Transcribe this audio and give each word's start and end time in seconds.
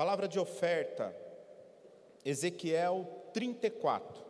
Palavra 0.00 0.26
de 0.26 0.40
oferta, 0.40 1.14
Ezequiel 2.24 3.04
34. 3.34 4.24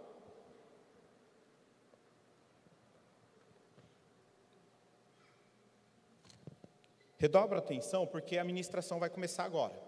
Redobra 7.17 7.59
a 7.59 7.61
atenção, 7.61 8.05
porque 8.05 8.37
a 8.37 8.43
ministração 8.43 8.99
vai 8.99 9.09
começar 9.09 9.45
agora. 9.45 9.81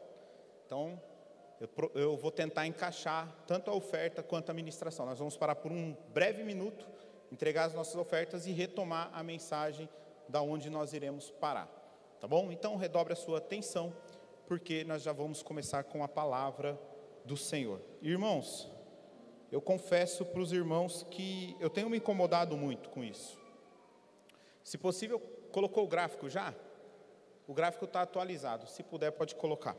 Então, 0.65 1.03
eu, 1.61 1.69
eu, 1.97 2.17
vou 2.17 2.31
tentar 2.31 2.65
encaixar 2.65 3.29
tanto 3.45 3.69
a 3.69 3.75
oferta 3.75 4.23
quanto 4.23 4.51
a 4.51 4.55
ministração. 4.55 5.05
Nós 5.05 5.19
vamos 5.19 5.37
parar 5.37 5.57
por 5.57 5.73
um 5.73 5.97
breve 6.15 6.45
minuto, 6.45 6.89
entregar 7.33 7.65
as 7.65 7.75
nossas 7.75 7.97
ofertas 7.97 8.47
e 8.47 8.53
retomar 8.53 9.11
a 9.13 9.25
mensagem 9.25 9.89
da 10.29 10.43
onde 10.43 10.71
nós 10.71 10.93
iremos 10.93 11.29
parar. 11.29 11.67
Tá 12.21 12.29
bom? 12.29 12.53
Então, 12.53 12.77
redobre 12.77 13.13
a 13.13 13.17
sua 13.17 13.39
atenção, 13.39 13.93
porque 14.53 14.85
nós 14.85 15.03
já 15.03 15.15
vamos 15.15 15.43
começar 15.43 15.83
com 15.85 16.05
a 16.05 16.09
palavra 16.09 16.79
do 17.25 17.39
Senhor. 17.39 17.81
Irmãos, 18.03 18.71
eu 19.51 19.63
confesso 19.63 20.27
para 20.27 20.43
os 20.43 20.53
irmãos 20.53 21.07
que 21.11 21.57
eu 21.59 21.71
tenho 21.71 21.89
me 21.89 21.97
incomodado 21.97 22.55
muito 22.55 22.91
com 22.91 23.03
isso. 23.03 23.41
Se 24.63 24.77
possível, 24.77 25.19
colocou 25.51 25.85
o 25.85 25.89
gráfico 25.89 26.29
já? 26.29 26.55
O 27.49 27.55
gráfico 27.55 27.87
está 27.87 28.03
atualizado. 28.03 28.67
Se 28.67 28.83
puder, 28.83 29.13
pode 29.13 29.35
colocar. 29.37 29.75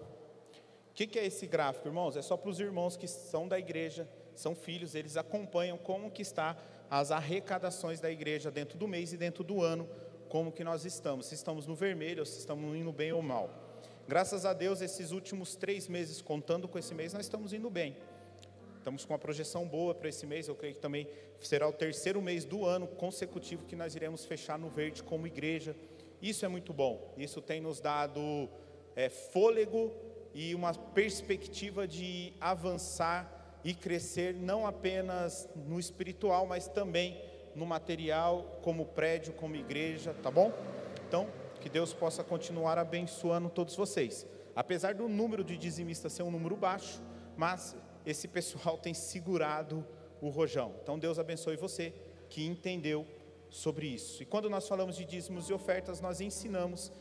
O 0.90 0.94
que, 0.96 1.06
que, 1.06 1.20
é 1.20 1.26
esse 1.28 1.46
gráfico, 1.46 1.88
irmãos? 1.88 2.18
É 2.18 2.24
só 2.24 2.36
para 2.36 2.50
os 2.50 2.60
irmãos 2.60 2.98
que 2.98 3.08
são 3.08 3.48
da 3.48 3.60
igreja, 3.60 4.10
são 4.34 4.56
filhos, 4.56 4.96
eles 4.96 5.18
acompanham 5.18 5.78
como 5.78 6.10
que 6.10 6.24
está 6.24 6.58
as 6.90 7.12
arrecadações 7.12 8.00
da 8.00 8.10
igreja 8.10 8.50
dentro 8.50 8.76
do 8.76 8.88
mês 8.88 9.14
e 9.14 9.18
dentro 9.18 9.44
do 9.44 9.62
ano, 9.62 9.88
como 10.30 10.52
que 10.52 10.64
nós 10.64 10.84
estamos, 10.84 11.28
se 11.28 11.36
estamos 11.36 11.68
no 11.68 11.76
vermelho 11.76 12.22
ou 12.22 12.26
se 12.26 12.40
estamos 12.40 12.76
indo 12.76 12.92
bem 12.92 13.14
ou 13.14 13.22
mal. 13.22 13.63
Graças 14.06 14.46
a 14.46 14.52
Deus, 14.52 14.82
esses 14.82 15.12
últimos 15.12 15.56
três 15.56 15.88
meses, 15.88 16.22
contando 16.22 16.68
com 16.68 16.78
esse 16.78 16.94
mês, 16.94 17.14
nós 17.14 17.26
estamos 17.26 17.54
indo 17.54 17.70
bem. 17.70 17.96
Estamos 18.78 19.06
com 19.06 19.14
uma 19.14 19.20
projeção 19.20 19.66
boa 19.66 19.96
para 19.96 20.10
esse 20.10 20.26
mês. 20.26 20.50
Eu 20.50 20.56
creio 20.56 20.76
que 20.76 20.82
também 20.82 21.08
será 21.40 21.70
o 21.70 21.72
terceiro 21.72 22.22
mês 22.22 22.44
do 22.44 22.66
ano 22.66 22.86
consecutivo 22.86 23.64
que 23.64 23.78
nós 23.78 23.96
iremos 23.96 24.26
fechar 24.26 24.60
no 24.60 24.68
verde 24.68 25.02
como 25.02 25.26
igreja. 25.26 25.74
Isso 26.22 26.44
é 26.44 26.50
muito 26.50 26.74
bom. 26.74 27.14
Isso 27.18 27.42
tem 27.42 27.62
nos 27.62 27.80
dado 27.80 28.50
é, 28.94 29.08
fôlego 29.08 29.94
e 30.34 30.54
uma 30.54 30.74
perspectiva 30.74 31.88
de 31.88 32.34
avançar 32.42 33.62
e 33.64 33.74
crescer 33.74 34.34
não 34.34 34.68
apenas 34.68 35.48
no 35.56 35.80
espiritual, 35.80 36.46
mas 36.46 36.68
também 36.68 37.22
no 37.56 37.66
material, 37.66 38.60
como 38.62 38.86
prédio, 38.86 39.32
como 39.32 39.56
igreja, 39.56 40.14
tá 40.22 40.30
bom? 40.30 40.52
Então, 41.08 41.30
que 41.64 41.70
Deus 41.70 41.94
possa 41.94 42.26
continuar 42.26 42.78
abençoando 42.78 43.50
todos 43.50 43.74
vocês. 43.74 44.28
Apesar 44.54 44.94
do 44.94 45.08
número 45.08 45.46
de 45.46 45.58
dizimistas 45.58 46.12
ser 46.12 46.22
um 46.22 46.30
número 46.30 46.58
baixo, 46.58 47.02
mas 47.38 47.74
esse 48.06 48.28
pessoal 48.28 48.78
tem 48.78 48.94
segurado 48.94 49.88
o 50.20 50.28
rojão. 50.28 50.76
Então, 50.84 51.00
Deus 51.00 51.18
abençoe 51.18 51.56
você 51.56 51.94
que 52.30 52.46
entendeu 52.46 53.08
sobre 53.50 53.88
isso. 53.88 54.22
E 54.22 54.26
quando 54.26 54.50
nós 54.50 54.68
falamos 54.68 54.98
de 54.98 55.06
dízimos 55.06 55.50
e 55.50 55.54
ofertas, 55.54 56.02
nós 56.02 56.20
ensinamos 56.20 56.92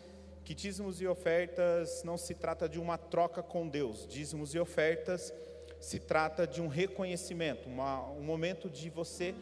que 0.44 0.54
dízimos 0.54 1.00
e 1.00 1.08
ofertas 1.08 2.04
não 2.04 2.16
se 2.16 2.32
trata 2.32 2.68
de 2.68 2.78
uma 2.78 2.96
troca 2.96 3.42
com 3.42 3.66
Deus. 3.66 4.06
Dízimos 4.06 4.54
e 4.54 4.60
ofertas 4.60 5.34
se 5.80 5.98
trata 5.98 6.46
de 6.46 6.62
um 6.62 6.68
reconhecimento, 6.68 7.68
uma, 7.68 8.08
um 8.12 8.22
momento 8.22 8.70
de 8.70 8.88
você 8.88 9.34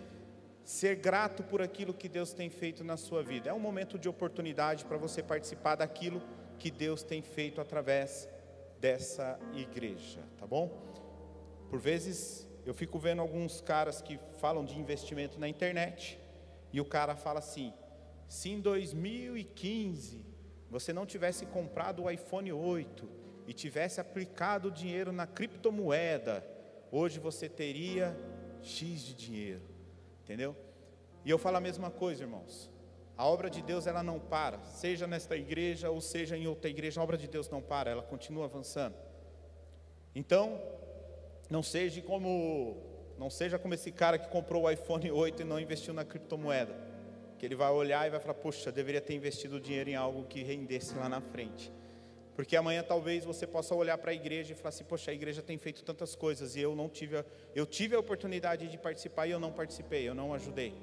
ser 0.70 0.94
grato 0.94 1.42
por 1.42 1.60
aquilo 1.60 1.92
que 1.92 2.08
Deus 2.08 2.32
tem 2.32 2.48
feito 2.48 2.84
na 2.84 2.96
sua 2.96 3.24
vida. 3.24 3.50
É 3.50 3.52
um 3.52 3.58
momento 3.58 3.98
de 3.98 4.08
oportunidade 4.08 4.84
para 4.84 4.96
você 4.96 5.20
participar 5.20 5.74
daquilo 5.74 6.22
que 6.60 6.70
Deus 6.70 7.02
tem 7.02 7.20
feito 7.22 7.60
através 7.60 8.28
dessa 8.78 9.36
igreja, 9.52 10.20
tá 10.38 10.46
bom? 10.46 10.70
Por 11.68 11.80
vezes 11.80 12.48
eu 12.64 12.72
fico 12.72 13.00
vendo 13.00 13.20
alguns 13.20 13.60
caras 13.60 14.00
que 14.00 14.20
falam 14.38 14.64
de 14.64 14.78
investimento 14.78 15.40
na 15.40 15.48
internet 15.48 16.20
e 16.72 16.80
o 16.80 16.84
cara 16.84 17.16
fala 17.16 17.40
assim: 17.40 17.74
se 18.28 18.48
em 18.48 18.60
2015 18.60 20.24
você 20.70 20.92
não 20.92 21.04
tivesse 21.04 21.46
comprado 21.46 22.04
o 22.04 22.10
iPhone 22.10 22.52
8 22.52 23.08
e 23.48 23.52
tivesse 23.52 24.00
aplicado 24.00 24.68
o 24.68 24.70
dinheiro 24.70 25.10
na 25.10 25.26
criptomoeda, 25.26 26.46
hoje 26.92 27.18
você 27.18 27.48
teria 27.48 28.16
X 28.62 29.02
de 29.02 29.14
dinheiro. 29.14 29.79
Entendeu? 30.30 30.54
E 31.24 31.30
eu 31.30 31.38
falo 31.38 31.56
a 31.56 31.60
mesma 31.60 31.90
coisa, 31.90 32.22
irmãos. 32.22 32.70
A 33.16 33.26
obra 33.26 33.50
de 33.50 33.60
Deus 33.60 33.88
ela 33.88 34.00
não 34.00 34.20
para, 34.20 34.62
seja 34.62 35.04
nesta 35.04 35.36
igreja 35.36 35.90
ou 35.90 36.00
seja 36.00 36.36
em 36.36 36.46
outra 36.46 36.70
igreja, 36.70 37.00
a 37.00 37.02
obra 37.02 37.18
de 37.18 37.26
Deus 37.26 37.50
não 37.50 37.60
para, 37.60 37.90
ela 37.90 38.02
continua 38.04 38.44
avançando. 38.44 38.94
Então, 40.14 40.62
não 41.50 41.64
seja 41.64 42.00
como 42.02 42.76
não 43.18 43.28
seja 43.28 43.58
como 43.58 43.74
esse 43.74 43.90
cara 43.90 44.20
que 44.20 44.28
comprou 44.28 44.62
o 44.62 44.70
iPhone 44.70 45.10
8 45.10 45.42
e 45.42 45.44
não 45.44 45.58
investiu 45.58 45.92
na 45.92 46.04
criptomoeda. 46.04 46.76
Que 47.36 47.44
ele 47.44 47.56
vai 47.56 47.72
olhar 47.72 48.06
e 48.06 48.10
vai 48.10 48.20
falar: 48.20 48.34
"Poxa, 48.34 48.70
deveria 48.70 49.00
ter 49.00 49.14
investido 49.14 49.56
o 49.56 49.60
dinheiro 49.60 49.90
em 49.90 49.96
algo 49.96 50.28
que 50.28 50.44
rendesse 50.44 50.94
lá 50.94 51.08
na 51.08 51.20
frente". 51.20 51.72
Porque 52.34 52.56
amanhã 52.56 52.82
talvez 52.82 53.24
você 53.24 53.46
possa 53.46 53.74
olhar 53.74 53.98
para 53.98 54.12
a 54.12 54.14
igreja 54.14 54.52
e 54.52 54.56
falar 54.56 54.70
assim: 54.70 54.84
"Poxa, 54.84 55.10
a 55.10 55.14
igreja 55.14 55.42
tem 55.42 55.58
feito 55.58 55.84
tantas 55.84 56.14
coisas 56.14 56.56
e 56.56 56.60
eu 56.60 56.74
não 56.74 56.88
tive 56.88 57.18
a, 57.18 57.24
eu 57.54 57.66
tive 57.66 57.94
a 57.94 57.98
oportunidade 57.98 58.68
de 58.68 58.78
participar 58.78 59.26
e 59.26 59.30
eu 59.30 59.40
não 59.40 59.52
participei, 59.52 60.08
eu 60.08 60.14
não 60.14 60.32
ajudei". 60.32 60.74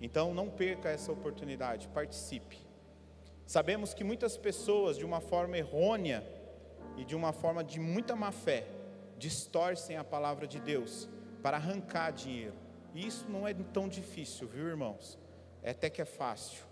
Então 0.00 0.32
não 0.32 0.48
perca 0.48 0.88
essa 0.88 1.10
oportunidade, 1.10 1.88
participe. 1.88 2.58
Sabemos 3.46 3.94
que 3.94 4.04
muitas 4.04 4.36
pessoas 4.36 4.96
de 4.96 5.04
uma 5.04 5.20
forma 5.20 5.56
errônea 5.56 6.24
e 6.96 7.04
de 7.04 7.16
uma 7.16 7.32
forma 7.32 7.64
de 7.64 7.80
muita 7.80 8.14
má 8.14 8.30
fé 8.30 8.66
distorcem 9.16 9.96
a 9.96 10.04
palavra 10.04 10.46
de 10.46 10.60
Deus 10.60 11.08
para 11.42 11.56
arrancar 11.56 12.12
dinheiro. 12.12 12.54
E 12.94 13.06
isso 13.06 13.28
não 13.28 13.46
é 13.46 13.54
tão 13.54 13.88
difícil, 13.88 14.46
viu, 14.46 14.68
irmãos? 14.68 15.18
É 15.62 15.70
até 15.70 15.90
que 15.90 16.00
é 16.00 16.04
fácil. 16.04 16.62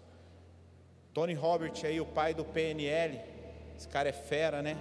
Tony 1.13 1.35
Robert 1.35 1.73
aí, 1.85 2.01
o 2.01 2.07
pai 2.07 2.35
do 2.35 2.45
PNL, 2.45 3.21
esse 3.77 3.89
cara 3.89 4.09
é 4.09 4.13
fera, 4.13 4.63
né? 4.63 4.77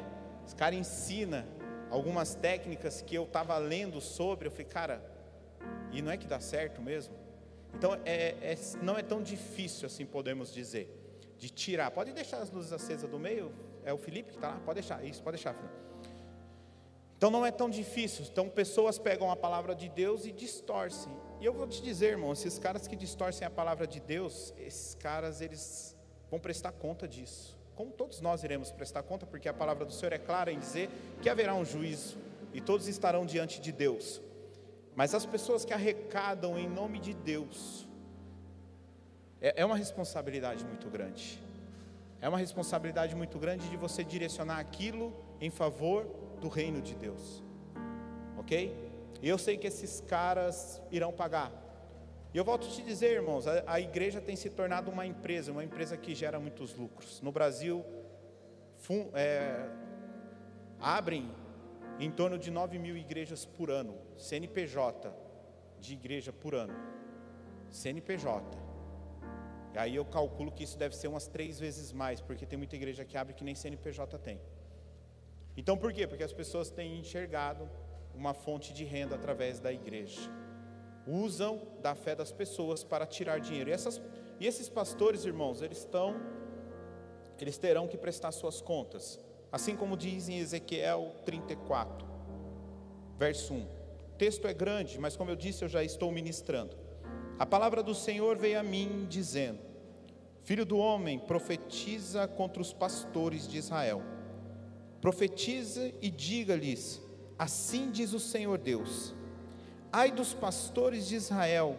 Esse 0.45 0.55
cara 0.55 0.75
ensina 0.75 1.45
algumas 1.89 2.35
técnicas 2.35 3.01
que 3.01 3.15
eu 3.15 3.23
estava 3.23 3.57
lendo 3.57 3.99
sobre. 3.99 4.47
Eu 4.47 4.51
falei, 4.51 4.65
cara, 4.65 5.03
e 5.91 6.01
não 6.01 6.11
é 6.11 6.17
que 6.17 6.27
dá 6.27 6.39
certo 6.39 6.81
mesmo? 6.81 7.13
Então, 7.73 7.93
é, 8.05 8.35
é, 8.41 8.57
não 8.81 8.97
é 8.97 9.03
tão 9.03 9.21
difícil 9.21 9.85
assim, 9.85 10.05
podemos 10.05 10.53
dizer, 10.53 10.89
de 11.37 11.49
tirar. 11.49 11.91
Pode 11.91 12.13
deixar 12.13 12.37
as 12.37 12.49
luzes 12.49 12.71
acesas 12.71 13.09
do 13.09 13.19
meio? 13.19 13.51
É 13.83 13.93
o 13.93 13.97
Felipe 13.97 14.29
que 14.29 14.37
está 14.37 14.49
lá? 14.49 14.61
Pode 14.65 14.79
deixar, 14.79 15.03
isso, 15.03 15.21
pode 15.21 15.37
deixar. 15.37 15.55
Então 17.17 17.29
não 17.29 17.45
é 17.45 17.51
tão 17.51 17.69
difícil. 17.69 18.25
Então 18.31 18.49
pessoas 18.49 18.97
pegam 18.97 19.29
a 19.29 19.35
palavra 19.35 19.75
de 19.75 19.89
Deus 19.89 20.25
e 20.25 20.31
distorcem. 20.31 21.11
E 21.39 21.45
eu 21.45 21.53
vou 21.53 21.67
te 21.67 21.81
dizer, 21.81 22.11
irmão, 22.11 22.31
esses 22.31 22.57
caras 22.57 22.87
que 22.87 22.95
distorcem 22.95 23.45
a 23.45 23.49
palavra 23.49 23.85
de 23.85 23.99
Deus, 23.99 24.53
esses 24.57 24.95
caras 24.95 25.41
eles 25.41 25.95
vão 26.29 26.39
prestar 26.39 26.71
conta 26.71 27.07
disso. 27.07 27.54
Como 27.75 27.91
todos 27.91 28.21
nós 28.21 28.43
iremos 28.43 28.71
prestar 28.71 29.03
conta, 29.03 29.25
porque 29.25 29.49
a 29.49 29.53
palavra 29.53 29.85
do 29.85 29.91
Senhor 29.91 30.13
é 30.13 30.17
clara 30.17 30.51
em 30.51 30.59
dizer 30.59 30.89
que 31.21 31.29
haverá 31.29 31.53
um 31.53 31.65
juízo 31.65 32.17
e 32.53 32.61
todos 32.61 32.87
estarão 32.87 33.25
diante 33.25 33.59
de 33.59 33.71
Deus. 33.71 34.21
Mas 34.95 35.13
as 35.13 35.25
pessoas 35.25 35.65
que 35.65 35.73
arrecadam 35.73 36.57
em 36.57 36.69
nome 36.69 36.99
de 36.99 37.13
Deus, 37.13 37.85
é, 39.41 39.61
é 39.61 39.65
uma 39.65 39.75
responsabilidade 39.75 40.63
muito 40.63 40.89
grande. 40.89 41.41
É 42.21 42.29
uma 42.29 42.37
responsabilidade 42.37 43.13
muito 43.13 43.37
grande 43.37 43.69
de 43.69 43.75
você 43.75 44.03
direcionar 44.03 44.59
aquilo 44.59 45.13
em 45.41 45.49
favor 45.49 46.05
do 46.39 46.47
reino 46.47 46.81
de 46.81 46.95
Deus. 46.95 47.43
Ok? 48.37 48.73
E 49.21 49.27
eu 49.27 49.37
sei 49.37 49.57
que 49.57 49.67
esses 49.67 50.01
caras 50.01 50.81
irão 50.89 51.11
pagar. 51.11 51.51
E 52.35 52.37
eu 52.37 52.43
volto 52.43 52.67
a 52.67 52.69
te 52.69 52.81
dizer, 52.81 53.11
irmãos, 53.11 53.47
a, 53.47 53.63
a 53.65 53.79
igreja 53.79 54.19
tem 54.19 54.35
se 54.35 54.49
tornado 54.49 54.91
uma 54.91 55.05
empresa, 55.05 55.53
uma 55.53 55.63
empresa 55.63 55.95
que 55.95 56.13
gera 56.13 56.37
muitos 56.37 56.75
lucros. 56.75 57.21
No 57.21 57.31
Brasil, 57.31 57.81
fun, 58.75 59.09
é, 59.13 59.69
abrem 60.77 61.31
em 61.97 62.11
torno 62.11 62.37
de 62.37 62.51
9 62.51 62.77
mil 62.77 62.97
igrejas 62.97 63.45
por 63.45 63.71
ano, 63.71 63.97
CNPJ 64.17 65.15
de 65.79 65.93
igreja 65.93 66.33
por 66.33 66.53
ano. 66.53 66.73
CNPJ. 67.71 68.43
E 69.73 69.77
aí 69.77 69.95
eu 69.95 70.03
calculo 70.03 70.51
que 70.51 70.65
isso 70.65 70.77
deve 70.77 70.93
ser 70.93 71.07
umas 71.07 71.27
três 71.27 71.57
vezes 71.57 71.93
mais, 71.93 72.19
porque 72.19 72.45
tem 72.45 72.57
muita 72.57 72.75
igreja 72.75 73.05
que 73.05 73.17
abre 73.17 73.33
que 73.33 73.45
nem 73.45 73.55
CNPJ 73.55 74.19
tem. 74.19 74.41
Então 75.55 75.77
por 75.77 75.93
quê? 75.93 76.05
Porque 76.05 76.21
as 76.21 76.33
pessoas 76.33 76.69
têm 76.69 76.99
enxergado 76.99 77.69
uma 78.13 78.33
fonte 78.33 78.73
de 78.73 78.83
renda 78.83 79.15
através 79.15 79.61
da 79.61 79.71
igreja. 79.71 80.29
Usam 81.07 81.61
da 81.81 81.93
fé 81.93 82.15
das 82.15 82.31
pessoas 82.31 82.83
para 82.83 83.05
tirar 83.05 83.39
dinheiro. 83.39 83.69
E, 83.69 83.73
essas, 83.73 84.01
e 84.39 84.47
esses 84.47 84.69
pastores, 84.69 85.25
irmãos, 85.25 85.61
eles 85.61 85.79
estão, 85.79 86.15
eles 87.39 87.57
terão 87.57 87.87
que 87.87 87.97
prestar 87.97 88.31
suas 88.31 88.61
contas. 88.61 89.19
Assim 89.51 89.75
como 89.75 89.95
diz 89.95 90.27
em 90.27 90.39
Ezequiel 90.39 91.15
34, 91.25 92.07
verso 93.17 93.53
1. 93.53 93.61
O 93.61 94.17
texto 94.17 94.47
é 94.47 94.53
grande, 94.53 94.99
mas 94.99 95.15
como 95.15 95.29
eu 95.29 95.35
disse, 95.35 95.63
eu 95.63 95.69
já 95.69 95.83
estou 95.83 96.11
ministrando. 96.11 96.75
A 97.37 97.45
palavra 97.45 97.83
do 97.83 97.93
Senhor 97.93 98.37
veio 98.37 98.59
a 98.59 98.63
mim 98.63 99.05
dizendo: 99.09 99.59
Filho 100.43 100.65
do 100.65 100.77
homem, 100.77 101.19
profetiza 101.19 102.27
contra 102.27 102.61
os 102.61 102.73
pastores 102.73 103.47
de 103.47 103.57
Israel 103.57 104.01
Profetize 105.05 105.93
e 106.01 106.09
diga-lhes: 106.09 106.99
Assim 107.37 107.91
diz 107.91 108.11
o 108.11 108.19
Senhor 108.19 108.57
Deus: 108.57 109.13
Ai 109.97 110.11
dos 110.11 110.33
pastores 110.33 111.07
de 111.07 111.15
Israel 111.15 111.77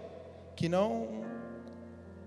que 0.57 0.71
não 0.71 1.23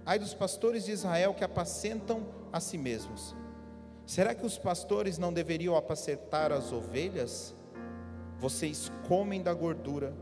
Ai 0.06 0.20
dos 0.20 0.36
pastores 0.36 0.86
de 0.86 0.92
Israel 0.92 1.34
que 1.34 1.44
apacentam 1.44 2.28
a 2.54 2.60
si 2.60 2.78
mesmos. 2.78 3.36
Será 4.06 4.36
que 4.36 4.46
os 4.46 4.56
pastores 4.56 5.18
não 5.18 5.34
deveriam 5.34 5.76
apacentar 5.76 6.52
as 6.52 6.72
ovelhas? 6.72 7.56
Vocês 8.38 8.92
comem 9.08 9.42
da 9.42 9.52
gordura, 9.52 10.14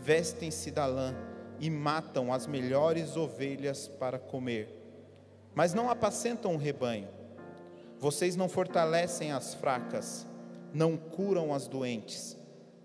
vestem-se 0.00 0.70
da 0.70 0.86
lã 0.86 1.14
e 1.58 1.68
matam 1.68 2.32
as 2.32 2.46
melhores 2.46 3.14
ovelhas 3.14 3.88
para 3.88 4.18
comer, 4.18 4.74
mas 5.54 5.74
não 5.74 5.90
apacentam 5.90 6.54
o 6.54 6.58
rebanho. 6.58 7.08
Vocês 7.98 8.36
não 8.36 8.48
fortalecem 8.48 9.32
as 9.32 9.52
fracas, 9.52 10.26
não 10.72 10.96
curam 10.96 11.52
as 11.52 11.68
doentes, 11.68 12.38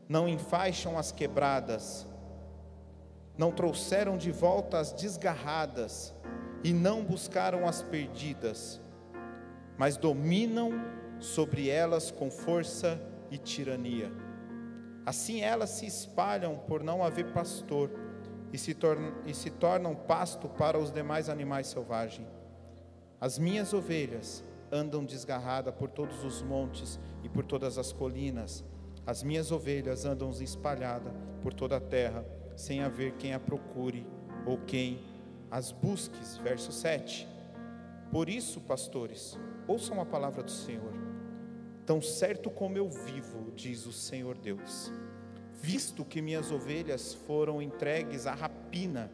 não 0.10 0.28
enfaixam 0.28 0.98
as 0.98 1.14
quebradas, 1.14 2.06
não 3.38 3.52
trouxeram 3.52 4.18
de 4.18 4.32
volta 4.32 4.80
as 4.80 4.92
desgarradas 4.92 6.14
e 6.64 6.74
não 6.74 7.04
buscaram 7.04 7.68
as 7.68 7.82
perdidas, 7.82 8.82
mas 9.78 9.98
dominam 9.98 10.72
sobre 11.20 11.70
elas 11.70 12.12
com 12.12 12.32
força 12.32 13.00
e 13.30 13.38
tirania. 13.38 14.12
Assim 15.06 15.42
elas 15.42 15.70
se 15.70 15.86
espalham 15.86 16.56
por 16.56 16.82
não 16.82 17.04
haver 17.04 17.32
pastor 17.32 17.92
e 18.52 18.58
se, 18.58 18.74
tornam, 18.74 19.14
e 19.26 19.34
se 19.34 19.50
tornam 19.50 19.96
pasto 19.96 20.48
para 20.48 20.80
os 20.80 20.92
demais 20.92 21.30
animais 21.30 21.68
selvagens. 21.68 22.28
As 23.20 23.38
minhas 23.38 23.74
ovelhas 23.74 24.44
andam 24.72 25.06
desgarradas 25.06 25.74
por 25.76 25.90
todos 25.90 26.24
os 26.24 26.42
montes 26.42 27.00
e 27.24 27.30
por 27.30 27.46
todas 27.46 27.78
as 27.78 27.92
colinas. 27.92 28.64
As 29.06 29.22
minhas 29.22 29.52
ovelhas 29.52 30.06
andam 30.06 30.30
espalhadas 30.32 31.14
por 31.42 31.54
toda 31.54 31.78
a 31.78 31.82
terra, 31.82 32.26
sem 32.56 32.82
haver 32.82 33.14
quem 33.14 33.34
a 33.34 33.40
procure 33.40 34.06
ou 34.46 34.58
quem 34.58 35.00
as 35.50 35.72
busque. 35.72 36.18
Verso 36.42 36.72
7. 36.72 37.28
Por 38.12 38.30
isso, 38.30 38.62
pastores, 38.62 39.38
ouçam 39.68 40.00
a 40.00 40.06
palavra 40.06 40.44
do 40.44 40.52
Senhor. 40.52 40.94
Tão 41.86 42.02
certo 42.02 42.50
como 42.50 42.78
eu 42.78 42.90
vivo, 42.90 43.52
diz 43.56 43.86
o 43.86 43.92
Senhor 43.92 44.38
Deus, 44.38 44.92
visto 45.54 46.04
que 46.04 46.22
minhas 46.22 46.52
ovelhas 46.52 47.14
foram 47.14 47.62
entregues 47.62 48.26
à 48.26 48.34
rapina 48.34 49.12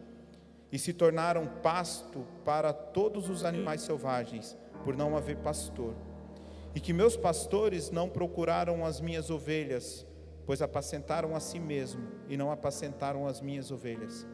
e 0.71 0.79
se 0.79 0.93
tornaram 0.93 1.47
pasto 1.61 2.25
para 2.45 2.71
todos 2.71 3.29
os 3.29 3.43
animais 3.43 3.81
selvagens, 3.81 4.57
por 4.85 4.95
não 4.95 5.17
haver 5.17 5.37
pastor, 5.37 5.93
e 6.73 6.79
que 6.79 6.93
meus 6.93 7.17
pastores 7.17 7.91
não 7.91 8.07
procuraram 8.07 8.85
as 8.85 9.01
minhas 9.01 9.29
ovelhas, 9.29 10.05
pois 10.45 10.61
apacentaram 10.61 11.35
a 11.35 11.39
si 11.39 11.59
mesmo 11.59 12.07
e 12.27 12.35
não 12.35 12.51
apacentaram 12.51 13.27
as 13.27 13.41
minhas 13.41 13.71
ovelhas. 13.71 14.25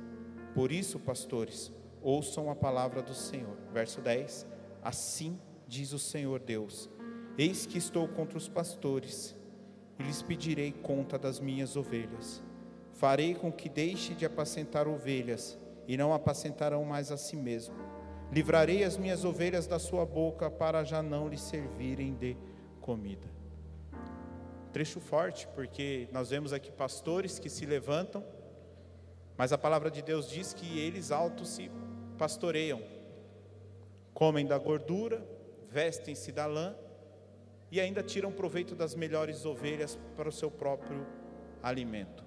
Por 0.53 0.71
isso, 0.71 0.99
pastores, 0.99 1.71
ouçam 2.01 2.49
a 2.49 2.55
palavra 2.55 3.01
do 3.01 3.13
Senhor. 3.13 3.57
Verso 3.73 4.01
10: 4.01 4.47
Assim 4.81 5.39
diz 5.67 5.93
o 5.93 5.99
Senhor 5.99 6.39
Deus: 6.39 6.89
Eis 7.37 7.65
que 7.65 7.77
estou 7.77 8.07
contra 8.07 8.37
os 8.37 8.47
pastores, 8.47 9.35
e 9.99 10.03
lhes 10.03 10.21
pedirei 10.21 10.71
conta 10.71 11.17
das 11.17 11.39
minhas 11.39 11.75
ovelhas. 11.75 12.41
Farei 12.93 13.35
com 13.35 13.51
que 13.51 13.69
deixe 13.69 14.15
de 14.15 14.25
apacentar 14.25 14.87
ovelhas, 14.87 15.57
e 15.87 15.97
não 15.97 16.13
apacentarão 16.13 16.83
mais 16.83 17.11
a 17.11 17.17
si 17.17 17.35
mesmo. 17.35 17.75
Livrarei 18.31 18.83
as 18.83 18.97
minhas 18.97 19.23
ovelhas 19.23 19.67
da 19.67 19.79
sua 19.79 20.05
boca, 20.05 20.49
para 20.49 20.83
já 20.83 21.01
não 21.01 21.27
lhes 21.27 21.41
servirem 21.41 22.13
de 22.15 22.35
comida. 22.81 23.36
Trecho 24.77 24.99
forte, 24.99 25.47
porque 25.55 26.07
nós 26.11 26.29
vemos 26.29 26.53
aqui 26.53 26.71
pastores 26.71 27.39
que 27.39 27.49
se 27.49 27.65
levantam, 27.65 28.23
mas 29.35 29.51
a 29.51 29.57
palavra 29.57 29.89
de 29.89 30.03
Deus 30.03 30.29
diz 30.29 30.53
que 30.53 30.77
eles 30.77 31.09
altos 31.09 31.49
se 31.49 31.71
pastoreiam, 32.15 32.83
comem 34.13 34.45
da 34.45 34.55
gordura, 34.59 35.27
vestem-se 35.67 36.31
da 36.31 36.45
lã 36.45 36.75
e 37.71 37.81
ainda 37.81 38.03
tiram 38.03 38.31
proveito 38.31 38.75
das 38.75 38.93
melhores 38.93 39.45
ovelhas 39.47 39.97
para 40.15 40.29
o 40.29 40.31
seu 40.31 40.51
próprio 40.51 41.07
alimento. 41.63 42.23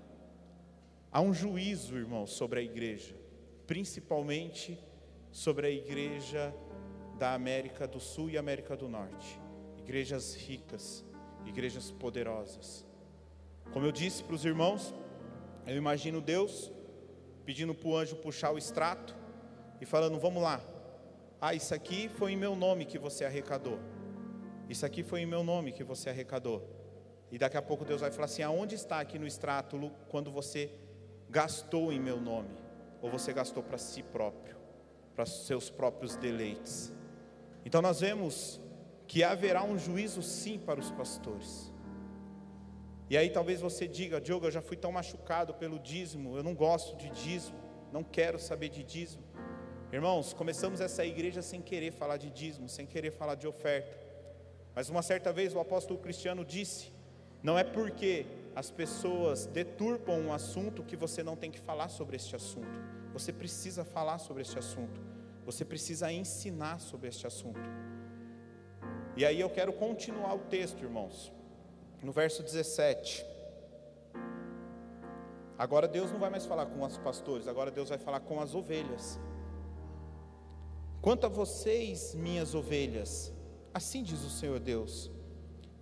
Há 1.12 1.20
um 1.20 1.32
juízo, 1.32 1.96
irmãos, 1.96 2.32
sobre 2.32 2.58
a 2.58 2.62
igreja, 2.64 3.14
principalmente 3.64 4.76
sobre 5.30 5.68
a 5.68 5.70
igreja 5.70 6.52
da 7.16 7.32
América 7.32 7.86
do 7.86 8.00
Sul 8.00 8.28
e 8.28 8.36
América 8.36 8.76
do 8.76 8.88
Norte, 8.88 9.40
igrejas 9.78 10.34
ricas, 10.34 11.04
igrejas 11.46 11.90
poderosas. 11.90 12.84
Como 13.72 13.86
eu 13.86 13.92
disse 13.92 14.22
para 14.24 14.34
os 14.34 14.44
irmãos, 14.44 14.94
eu 15.66 15.76
imagino 15.76 16.20
Deus 16.20 16.72
pedindo 17.44 17.74
para 17.74 17.88
o 17.88 17.96
anjo 17.96 18.16
puxar 18.16 18.52
o 18.52 18.58
extrato 18.58 19.16
e 19.80 19.86
falando: 19.86 20.18
Vamos 20.18 20.42
lá, 20.42 20.60
ah, 21.40 21.54
isso 21.54 21.74
aqui 21.74 22.08
foi 22.08 22.32
em 22.32 22.36
meu 22.36 22.54
nome 22.54 22.84
que 22.84 22.98
você 22.98 23.24
arrecadou. 23.24 23.78
Isso 24.68 24.84
aqui 24.84 25.02
foi 25.02 25.20
em 25.20 25.26
meu 25.26 25.42
nome 25.42 25.72
que 25.72 25.82
você 25.82 26.10
arrecadou. 26.10 26.68
E 27.30 27.38
daqui 27.38 27.56
a 27.56 27.62
pouco 27.62 27.84
Deus 27.84 28.02
vai 28.02 28.10
falar 28.10 28.26
assim: 28.26 28.42
aonde 28.42 28.74
está 28.74 29.00
aqui 29.00 29.18
no 29.18 29.26
extrato 29.26 29.90
quando 30.08 30.30
você 30.30 30.70
gastou 31.30 31.90
em 31.92 31.98
meu 31.98 32.20
nome? 32.20 32.54
Ou 33.00 33.10
você 33.10 33.32
gastou 33.32 33.62
para 33.62 33.78
si 33.78 34.02
próprio, 34.02 34.56
para 35.16 35.24
seus 35.24 35.70
próprios 35.70 36.14
deleites? 36.16 36.92
Então 37.64 37.80
nós 37.80 38.00
vemos 38.00 38.59
que 39.10 39.24
haverá 39.24 39.64
um 39.64 39.76
juízo 39.76 40.22
sim 40.22 40.56
para 40.56 40.78
os 40.78 40.88
pastores. 40.92 41.72
E 43.10 43.16
aí 43.16 43.28
talvez 43.28 43.60
você 43.60 43.88
diga, 43.88 44.20
Diogo, 44.20 44.46
eu 44.46 44.52
já 44.52 44.62
fui 44.62 44.76
tão 44.76 44.92
machucado 44.92 45.52
pelo 45.52 45.80
dízimo, 45.80 46.36
eu 46.36 46.44
não 46.44 46.54
gosto 46.54 46.96
de 46.96 47.10
dízimo, 47.10 47.58
não 47.92 48.04
quero 48.04 48.38
saber 48.38 48.68
de 48.68 48.84
dízimo. 48.84 49.24
Irmãos, 49.92 50.32
começamos 50.32 50.80
essa 50.80 51.04
igreja 51.04 51.42
sem 51.42 51.60
querer 51.60 51.90
falar 51.90 52.18
de 52.18 52.30
dízimo, 52.30 52.68
sem 52.68 52.86
querer 52.86 53.10
falar 53.10 53.34
de 53.34 53.48
oferta. 53.48 53.98
Mas 54.76 54.88
uma 54.88 55.02
certa 55.02 55.32
vez 55.32 55.56
o 55.56 55.58
apóstolo 55.58 55.98
Cristiano 55.98 56.44
disse: 56.44 56.92
não 57.42 57.58
é 57.58 57.64
porque 57.64 58.26
as 58.54 58.70
pessoas 58.70 59.44
deturpam 59.44 60.20
um 60.20 60.32
assunto 60.32 60.84
que 60.84 60.94
você 60.94 61.20
não 61.20 61.34
tem 61.34 61.50
que 61.50 61.58
falar 61.58 61.88
sobre 61.88 62.14
este 62.14 62.36
assunto. 62.36 62.78
Você 63.12 63.32
precisa 63.32 63.84
falar 63.84 64.18
sobre 64.18 64.42
este 64.42 64.56
assunto. 64.56 65.00
Você 65.44 65.64
precisa 65.64 66.12
ensinar 66.12 66.78
sobre 66.78 67.08
este 67.08 67.26
assunto. 67.26 67.58
E 69.16 69.24
aí 69.24 69.40
eu 69.40 69.50
quero 69.50 69.72
continuar 69.72 70.34
o 70.34 70.38
texto, 70.38 70.82
irmãos. 70.82 71.32
No 72.02 72.12
verso 72.12 72.42
17. 72.42 73.24
Agora 75.58 75.86
Deus 75.86 76.10
não 76.10 76.18
vai 76.18 76.30
mais 76.30 76.46
falar 76.46 76.66
com 76.66 76.82
os 76.82 76.96
pastores, 76.96 77.46
agora 77.46 77.70
Deus 77.70 77.90
vai 77.90 77.98
falar 77.98 78.20
com 78.20 78.40
as 78.40 78.54
ovelhas. 78.54 79.20
Quanto 81.02 81.26
a 81.26 81.28
vocês, 81.28 82.14
minhas 82.14 82.54
ovelhas, 82.54 83.32
assim 83.74 84.02
diz 84.02 84.22
o 84.24 84.30
Senhor 84.30 84.58
Deus: 84.58 85.10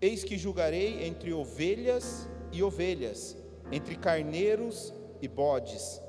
Eis 0.00 0.24
que 0.24 0.36
julgarei 0.36 1.06
entre 1.06 1.32
ovelhas 1.32 2.28
e 2.50 2.62
ovelhas, 2.62 3.36
entre 3.70 3.94
carneiros 3.94 4.92
e 5.20 5.28
bodes. 5.28 6.00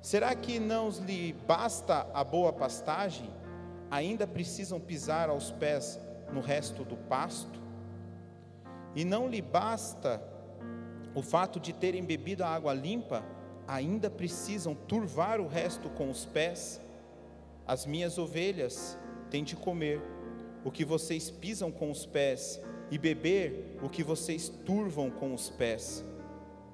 Será 0.00 0.34
que 0.34 0.60
não 0.60 0.90
lhe 0.90 1.32
basta 1.32 2.06
a 2.12 2.22
boa 2.22 2.52
pastagem? 2.52 3.30
Ainda 3.90 4.26
precisam 4.26 4.78
pisar 4.78 5.30
aos 5.30 5.50
pés 5.50 5.98
no 6.34 6.40
resto 6.40 6.84
do 6.84 6.96
pasto? 6.96 7.60
E 8.94 9.04
não 9.04 9.28
lhe 9.28 9.40
basta 9.40 10.22
o 11.14 11.22
fato 11.22 11.60
de 11.60 11.72
terem 11.72 12.04
bebido 12.04 12.42
a 12.42 12.48
água 12.48 12.74
limpa? 12.74 13.24
Ainda 13.66 14.10
precisam 14.10 14.74
turvar 14.74 15.40
o 15.40 15.46
resto 15.46 15.88
com 15.88 16.10
os 16.10 16.26
pés? 16.26 16.80
As 17.66 17.86
minhas 17.86 18.18
ovelhas 18.18 18.98
têm 19.30 19.42
de 19.42 19.56
comer 19.56 20.02
o 20.64 20.70
que 20.70 20.84
vocês 20.84 21.30
pisam 21.30 21.70
com 21.70 21.90
os 21.90 22.04
pés 22.04 22.60
e 22.90 22.98
beber 22.98 23.78
o 23.82 23.88
que 23.88 24.02
vocês 24.02 24.48
turvam 24.48 25.10
com 25.10 25.32
os 25.32 25.48
pés. 25.50 26.04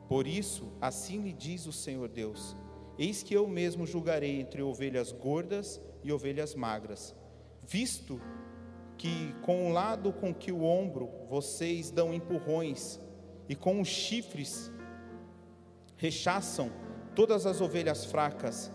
Por 0.08 0.26
isso, 0.26 0.72
assim 0.80 1.20
lhe 1.20 1.32
diz 1.32 1.66
o 1.66 1.72
Senhor 1.72 2.08
Deus: 2.08 2.56
Eis 2.98 3.22
que 3.22 3.34
eu 3.34 3.46
mesmo 3.46 3.86
julgarei 3.86 4.40
entre 4.40 4.62
ovelhas 4.62 5.12
gordas 5.12 5.80
e 6.02 6.12
ovelhas 6.12 6.54
magras, 6.54 7.14
visto 7.62 8.20
que 9.00 9.34
com 9.40 9.66
o 9.66 9.72
lado 9.72 10.12
com 10.12 10.34
que 10.34 10.52
o 10.52 10.62
ombro 10.62 11.08
vocês 11.26 11.90
dão 11.90 12.12
empurrões 12.12 13.00
e 13.48 13.56
com 13.56 13.80
os 13.80 13.88
chifres 13.88 14.70
rechaçam 15.96 16.70
todas 17.14 17.46
as 17.46 17.62
ovelhas 17.62 18.04
fracas, 18.04 18.70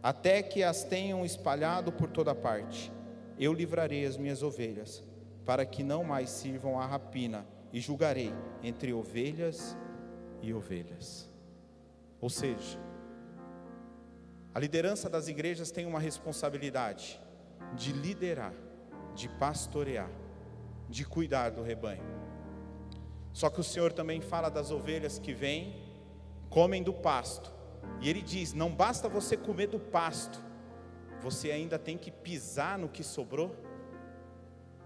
até 0.00 0.40
que 0.40 0.62
as 0.62 0.84
tenham 0.84 1.24
espalhado 1.24 1.90
por 1.90 2.08
toda 2.08 2.32
parte. 2.32 2.92
Eu 3.40 3.52
livrarei 3.52 4.06
as 4.06 4.16
minhas 4.16 4.40
ovelhas, 4.40 5.02
para 5.44 5.66
que 5.66 5.82
não 5.82 6.04
mais 6.04 6.30
sirvam 6.30 6.78
à 6.78 6.86
rapina, 6.86 7.44
e 7.72 7.80
julgarei 7.80 8.32
entre 8.62 8.92
ovelhas 8.92 9.76
e 10.40 10.54
ovelhas. 10.54 11.28
Ou 12.20 12.30
seja, 12.30 12.78
a 14.54 14.60
liderança 14.60 15.10
das 15.10 15.26
igrejas 15.26 15.72
tem 15.72 15.86
uma 15.86 15.98
responsabilidade 15.98 17.20
de 17.74 17.92
liderar, 17.92 18.54
de 19.14 19.28
pastorear, 19.28 20.10
de 20.88 21.04
cuidar 21.04 21.50
do 21.50 21.62
rebanho. 21.62 22.02
Só 23.32 23.48
que 23.48 23.60
o 23.60 23.64
Senhor 23.64 23.92
também 23.92 24.20
fala 24.20 24.48
das 24.48 24.70
ovelhas 24.70 25.18
que 25.18 25.32
vêm, 25.32 25.76
comem 26.48 26.82
do 26.82 26.92
pasto. 26.92 27.52
E 28.00 28.08
ele 28.08 28.22
diz: 28.22 28.52
não 28.52 28.70
basta 28.70 29.08
você 29.08 29.36
comer 29.36 29.68
do 29.68 29.78
pasto, 29.78 30.42
você 31.20 31.50
ainda 31.50 31.78
tem 31.78 31.96
que 31.96 32.10
pisar 32.10 32.78
no 32.78 32.88
que 32.88 33.02
sobrou. 33.02 33.54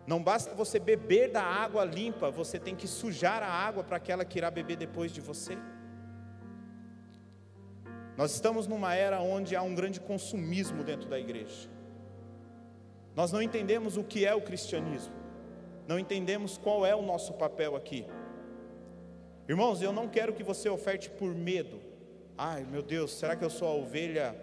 Não 0.06 0.22
basta 0.22 0.54
você 0.54 0.78
beber 0.78 1.32
da 1.32 1.42
água 1.42 1.84
limpa, 1.84 2.30
você 2.30 2.58
tem 2.58 2.76
que 2.76 2.86
sujar 2.86 3.42
a 3.42 3.48
água 3.48 3.82
para 3.82 3.96
aquela 3.96 4.24
que 4.24 4.38
irá 4.38 4.50
beber 4.50 4.76
depois 4.76 5.10
de 5.10 5.20
você. 5.20 5.56
Nós 8.16 8.32
estamos 8.32 8.66
numa 8.66 8.94
era 8.94 9.20
onde 9.20 9.56
há 9.56 9.62
um 9.62 9.74
grande 9.74 10.00
consumismo 10.00 10.84
dentro 10.84 11.08
da 11.08 11.18
igreja. 11.18 11.73
Nós 13.14 13.30
não 13.30 13.40
entendemos 13.40 13.96
o 13.96 14.04
que 14.04 14.24
é 14.26 14.34
o 14.34 14.40
cristianismo, 14.40 15.14
não 15.86 15.98
entendemos 15.98 16.58
qual 16.58 16.84
é 16.84 16.94
o 16.94 17.02
nosso 17.02 17.34
papel 17.34 17.76
aqui. 17.76 18.06
Irmãos, 19.48 19.82
eu 19.82 19.92
não 19.92 20.08
quero 20.08 20.32
que 20.32 20.42
você 20.42 20.68
oferte 20.68 21.10
por 21.10 21.34
medo. 21.34 21.78
Ai, 22.36 22.64
meu 22.64 22.82
Deus, 22.82 23.12
será 23.12 23.36
que 23.36 23.44
eu 23.44 23.50
sou 23.50 23.68
a 23.68 23.74
ovelha 23.74 24.34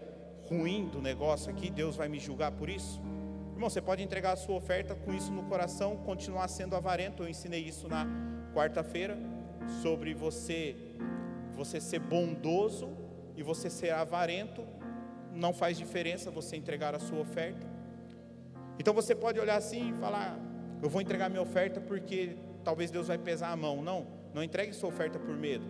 ruim 0.48 0.88
do 0.88 1.02
negócio 1.02 1.52
aqui? 1.52 1.70
Deus 1.70 1.96
vai 1.96 2.08
me 2.08 2.20
julgar 2.20 2.52
por 2.52 2.70
isso? 2.70 3.02
Irmão, 3.54 3.70
você 3.70 3.82
pode 3.82 4.02
entregar 4.02 4.34
a 4.34 4.36
sua 4.36 4.56
oferta 4.56 4.96
com 4.96 5.14
isso 5.14 5.32
no 5.32 5.44
coração, 5.44 5.98
continuar 5.98 6.48
sendo 6.48 6.76
avarento. 6.76 7.24
Eu 7.24 7.30
ensinei 7.30 7.62
isso 7.62 7.88
na 7.88 8.06
quarta-feira 8.54 9.18
sobre 9.82 10.14
você 10.14 10.76
você 11.56 11.80
ser 11.80 12.00
bondoso 12.00 12.90
e 13.36 13.44
você 13.44 13.70
ser 13.70 13.92
avarento. 13.92 14.64
Não 15.34 15.54
faz 15.54 15.78
diferença 15.78 16.32
você 16.32 16.56
entregar 16.56 16.96
a 16.96 17.00
sua 17.00 17.20
oferta. 17.20 17.71
Então 18.82 18.96
você 18.96 19.14
pode 19.14 19.40
olhar 19.40 19.58
assim 19.58 19.92
e 19.92 19.94
falar: 20.00 20.40
"Eu 20.82 20.90
vou 20.90 21.00
entregar 21.04 21.30
minha 21.30 21.44
oferta 21.44 21.80
porque 21.80 22.36
talvez 22.64 22.90
Deus 22.90 23.10
vai 23.10 23.18
pesar 23.20 23.52
a 23.52 23.56
mão". 23.56 23.80
Não, 23.80 24.08
não 24.34 24.44
entregue 24.44 24.74
sua 24.74 24.90
oferta 24.90 25.20
por 25.20 25.38
medo. 25.38 25.64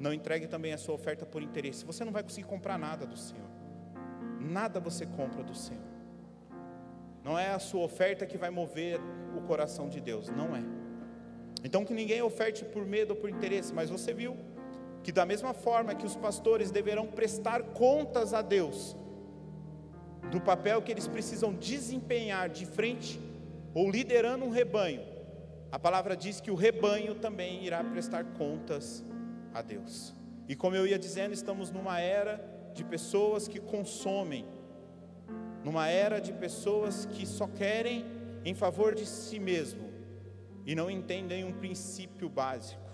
Não 0.00 0.12
entregue 0.12 0.48
também 0.48 0.72
a 0.72 0.78
sua 0.84 0.96
oferta 0.96 1.24
por 1.24 1.40
interesse. 1.44 1.84
Você 1.84 2.04
não 2.04 2.10
vai 2.10 2.24
conseguir 2.24 2.48
comprar 2.48 2.76
nada 2.76 3.06
do 3.06 3.16
Senhor. 3.16 3.48
Nada 4.40 4.80
você 4.80 5.06
compra 5.06 5.44
do 5.44 5.54
Senhor. 5.54 5.84
Não 7.22 7.38
é 7.38 7.50
a 7.50 7.60
sua 7.60 7.84
oferta 7.84 8.26
que 8.26 8.36
vai 8.36 8.50
mover 8.50 8.98
o 9.36 9.42
coração 9.42 9.88
de 9.88 10.00
Deus, 10.00 10.28
não 10.28 10.56
é. 10.56 10.64
Então 11.62 11.84
que 11.84 11.94
ninguém 11.94 12.20
oferte 12.20 12.64
por 12.64 12.84
medo 12.84 13.12
ou 13.12 13.16
por 13.16 13.30
interesse, 13.30 13.72
mas 13.72 13.90
você 13.90 14.12
viu 14.12 14.36
que 15.04 15.12
da 15.12 15.24
mesma 15.24 15.54
forma 15.54 15.94
que 15.94 16.04
os 16.04 16.16
pastores 16.16 16.72
deverão 16.72 17.06
prestar 17.06 17.62
contas 17.62 18.34
a 18.34 18.42
Deus 18.42 18.96
do 20.30 20.40
papel 20.40 20.82
que 20.82 20.90
eles 20.90 21.06
precisam 21.06 21.54
desempenhar 21.54 22.48
de 22.48 22.66
frente 22.66 23.20
ou 23.74 23.90
liderando 23.90 24.44
um 24.44 24.50
rebanho, 24.50 25.02
a 25.70 25.78
palavra 25.78 26.16
diz 26.16 26.40
que 26.40 26.50
o 26.50 26.54
rebanho 26.54 27.14
também 27.14 27.64
irá 27.64 27.82
prestar 27.84 28.24
contas 28.24 29.04
a 29.52 29.62
Deus. 29.62 30.14
E 30.48 30.54
como 30.54 30.76
eu 30.76 30.86
ia 30.86 30.98
dizendo, 30.98 31.34
estamos 31.34 31.70
numa 31.70 32.00
era 32.00 32.44
de 32.74 32.84
pessoas 32.84 33.48
que 33.48 33.60
consomem 33.60 34.44
numa 35.66 35.88
era 35.88 36.20
de 36.20 36.32
pessoas 36.32 37.06
que 37.06 37.26
só 37.26 37.48
querem 37.48 38.04
em 38.44 38.54
favor 38.54 38.94
de 38.94 39.04
si 39.04 39.40
mesmo 39.40 39.90
e 40.64 40.76
não 40.76 40.88
entendem 40.88 41.44
um 41.44 41.52
princípio 41.52 42.28
básico, 42.28 42.88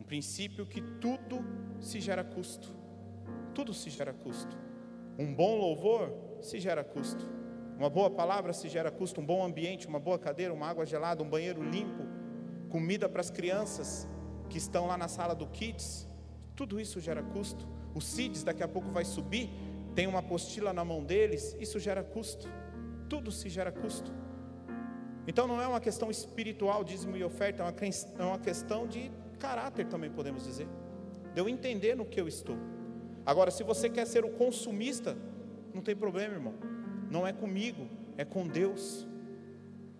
um 0.00 0.02
princípio 0.02 0.66
que 0.66 0.80
tudo 0.80 1.44
se 1.80 2.00
gera 2.00 2.24
custo, 2.24 2.74
tudo 3.54 3.72
se 3.72 3.88
gera 3.88 4.12
custo. 4.12 4.58
Um 5.16 5.32
bom 5.32 5.56
louvor 5.56 6.12
se 6.46 6.58
gera 6.58 6.82
custo, 6.82 7.28
uma 7.78 7.90
boa 7.90 8.10
palavra 8.10 8.52
se 8.52 8.68
gera 8.68 8.90
custo, 8.90 9.20
um 9.20 9.26
bom 9.26 9.44
ambiente, 9.44 9.86
uma 9.86 10.00
boa 10.00 10.18
cadeira, 10.18 10.52
uma 10.54 10.66
água 10.66 10.86
gelada, 10.86 11.22
um 11.22 11.28
banheiro 11.28 11.62
limpo, 11.62 12.04
comida 12.70 13.08
para 13.08 13.20
as 13.20 13.30
crianças 13.30 14.08
que 14.48 14.58
estão 14.58 14.86
lá 14.86 14.96
na 14.96 15.08
sala 15.08 15.34
do 15.34 15.46
Kids, 15.46 16.08
tudo 16.54 16.80
isso 16.80 17.00
gera 17.00 17.22
custo. 17.22 17.66
O 17.94 18.00
CIDS 18.00 18.42
daqui 18.42 18.62
a 18.62 18.68
pouco 18.68 18.90
vai 18.90 19.04
subir 19.04 19.50
tem 19.96 20.06
uma 20.06 20.18
apostila 20.18 20.74
na 20.74 20.84
mão 20.84 21.02
deles, 21.02 21.56
isso 21.58 21.80
gera 21.80 22.04
custo. 22.04 22.46
Tudo 23.08 23.32
se 23.32 23.48
gera 23.48 23.72
custo. 23.72 24.12
Então 25.26 25.48
não 25.48 25.60
é 25.60 25.66
uma 25.66 25.80
questão 25.80 26.10
espiritual, 26.10 26.84
dízimo 26.84 27.16
e 27.16 27.24
oferta, 27.24 27.62
é 27.62 28.22
uma 28.22 28.34
é 28.34 28.38
questão 28.38 28.86
de 28.86 29.10
caráter 29.38 29.86
também 29.86 30.10
podemos 30.10 30.44
dizer. 30.44 30.68
De 31.32 31.40
eu 31.40 31.48
entender 31.48 31.96
no 31.96 32.04
que 32.04 32.20
eu 32.20 32.28
estou. 32.28 32.58
Agora, 33.24 33.50
se 33.50 33.62
você 33.62 33.88
quer 33.88 34.06
ser 34.06 34.22
o 34.22 34.28
consumista, 34.28 35.16
não 35.76 35.82
tem 35.82 35.94
problema, 35.94 36.34
irmão. 36.34 36.54
Não 37.10 37.26
é 37.26 37.32
comigo, 37.32 37.86
é 38.16 38.24
com 38.24 38.48
Deus. 38.48 39.06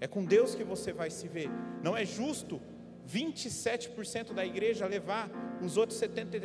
É 0.01 0.07
com 0.07 0.25
Deus 0.25 0.55
que 0.55 0.65
você 0.65 0.93
vai 0.93 1.11
se 1.11 1.29
ver. 1.29 1.51
Não 1.83 1.97
é 1.97 2.05
justo 2.05 2.61
27% 3.07 4.33
da 4.33 4.45
igreja 4.45 4.87
levar 4.87 5.31
os 5.63 5.77
outros 5.77 5.99
70, 5.99 6.39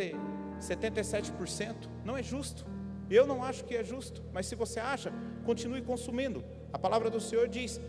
77%. 0.60 1.90
Não 2.04 2.18
é 2.18 2.22
justo. 2.22 2.66
Eu 3.10 3.26
não 3.26 3.44
acho 3.44 3.64
que 3.64 3.76
é 3.76 3.84
justo, 3.84 4.24
mas 4.34 4.46
se 4.46 4.56
você 4.56 4.80
acha, 4.80 5.12
continue 5.46 5.82
consumindo. 5.82 6.44
A 6.72 6.78
palavra 6.78 7.10
do 7.10 7.20
Senhor 7.20 7.48
diz: 7.48 7.80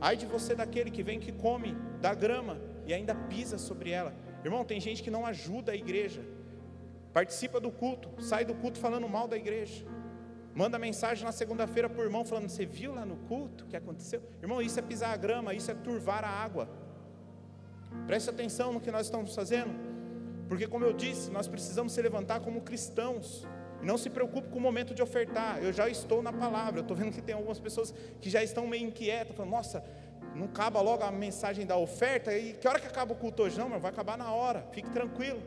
ai 0.00 0.16
de 0.16 0.26
você 0.26 0.54
daquele 0.54 0.90
que 0.90 1.02
vem 1.02 1.18
que 1.18 1.32
come 1.32 1.76
da 2.00 2.12
grama 2.12 2.60
e 2.86 2.92
ainda 2.92 3.14
pisa 3.14 3.56
sobre 3.56 3.90
ela. 3.90 4.14
Irmão, 4.44 4.64
tem 4.64 4.80
gente 4.80 5.02
que 5.02 5.10
não 5.10 5.24
ajuda 5.24 5.72
a 5.72 5.76
igreja, 5.76 6.22
participa 7.12 7.60
do 7.60 7.70
culto, 7.70 8.08
sai 8.20 8.44
do 8.44 8.54
culto 8.54 8.78
falando 8.78 9.08
mal 9.08 9.28
da 9.28 9.36
igreja. 9.36 9.84
Manda 10.54 10.78
mensagem 10.78 11.24
na 11.24 11.32
segunda-feira 11.32 11.88
para 11.88 12.00
o 12.00 12.04
irmão 12.04 12.24
falando: 12.24 12.48
Você 12.48 12.66
viu 12.66 12.94
lá 12.94 13.06
no 13.06 13.16
culto 13.16 13.64
o 13.64 13.66
que 13.66 13.76
aconteceu? 13.76 14.22
Irmão, 14.42 14.60
isso 14.60 14.78
é 14.78 14.82
pisar 14.82 15.12
a 15.12 15.16
grama, 15.16 15.54
isso 15.54 15.70
é 15.70 15.74
turvar 15.74 16.24
a 16.24 16.28
água. 16.28 16.68
Preste 18.06 18.28
atenção 18.28 18.72
no 18.72 18.80
que 18.80 18.90
nós 18.90 19.06
estamos 19.06 19.34
fazendo, 19.34 19.72
porque, 20.48 20.66
como 20.66 20.84
eu 20.84 20.92
disse, 20.92 21.30
nós 21.30 21.48
precisamos 21.48 21.92
se 21.92 22.02
levantar 22.02 22.40
como 22.40 22.60
cristãos. 22.60 23.46
Não 23.82 23.98
se 23.98 24.08
preocupe 24.08 24.48
com 24.48 24.58
o 24.58 24.60
momento 24.60 24.94
de 24.94 25.02
ofertar. 25.02 25.58
Eu 25.60 25.72
já 25.72 25.88
estou 25.88 26.22
na 26.22 26.32
palavra. 26.32 26.78
Eu 26.78 26.82
estou 26.82 26.96
vendo 26.96 27.10
que 27.12 27.20
tem 27.20 27.34
algumas 27.34 27.58
pessoas 27.58 27.92
que 28.20 28.30
já 28.30 28.40
estão 28.42 28.64
meio 28.66 28.86
inquietas, 28.86 29.34
falando, 29.34 29.50
nossa, 29.50 29.82
não 30.36 30.44
acaba 30.44 30.80
logo 30.80 31.02
a 31.02 31.10
mensagem 31.10 31.66
da 31.66 31.76
oferta. 31.76 32.36
E 32.36 32.52
que 32.52 32.68
hora 32.68 32.78
que 32.78 32.86
acaba 32.86 33.12
o 33.12 33.16
culto 33.16 33.42
hoje? 33.42 33.58
Não, 33.58 33.68
mas 33.68 33.82
vai 33.82 33.90
acabar 33.90 34.16
na 34.16 34.32
hora. 34.32 34.64
Fique 34.70 34.88
tranquilo. 34.90 35.42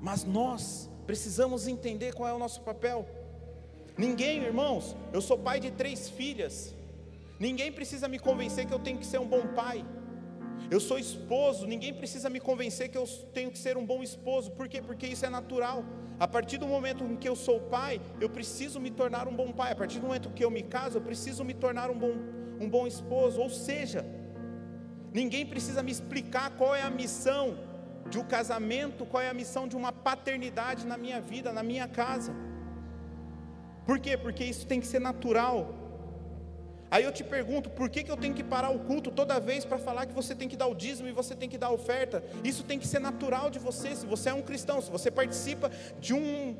Mas 0.00 0.24
nós 0.24 0.88
precisamos 1.06 1.66
entender 1.66 2.14
qual 2.14 2.28
é 2.28 2.32
o 2.32 2.38
nosso 2.38 2.60
papel. 2.62 3.04
Ninguém, 4.04 4.36
irmãos, 4.50 4.84
eu 5.12 5.20
sou 5.20 5.36
pai 5.46 5.58
de 5.64 5.70
três 5.80 6.08
filhas. 6.18 6.74
Ninguém 7.46 7.70
precisa 7.78 8.06
me 8.12 8.18
convencer 8.18 8.64
que 8.66 8.72
eu 8.76 8.78
tenho 8.86 8.98
que 9.00 9.08
ser 9.12 9.20
um 9.24 9.28
bom 9.34 9.42
pai. 9.60 9.84
Eu 10.74 10.80
sou 10.80 10.98
esposo, 10.98 11.66
ninguém 11.66 11.92
precisa 11.92 12.30
me 12.34 12.40
convencer 12.40 12.88
que 12.88 12.96
eu 12.96 13.06
tenho 13.34 13.50
que 13.50 13.58
ser 13.58 13.76
um 13.76 13.84
bom 13.84 14.02
esposo. 14.02 14.52
Por 14.52 14.66
quê? 14.72 14.80
Porque 14.80 15.06
isso 15.06 15.26
é 15.26 15.28
natural. 15.28 15.84
A 16.18 16.26
partir 16.26 16.56
do 16.56 16.66
momento 16.66 17.04
em 17.04 17.16
que 17.22 17.28
eu 17.28 17.36
sou 17.36 17.60
pai, 17.76 18.00
eu 18.24 18.30
preciso 18.30 18.80
me 18.80 18.90
tornar 18.90 19.28
um 19.28 19.36
bom 19.40 19.52
pai. 19.52 19.70
A 19.72 19.76
partir 19.76 19.98
do 20.00 20.06
momento 20.06 20.30
que 20.30 20.44
eu 20.46 20.50
me 20.50 20.62
caso, 20.62 20.96
eu 20.96 21.02
preciso 21.02 21.44
me 21.44 21.52
tornar 21.52 21.90
um 21.90 21.98
bom, 22.04 22.14
um 22.58 22.70
bom 22.70 22.86
esposo. 22.86 23.38
Ou 23.38 23.50
seja, 23.50 24.02
ninguém 25.12 25.44
precisa 25.44 25.82
me 25.82 25.92
explicar 25.92 26.46
qual 26.56 26.74
é 26.74 26.80
a 26.80 26.90
missão 27.02 27.44
de 28.08 28.18
um 28.18 28.24
casamento, 28.24 29.04
qual 29.04 29.22
é 29.22 29.28
a 29.28 29.34
missão 29.34 29.68
de 29.68 29.76
uma 29.76 29.92
paternidade 29.92 30.86
na 30.86 30.96
minha 30.96 31.20
vida, 31.20 31.52
na 31.52 31.62
minha 31.62 31.86
casa. 31.86 32.34
Por 33.84 33.98
quê? 33.98 34.16
Porque 34.16 34.44
isso 34.44 34.66
tem 34.66 34.80
que 34.80 34.86
ser 34.86 35.00
natural. 35.00 35.74
Aí 36.90 37.04
eu 37.04 37.12
te 37.12 37.22
pergunto, 37.22 37.70
por 37.70 37.88
que, 37.88 38.02
que 38.02 38.10
eu 38.10 38.16
tenho 38.16 38.34
que 38.34 38.42
parar 38.42 38.70
o 38.70 38.80
culto 38.80 39.12
toda 39.12 39.38
vez 39.38 39.64
para 39.64 39.78
falar 39.78 40.06
que 40.06 40.12
você 40.12 40.34
tem 40.34 40.48
que 40.48 40.56
dar 40.56 40.66
o 40.66 40.74
dízimo 40.74 41.08
e 41.08 41.12
você 41.12 41.36
tem 41.36 41.48
que 41.48 41.56
dar 41.56 41.68
a 41.68 41.72
oferta? 41.72 42.22
Isso 42.42 42.64
tem 42.64 42.80
que 42.80 42.86
ser 42.86 42.98
natural 42.98 43.48
de 43.48 43.60
você, 43.60 43.94
se 43.94 44.04
você 44.04 44.30
é 44.30 44.34
um 44.34 44.42
cristão, 44.42 44.80
se 44.80 44.90
você 44.90 45.08
participa 45.08 45.70
de 46.00 46.12
um 46.12 46.56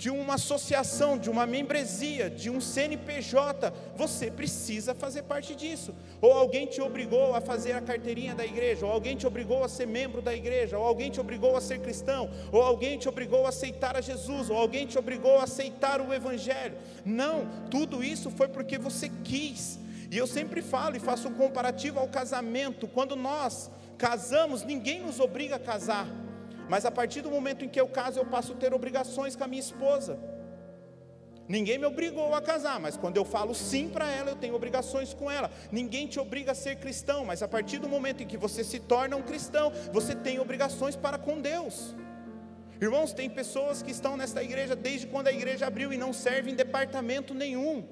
de 0.00 0.08
uma 0.08 0.36
associação, 0.36 1.18
de 1.18 1.28
uma 1.28 1.44
membresia, 1.44 2.30
de 2.30 2.48
um 2.48 2.58
CNPJ, 2.58 3.70
você 3.94 4.30
precisa 4.30 4.94
fazer 4.94 5.24
parte 5.24 5.54
disso. 5.54 5.94
Ou 6.22 6.32
alguém 6.32 6.64
te 6.64 6.80
obrigou 6.80 7.34
a 7.34 7.40
fazer 7.42 7.72
a 7.72 7.82
carteirinha 7.82 8.34
da 8.34 8.42
igreja, 8.42 8.86
ou 8.86 8.92
alguém 8.92 9.14
te 9.14 9.26
obrigou 9.26 9.62
a 9.62 9.68
ser 9.68 9.86
membro 9.86 10.22
da 10.22 10.34
igreja, 10.34 10.78
ou 10.78 10.86
alguém 10.86 11.10
te 11.10 11.20
obrigou 11.20 11.54
a 11.54 11.60
ser 11.60 11.80
cristão, 11.80 12.30
ou 12.50 12.62
alguém 12.62 12.96
te 12.96 13.10
obrigou 13.10 13.44
a 13.44 13.50
aceitar 13.50 13.94
a 13.94 14.00
Jesus, 14.00 14.48
ou 14.48 14.56
alguém 14.56 14.86
te 14.86 14.98
obrigou 14.98 15.36
a 15.36 15.44
aceitar 15.44 16.00
o 16.00 16.14
evangelho. 16.14 16.78
Não, 17.04 17.46
tudo 17.70 18.02
isso 18.02 18.30
foi 18.30 18.48
porque 18.48 18.78
você 18.78 19.10
quis. 19.22 19.78
E 20.10 20.16
eu 20.16 20.26
sempre 20.26 20.62
falo 20.62 20.96
e 20.96 20.98
faço 20.98 21.28
um 21.28 21.34
comparativo 21.34 21.98
ao 21.98 22.08
casamento. 22.08 22.88
Quando 22.88 23.14
nós 23.14 23.70
casamos, 23.98 24.64
ninguém 24.64 25.02
nos 25.02 25.20
obriga 25.20 25.56
a 25.56 25.58
casar. 25.58 26.08
Mas 26.72 26.84
a 26.84 26.90
partir 26.98 27.20
do 27.20 27.30
momento 27.36 27.64
em 27.64 27.68
que 27.68 27.80
eu 27.80 27.88
caso, 27.88 28.20
eu 28.20 28.24
passo 28.24 28.52
a 28.52 28.56
ter 28.62 28.72
obrigações 28.72 29.34
com 29.34 29.42
a 29.42 29.48
minha 29.48 29.66
esposa. 29.68 30.16
Ninguém 31.48 31.78
me 31.78 31.84
obrigou 31.84 32.32
a 32.32 32.40
casar, 32.40 32.78
mas 32.78 32.96
quando 32.96 33.16
eu 33.16 33.24
falo 33.24 33.52
sim 33.56 33.88
para 33.88 34.08
ela, 34.08 34.30
eu 34.30 34.36
tenho 34.36 34.54
obrigações 34.54 35.12
com 35.12 35.28
ela. 35.28 35.50
Ninguém 35.72 36.06
te 36.06 36.20
obriga 36.20 36.52
a 36.52 36.54
ser 36.54 36.76
cristão, 36.76 37.24
mas 37.24 37.42
a 37.42 37.48
partir 37.48 37.78
do 37.78 37.88
momento 37.88 38.22
em 38.22 38.26
que 38.28 38.36
você 38.36 38.62
se 38.62 38.78
torna 38.78 39.16
um 39.16 39.22
cristão, 39.30 39.72
você 39.92 40.14
tem 40.14 40.38
obrigações 40.38 40.94
para 40.94 41.18
com 41.18 41.40
Deus. 41.40 41.92
Irmãos, 42.80 43.12
tem 43.12 43.28
pessoas 43.28 43.82
que 43.82 43.90
estão 43.90 44.16
nesta 44.16 44.40
igreja 44.40 44.76
desde 44.76 45.08
quando 45.08 45.26
a 45.26 45.32
igreja 45.32 45.66
abriu 45.66 45.92
e 45.92 45.98
não 45.98 46.12
servem 46.12 46.52
em 46.52 46.56
departamento 46.56 47.34
nenhum. 47.34 47.84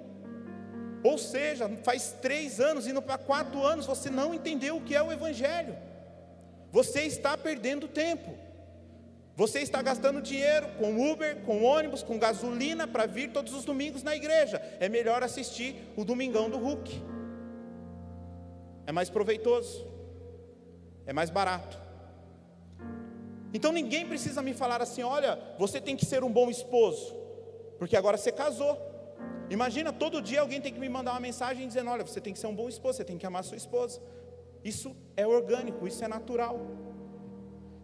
Ou 1.02 1.18
seja, 1.18 1.68
faz 1.82 2.16
três 2.22 2.60
anos, 2.60 2.86
indo 2.86 3.02
para 3.02 3.18
quatro 3.18 3.60
anos, 3.66 3.86
você 3.86 4.08
não 4.08 4.32
entendeu 4.32 4.76
o 4.76 4.82
que 4.82 4.94
é 4.94 5.02
o 5.02 5.10
Evangelho. 5.10 5.76
você 6.70 7.02
está 7.02 7.36
perdendo 7.36 7.88
tempo. 7.88 8.46
Você 9.38 9.60
está 9.60 9.80
gastando 9.80 10.20
dinheiro 10.20 10.66
com 10.78 11.12
Uber, 11.12 11.36
com 11.42 11.62
ônibus, 11.62 12.02
com 12.02 12.18
gasolina 12.18 12.88
para 12.88 13.06
vir 13.06 13.30
todos 13.30 13.54
os 13.54 13.64
domingos 13.64 14.02
na 14.02 14.16
igreja. 14.16 14.60
É 14.80 14.88
melhor 14.88 15.22
assistir 15.22 15.76
o 15.96 16.04
Domingão 16.04 16.50
do 16.50 16.58
Hulk. 16.58 17.00
É 18.84 18.90
mais 18.90 19.08
proveitoso. 19.08 19.86
É 21.06 21.12
mais 21.12 21.30
barato. 21.30 21.78
Então 23.54 23.70
ninguém 23.70 24.04
precisa 24.08 24.42
me 24.42 24.52
falar 24.52 24.82
assim: 24.82 25.04
olha, 25.04 25.38
você 25.56 25.80
tem 25.80 25.96
que 25.96 26.04
ser 26.04 26.24
um 26.24 26.32
bom 26.32 26.50
esposo, 26.50 27.14
porque 27.78 27.96
agora 27.96 28.16
você 28.16 28.32
casou. 28.32 28.76
Imagina 29.48 29.92
todo 29.92 30.20
dia 30.20 30.40
alguém 30.40 30.60
tem 30.60 30.72
que 30.72 30.80
me 30.80 30.88
mandar 30.88 31.12
uma 31.12 31.20
mensagem 31.20 31.64
dizendo: 31.68 31.90
olha, 31.90 32.04
você 32.04 32.20
tem 32.20 32.32
que 32.32 32.40
ser 32.40 32.48
um 32.48 32.56
bom 32.56 32.68
esposo, 32.68 32.96
você 32.96 33.04
tem 33.04 33.16
que 33.16 33.24
amar 33.24 33.44
sua 33.44 33.56
esposa. 33.56 34.00
Isso 34.64 34.96
é 35.16 35.24
orgânico, 35.24 35.86
isso 35.86 36.04
é 36.04 36.08
natural. 36.08 36.87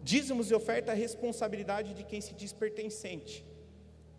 Dízimos 0.05 0.51
e 0.51 0.55
oferta 0.55 0.93
é 0.93 0.95
responsabilidade 0.95 1.95
de 1.95 2.05
quem 2.05 2.21
se 2.21 2.35
diz 2.35 2.53
pertencente. 2.53 3.43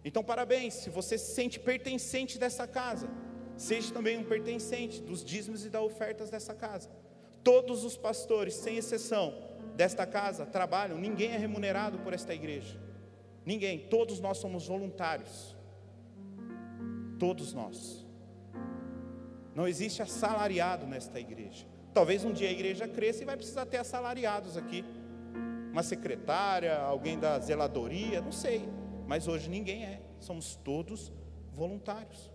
Então, 0.03 0.23
parabéns, 0.23 0.73
se 0.73 0.89
você 0.89 1.15
se 1.15 1.35
sente 1.35 1.59
pertencente 1.59 2.39
dessa 2.39 2.65
casa, 2.65 3.07
seja 3.55 3.93
também 3.93 4.17
um 4.17 4.23
pertencente 4.23 4.99
dos 4.99 5.23
dízimos 5.23 5.63
e 5.63 5.69
das 5.69 5.83
ofertas 5.83 6.31
dessa 6.31 6.55
casa. 6.55 6.89
Todos 7.43 7.83
os 7.83 7.95
pastores, 7.95 8.55
sem 8.55 8.77
exceção, 8.77 9.31
desta 9.75 10.07
casa 10.07 10.43
trabalham, 10.43 10.97
ninguém 10.97 11.33
é 11.33 11.37
remunerado 11.37 11.99
por 11.99 12.13
esta 12.13 12.33
igreja. 12.33 12.79
Ninguém, 13.45 13.77
todos 13.77 14.19
nós 14.19 14.39
somos 14.39 14.65
voluntários. 14.65 15.55
Todos 17.19 17.53
nós. 17.53 18.03
Não 19.53 19.67
existe 19.67 20.01
assalariado 20.01 20.87
nesta 20.87 21.19
igreja. 21.19 21.67
Talvez 21.93 22.25
um 22.25 22.33
dia 22.33 22.49
a 22.49 22.51
igreja 22.51 22.87
cresça 22.87 23.21
e 23.21 23.25
vai 23.25 23.37
precisar 23.37 23.67
ter 23.67 23.77
assalariados 23.77 24.57
aqui. 24.57 24.83
Uma 25.75 25.83
secretária, 25.83 26.77
alguém 26.77 27.19
da 27.19 27.37
zeladoria, 27.37 28.21
não 28.21 28.31
sei. 28.31 28.65
Mas 29.05 29.27
hoje 29.27 29.49
ninguém 29.49 29.83
é. 29.83 29.99
Somos 30.21 30.55
todos 30.55 31.11
voluntários. 31.51 32.31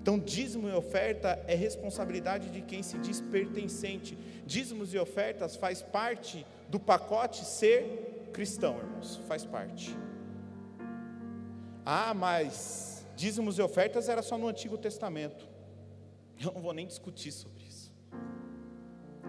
Então, 0.00 0.18
dízimo 0.18 0.66
e 0.66 0.72
oferta 0.72 1.38
é 1.46 1.54
responsabilidade 1.54 2.48
de 2.48 2.62
quem 2.62 2.82
se 2.82 2.96
diz 2.96 3.20
pertencente. 3.20 4.16
Dízimos 4.46 4.94
e 4.94 4.98
ofertas 4.98 5.54
faz 5.54 5.82
parte 5.82 6.46
do 6.70 6.80
pacote 6.80 7.44
ser 7.44 8.30
cristão, 8.32 8.78
irmãos, 8.78 9.20
faz 9.28 9.44
parte. 9.44 9.94
Ah, 11.84 12.14
mas 12.14 13.04
dízimos 13.16 13.58
e 13.58 13.60
ofertas 13.60 14.08
era 14.08 14.22
só 14.22 14.38
no 14.38 14.48
Antigo 14.48 14.78
Testamento. 14.78 15.46
Eu 16.42 16.52
não 16.52 16.62
vou 16.62 16.72
nem 16.72 16.86
discutir 16.86 17.32
sobre 17.32 17.59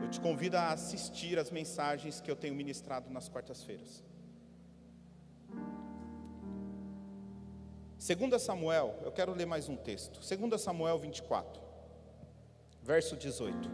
eu 0.01 0.09
te 0.09 0.19
convido 0.19 0.57
a 0.57 0.71
assistir 0.71 1.37
as 1.37 1.51
mensagens 1.51 2.19
que 2.19 2.29
eu 2.29 2.35
tenho 2.35 2.55
ministrado 2.55 3.09
nas 3.09 3.29
quartas-feiras. 3.29 4.03
Segunda 7.97 8.39
Samuel, 8.39 8.99
eu 9.03 9.11
quero 9.11 9.31
ler 9.33 9.45
mais 9.45 9.69
um 9.69 9.75
texto. 9.75 10.23
Segunda 10.23 10.57
Samuel 10.57 10.97
24, 10.97 11.61
verso 12.81 13.15
18. 13.15 13.69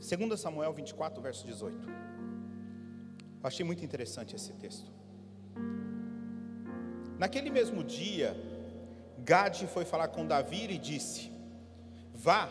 Segunda 0.00 0.38
Samuel 0.38 0.72
24, 0.72 1.20
verso 1.20 1.46
18. 1.46 1.86
Eu 1.86 3.46
achei 3.46 3.64
muito 3.64 3.84
interessante 3.84 4.34
esse 4.34 4.54
texto. 4.54 4.97
Naquele 7.18 7.50
mesmo 7.50 7.82
dia, 7.82 8.36
Gade 9.18 9.66
foi 9.66 9.84
falar 9.84 10.08
com 10.08 10.24
Davi 10.24 10.66
e 10.70 10.78
disse: 10.78 11.32
Vá 12.14 12.48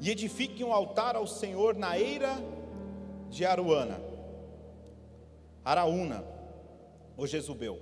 e 0.00 0.10
edifique 0.10 0.62
um 0.62 0.72
altar 0.72 1.16
ao 1.16 1.26
Senhor 1.26 1.74
na 1.74 1.98
eira 1.98 2.36
de 3.28 3.44
Aruana, 3.44 4.00
Araúna, 5.64 6.24
o 7.16 7.26
Jezubel. 7.26 7.80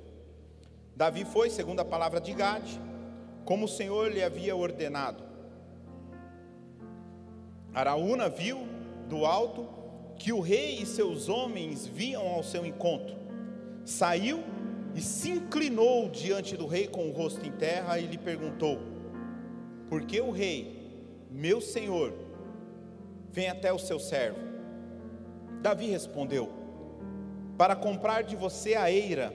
Davi 0.97 1.25
foi, 1.25 1.51
segundo 1.51 1.81
a 1.81 1.85
palavra 1.85 2.21
de 2.21 2.33
Gade, 2.33 2.81
como 3.45 3.67
o 3.67 3.69
Senhor 3.69 4.11
lhe 4.11 4.23
havia 4.23 4.57
ordenado. 4.57 5.23
Araúna 7.75 8.29
viu 8.29 8.67
do 9.09 9.27
alto 9.27 9.69
que 10.17 10.33
o 10.33 10.41
rei 10.41 10.81
e 10.81 10.87
seus 10.87 11.29
homens 11.29 11.87
vinham 11.87 12.27
ao 12.27 12.43
seu 12.43 12.65
encontro. 12.65 13.17
Saiu 13.85 14.43
e 14.95 15.01
se 15.01 15.31
inclinou 15.31 16.09
diante 16.09 16.57
do 16.57 16.67
rei 16.67 16.87
com 16.87 17.09
o 17.09 17.13
rosto 17.13 17.45
em 17.47 17.53
terra 17.53 17.99
e 17.99 18.07
lhe 18.07 18.19
perguntou: 18.19 18.79
Por 19.89 20.03
que 20.03 20.21
o 20.21 20.31
rei, 20.31 20.93
meu 21.31 21.61
senhor, 21.61 22.13
vem 23.31 23.49
até 23.49 23.73
o 23.73 23.79
seu 23.79 23.99
servo? 23.99 24.39
Davi 25.63 25.87
respondeu: 25.87 26.51
Para 27.57 27.75
comprar 27.75 28.23
de 28.23 28.37
você 28.37 28.75
a 28.75 28.91
eira, 28.91 29.35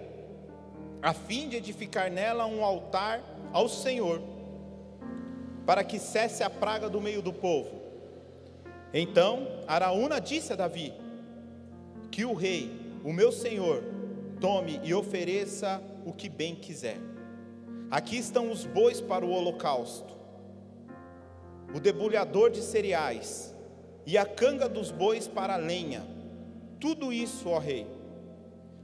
a 1.02 1.13
fim 1.13 1.50
de 1.50 1.58
edificar 1.58 2.12
nela 2.12 2.46
um 2.46 2.63
altar 2.63 3.22
ao 3.52 3.67
Senhor, 3.67 4.22
para 5.65 5.84
que 5.84 6.00
cesse 6.00 6.43
a 6.43 6.50
praga 6.50 6.89
do 6.89 7.02
meio 7.02 7.22
do 7.22 7.34
povo. 7.34 7.78
Então 8.93 9.48
Araúna 9.67 10.20
disse 10.20 10.54
a 10.54 10.56
Davi: 10.56 10.93
Que 12.12 12.26
o 12.26 12.34
rei, 12.34 12.72
o 13.04 13.12
meu 13.12 13.32
senhor, 13.32 13.84
Tome 14.39 14.80
e 14.84 14.93
ofereça 14.93 15.82
o 16.06 16.13
que 16.13 16.30
bem 16.30 16.56
quiser. 16.56 16.97
Aqui 17.89 18.17
estão 18.17 18.52
os 18.52 18.65
bois 18.65 19.00
para 19.02 19.26
o 19.26 19.32
holocausto, 19.32 20.15
o 21.73 21.80
debulhador 21.80 22.52
de 22.52 22.62
cereais 22.62 23.56
e 24.06 24.17
a 24.17 24.26
canga 24.26 24.69
dos 24.69 24.91
bois 24.91 25.28
para 25.28 25.54
a 25.54 25.58
lenha. 25.58 26.06
Tudo 26.80 27.12
isso, 27.12 27.50
ó 27.50 27.60
rei. 27.60 27.88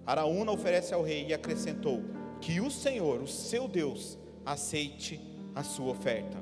Araúna 0.05 0.51
oferece 0.51 0.93
ao 0.93 1.01
rei 1.01 1.27
e 1.27 1.33
acrescentou: 1.33 2.01
Que 2.41 2.59
o 2.59 2.71
Senhor, 2.71 3.21
o 3.21 3.27
seu 3.27 3.67
Deus, 3.67 4.17
aceite 4.45 5.19
a 5.55 5.63
sua 5.63 5.91
oferta. 5.91 6.37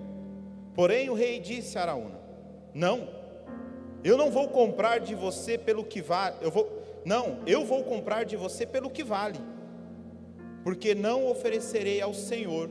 Porém, 0.73 1.09
o 1.09 1.13
rei 1.13 1.39
disse 1.39 1.77
a 1.77 1.83
Araúna: 1.83 2.19
Não, 2.73 3.09
eu 4.03 4.17
não 4.17 4.31
vou 4.31 4.47
comprar 4.47 4.99
de 4.99 5.13
você 5.13 5.57
pelo 5.57 5.83
que 5.83 6.01
vale, 6.01 6.37
eu 6.41 6.49
vou, 6.49 6.80
não, 7.03 7.39
eu 7.45 7.65
vou 7.65 7.83
comprar 7.83 8.25
de 8.25 8.35
você 8.35 8.65
pelo 8.65 8.89
que 8.89 9.03
vale, 9.03 9.39
porque 10.63 10.93
não 10.93 11.27
oferecerei 11.27 12.01
ao 12.01 12.13
Senhor, 12.13 12.69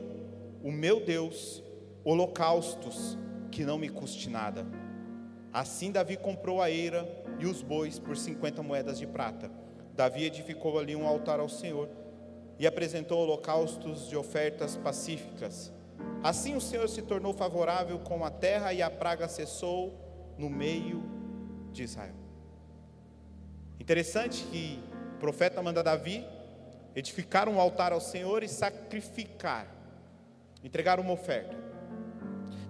o 0.63 0.71
meu 0.71 1.03
Deus, 1.03 1.63
holocaustos 2.03 3.17
que 3.51 3.65
não 3.65 3.77
me 3.77 3.89
custe 3.89 4.29
nada. 4.29 4.65
Assim 5.51 5.91
Davi 5.91 6.15
comprou 6.15 6.61
a 6.61 6.71
eira 6.71 7.07
e 7.39 7.45
os 7.45 7.61
bois 7.61 7.99
por 7.99 8.15
50 8.15 8.63
moedas 8.63 8.97
de 8.97 9.05
prata. 9.05 9.51
Davi 9.93 10.23
edificou 10.23 10.79
ali 10.79 10.95
um 10.95 11.05
altar 11.05 11.39
ao 11.39 11.49
Senhor 11.49 11.89
e 12.57 12.65
apresentou 12.65 13.19
holocaustos 13.19 14.07
de 14.07 14.15
ofertas 14.15 14.77
pacíficas. 14.77 15.73
Assim 16.23 16.55
o 16.55 16.61
Senhor 16.61 16.87
se 16.87 17.01
tornou 17.01 17.33
favorável 17.33 17.99
com 17.99 18.23
a 18.23 18.29
terra 18.29 18.71
e 18.71 18.81
a 18.81 18.89
praga 18.89 19.27
cessou 19.27 19.99
no 20.37 20.49
meio 20.49 21.03
de 21.71 21.83
Israel. 21.83 22.20
Interessante 23.91 24.45
que 24.45 24.79
o 25.15 25.19
profeta 25.19 25.61
manda 25.61 25.83
Davi 25.83 26.25
edificar 26.95 27.49
um 27.49 27.59
altar 27.59 27.91
ao 27.91 27.99
Senhor 27.99 28.41
e 28.41 28.47
sacrificar, 28.47 29.67
entregar 30.63 30.97
uma 30.97 31.11
oferta. 31.11 31.53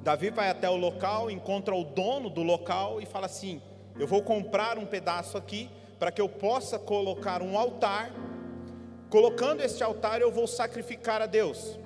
Davi 0.02 0.32
vai 0.32 0.50
até 0.50 0.68
o 0.68 0.76
local, 0.76 1.30
encontra 1.30 1.76
o 1.76 1.84
dono 1.84 2.28
do 2.28 2.42
local 2.42 3.00
e 3.00 3.06
fala 3.06 3.28
assim: 3.28 3.62
Eu 4.00 4.08
vou 4.08 4.24
comprar 4.24 4.80
um 4.80 4.86
pedaço 4.88 5.38
aqui 5.38 5.70
para 6.00 6.12
que 6.12 6.20
eu 6.20 6.28
possa 6.28 6.80
colocar 6.80 7.44
um 7.44 7.56
altar. 7.56 8.12
Colocando 9.08 9.62
este 9.62 9.84
altar, 9.84 10.22
eu 10.22 10.32
vou 10.32 10.48
sacrificar 10.48 11.22
a 11.22 11.28
Deus. 11.28 11.78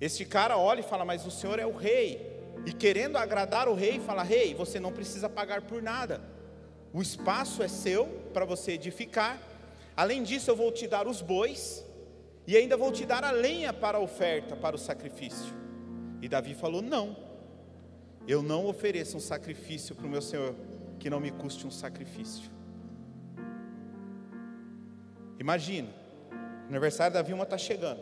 Este 0.00 0.24
cara 0.24 0.56
olha 0.56 0.80
e 0.80 0.82
fala: 0.82 1.04
Mas 1.04 1.26
o 1.26 1.30
Senhor 1.30 1.58
é 1.58 1.66
o 1.66 1.76
rei. 1.76 2.40
E 2.64 2.72
querendo 2.72 3.18
agradar 3.18 3.68
o 3.68 3.74
rei, 3.74 4.00
fala: 4.00 4.22
Rei, 4.22 4.54
você 4.54 4.80
não 4.80 4.92
precisa 4.92 5.28
pagar 5.28 5.60
por 5.60 5.82
nada 5.82 6.35
o 6.96 7.02
espaço 7.02 7.62
é 7.62 7.68
seu 7.68 8.06
para 8.32 8.46
você 8.46 8.72
edificar. 8.72 9.38
Além 9.94 10.22
disso, 10.22 10.50
eu 10.50 10.56
vou 10.56 10.72
te 10.72 10.86
dar 10.88 11.06
os 11.06 11.20
bois 11.20 11.84
e 12.46 12.56
ainda 12.56 12.74
vou 12.74 12.90
te 12.90 13.04
dar 13.04 13.22
a 13.22 13.30
lenha 13.30 13.70
para 13.70 13.98
a 13.98 14.00
oferta, 14.00 14.56
para 14.56 14.74
o 14.74 14.78
sacrifício. 14.78 15.52
E 16.22 16.26
Davi 16.26 16.54
falou: 16.54 16.80
Não, 16.80 17.14
eu 18.26 18.42
não 18.42 18.64
ofereço 18.64 19.18
um 19.18 19.20
sacrifício 19.20 19.94
para 19.94 20.06
o 20.06 20.08
meu 20.08 20.22
Senhor 20.22 20.54
que 20.98 21.10
não 21.10 21.20
me 21.20 21.30
custe 21.30 21.66
um 21.66 21.70
sacrifício. 21.70 22.50
Imagina, 25.38 25.90
aniversário 26.66 27.12
da 27.12 27.20
Vilma 27.20 27.44
está 27.44 27.58
chegando. 27.58 28.00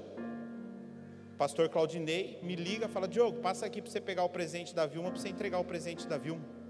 O 1.33 1.37
pastor 1.37 1.69
Claudinei 1.69 2.39
me 2.45 2.55
liga 2.55 2.87
fala: 2.87 3.09
Diogo, 3.09 3.41
passa 3.41 3.67
aqui 3.67 3.83
para 3.83 3.91
você 3.91 4.01
pegar 4.01 4.23
o 4.23 4.29
presente 4.29 4.73
da 4.73 4.87
Vilma, 4.87 5.11
para 5.11 5.19
você 5.19 5.31
entregar 5.31 5.59
o 5.59 5.65
presente 5.65 6.07
da 6.07 6.17
Vilma. 6.17 6.64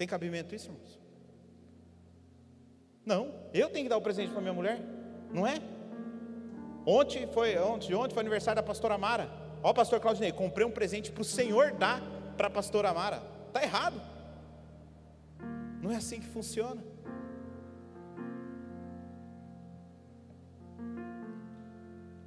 Tem 0.00 0.08
cabimento 0.08 0.54
isso, 0.54 0.70
irmãos? 0.70 0.98
Não, 3.04 3.34
eu 3.52 3.68
tenho 3.68 3.84
que 3.84 3.90
dar 3.90 3.98
o 3.98 4.00
presente 4.00 4.32
para 4.32 4.40
minha 4.40 4.54
mulher, 4.54 4.80
não 5.30 5.46
é? 5.46 5.60
Ontem 6.86 7.26
foi, 7.26 7.58
ontem, 7.58 7.94
ontem 7.94 8.14
foi 8.14 8.22
aniversário 8.22 8.62
da 8.62 8.66
pastora 8.66 8.96
Mara. 8.96 9.30
Ó, 9.62 9.74
pastor 9.74 10.00
Claudinei, 10.00 10.32
comprei 10.32 10.66
um 10.66 10.70
presente 10.70 11.12
para 11.12 11.20
o 11.20 11.24
Senhor 11.24 11.72
dar 11.72 12.00
para 12.34 12.46
a 12.46 12.50
pastora 12.50 12.94
Mara. 12.94 13.22
Está 13.48 13.62
errado. 13.62 14.00
Não 15.82 15.90
é 15.90 15.96
assim 15.96 16.18
que 16.18 16.26
funciona. 16.28 16.82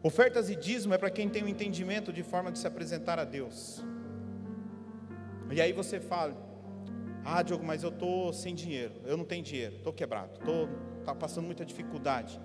Ofertas 0.04 0.48
e 0.48 0.56
dízimo 0.56 0.94
é 0.94 1.00
para 1.00 1.10
quem 1.10 1.28
tem 1.28 1.42
o 1.42 1.46
um 1.48 1.50
entendimento 1.50 2.14
de 2.14 2.22
forma 2.22 2.52
de 2.52 2.60
se 2.60 2.68
apresentar 2.68 3.18
a 3.18 3.24
Deus. 3.24 3.84
E 5.50 5.60
aí 5.60 5.74
você 5.74 6.00
fala: 6.00 6.53
Ah, 7.26 7.42
Diogo, 7.42 7.64
mas 7.64 7.84
eu 7.84 7.90
estou 7.90 8.34
sem 8.34 8.54
dinheiro, 8.54 8.96
eu 9.06 9.16
não 9.16 9.24
tenho 9.24 9.44
dinheiro, 9.44 9.78
estou 9.78 9.94
quebrado, 9.94 10.34
estou 10.34 10.68
tá 11.06 11.16
passando 11.16 11.46
muita 11.46 11.66
dificuldade. 11.66 12.40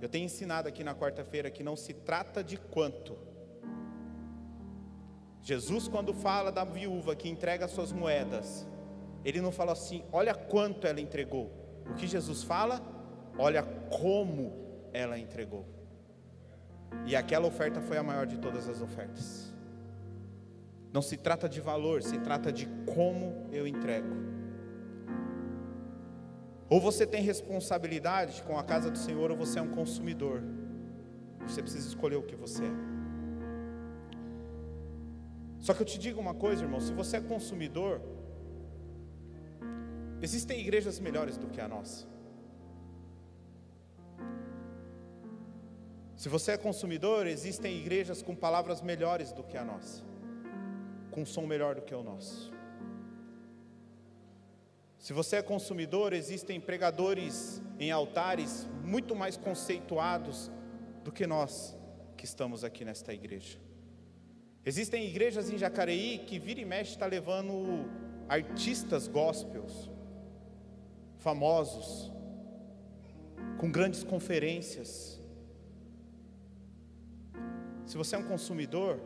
Eu 0.00 0.08
tenho 0.08 0.24
ensinado 0.24 0.68
aqui 0.68 0.82
na 0.82 0.94
quarta-feira 0.94 1.50
que 1.50 1.62
não 1.62 1.76
se 1.76 1.92
trata 1.92 2.42
de 2.42 2.56
quanto. 2.56 3.18
Jesus, 5.42 5.88
quando 5.88 6.14
fala 6.14 6.52
da 6.52 6.64
viúva 6.64 7.16
que 7.16 7.28
entrega 7.28 7.66
suas 7.66 7.92
moedas, 7.92 8.66
ele 9.24 9.40
não 9.40 9.50
fala 9.50 9.72
assim, 9.72 10.04
olha 10.12 10.34
quanto 10.34 10.86
ela 10.86 11.00
entregou. 11.00 11.50
O 11.90 11.94
que 11.94 12.06
Jesus 12.06 12.42
fala? 12.42 12.80
Olha 13.38 13.62
como 13.62 14.52
ela 14.92 15.18
entregou. 15.18 15.66
E 17.06 17.14
aquela 17.16 17.46
oferta 17.46 17.80
foi 17.80 17.98
a 17.98 18.02
maior 18.02 18.26
de 18.26 18.38
todas 18.38 18.68
as 18.68 18.80
ofertas. 18.80 19.49
Não 20.92 21.02
se 21.02 21.16
trata 21.16 21.48
de 21.48 21.60
valor, 21.60 22.02
se 22.02 22.18
trata 22.18 22.52
de 22.52 22.66
como 22.94 23.48
eu 23.52 23.66
entrego. 23.66 24.14
Ou 26.68 26.80
você 26.80 27.06
tem 27.06 27.22
responsabilidade 27.22 28.42
com 28.44 28.56
a 28.58 28.62
casa 28.62 28.90
do 28.90 28.98
Senhor, 28.98 29.30
ou 29.30 29.36
você 29.36 29.58
é 29.58 29.62
um 29.62 29.70
consumidor. 29.70 30.42
Você 31.46 31.62
precisa 31.62 31.88
escolher 31.88 32.16
o 32.16 32.22
que 32.22 32.36
você 32.36 32.64
é. 32.64 33.00
Só 35.60 35.74
que 35.74 35.82
eu 35.82 35.86
te 35.86 35.98
digo 35.98 36.20
uma 36.20 36.34
coisa, 36.34 36.62
irmão: 36.64 36.80
se 36.80 36.92
você 36.92 37.16
é 37.18 37.20
consumidor, 37.20 38.00
existem 40.22 40.60
igrejas 40.60 40.98
melhores 40.98 41.36
do 41.36 41.48
que 41.48 41.60
a 41.60 41.68
nossa. 41.68 42.06
Se 46.16 46.28
você 46.28 46.52
é 46.52 46.56
consumidor, 46.58 47.26
existem 47.26 47.78
igrejas 47.78 48.22
com 48.22 48.34
palavras 48.34 48.82
melhores 48.82 49.32
do 49.32 49.42
que 49.42 49.56
a 49.56 49.64
nossa, 49.64 50.04
com 51.10 51.24
som 51.24 51.46
melhor 51.46 51.74
do 51.74 51.82
que 51.82 51.94
o 51.94 52.02
nosso. 52.02 52.52
Se 54.98 55.12
você 55.12 55.36
é 55.36 55.42
consumidor, 55.42 56.12
existem 56.12 56.60
pregadores 56.60 57.62
em 57.78 57.90
altares 57.90 58.68
muito 58.84 59.14
mais 59.16 59.36
conceituados 59.36 60.50
do 61.02 61.10
que 61.10 61.26
nós 61.26 61.76
que 62.16 62.24
estamos 62.24 62.64
aqui 62.64 62.84
nesta 62.84 63.14
igreja. 63.14 63.58
Existem 64.64 65.06
igrejas 65.06 65.50
em 65.50 65.56
Jacareí 65.56 66.18
que 66.26 66.38
vira 66.38 66.60
e 66.60 66.64
mexe 66.64 66.92
está 66.92 67.06
levando 67.06 67.88
artistas 68.28 69.08
gospels, 69.08 69.90
famosos, 71.18 72.12
com 73.58 73.70
grandes 73.70 74.04
conferências, 74.04 75.20
se 77.90 77.96
você 77.96 78.14
é 78.14 78.18
um 78.20 78.22
consumidor, 78.22 79.00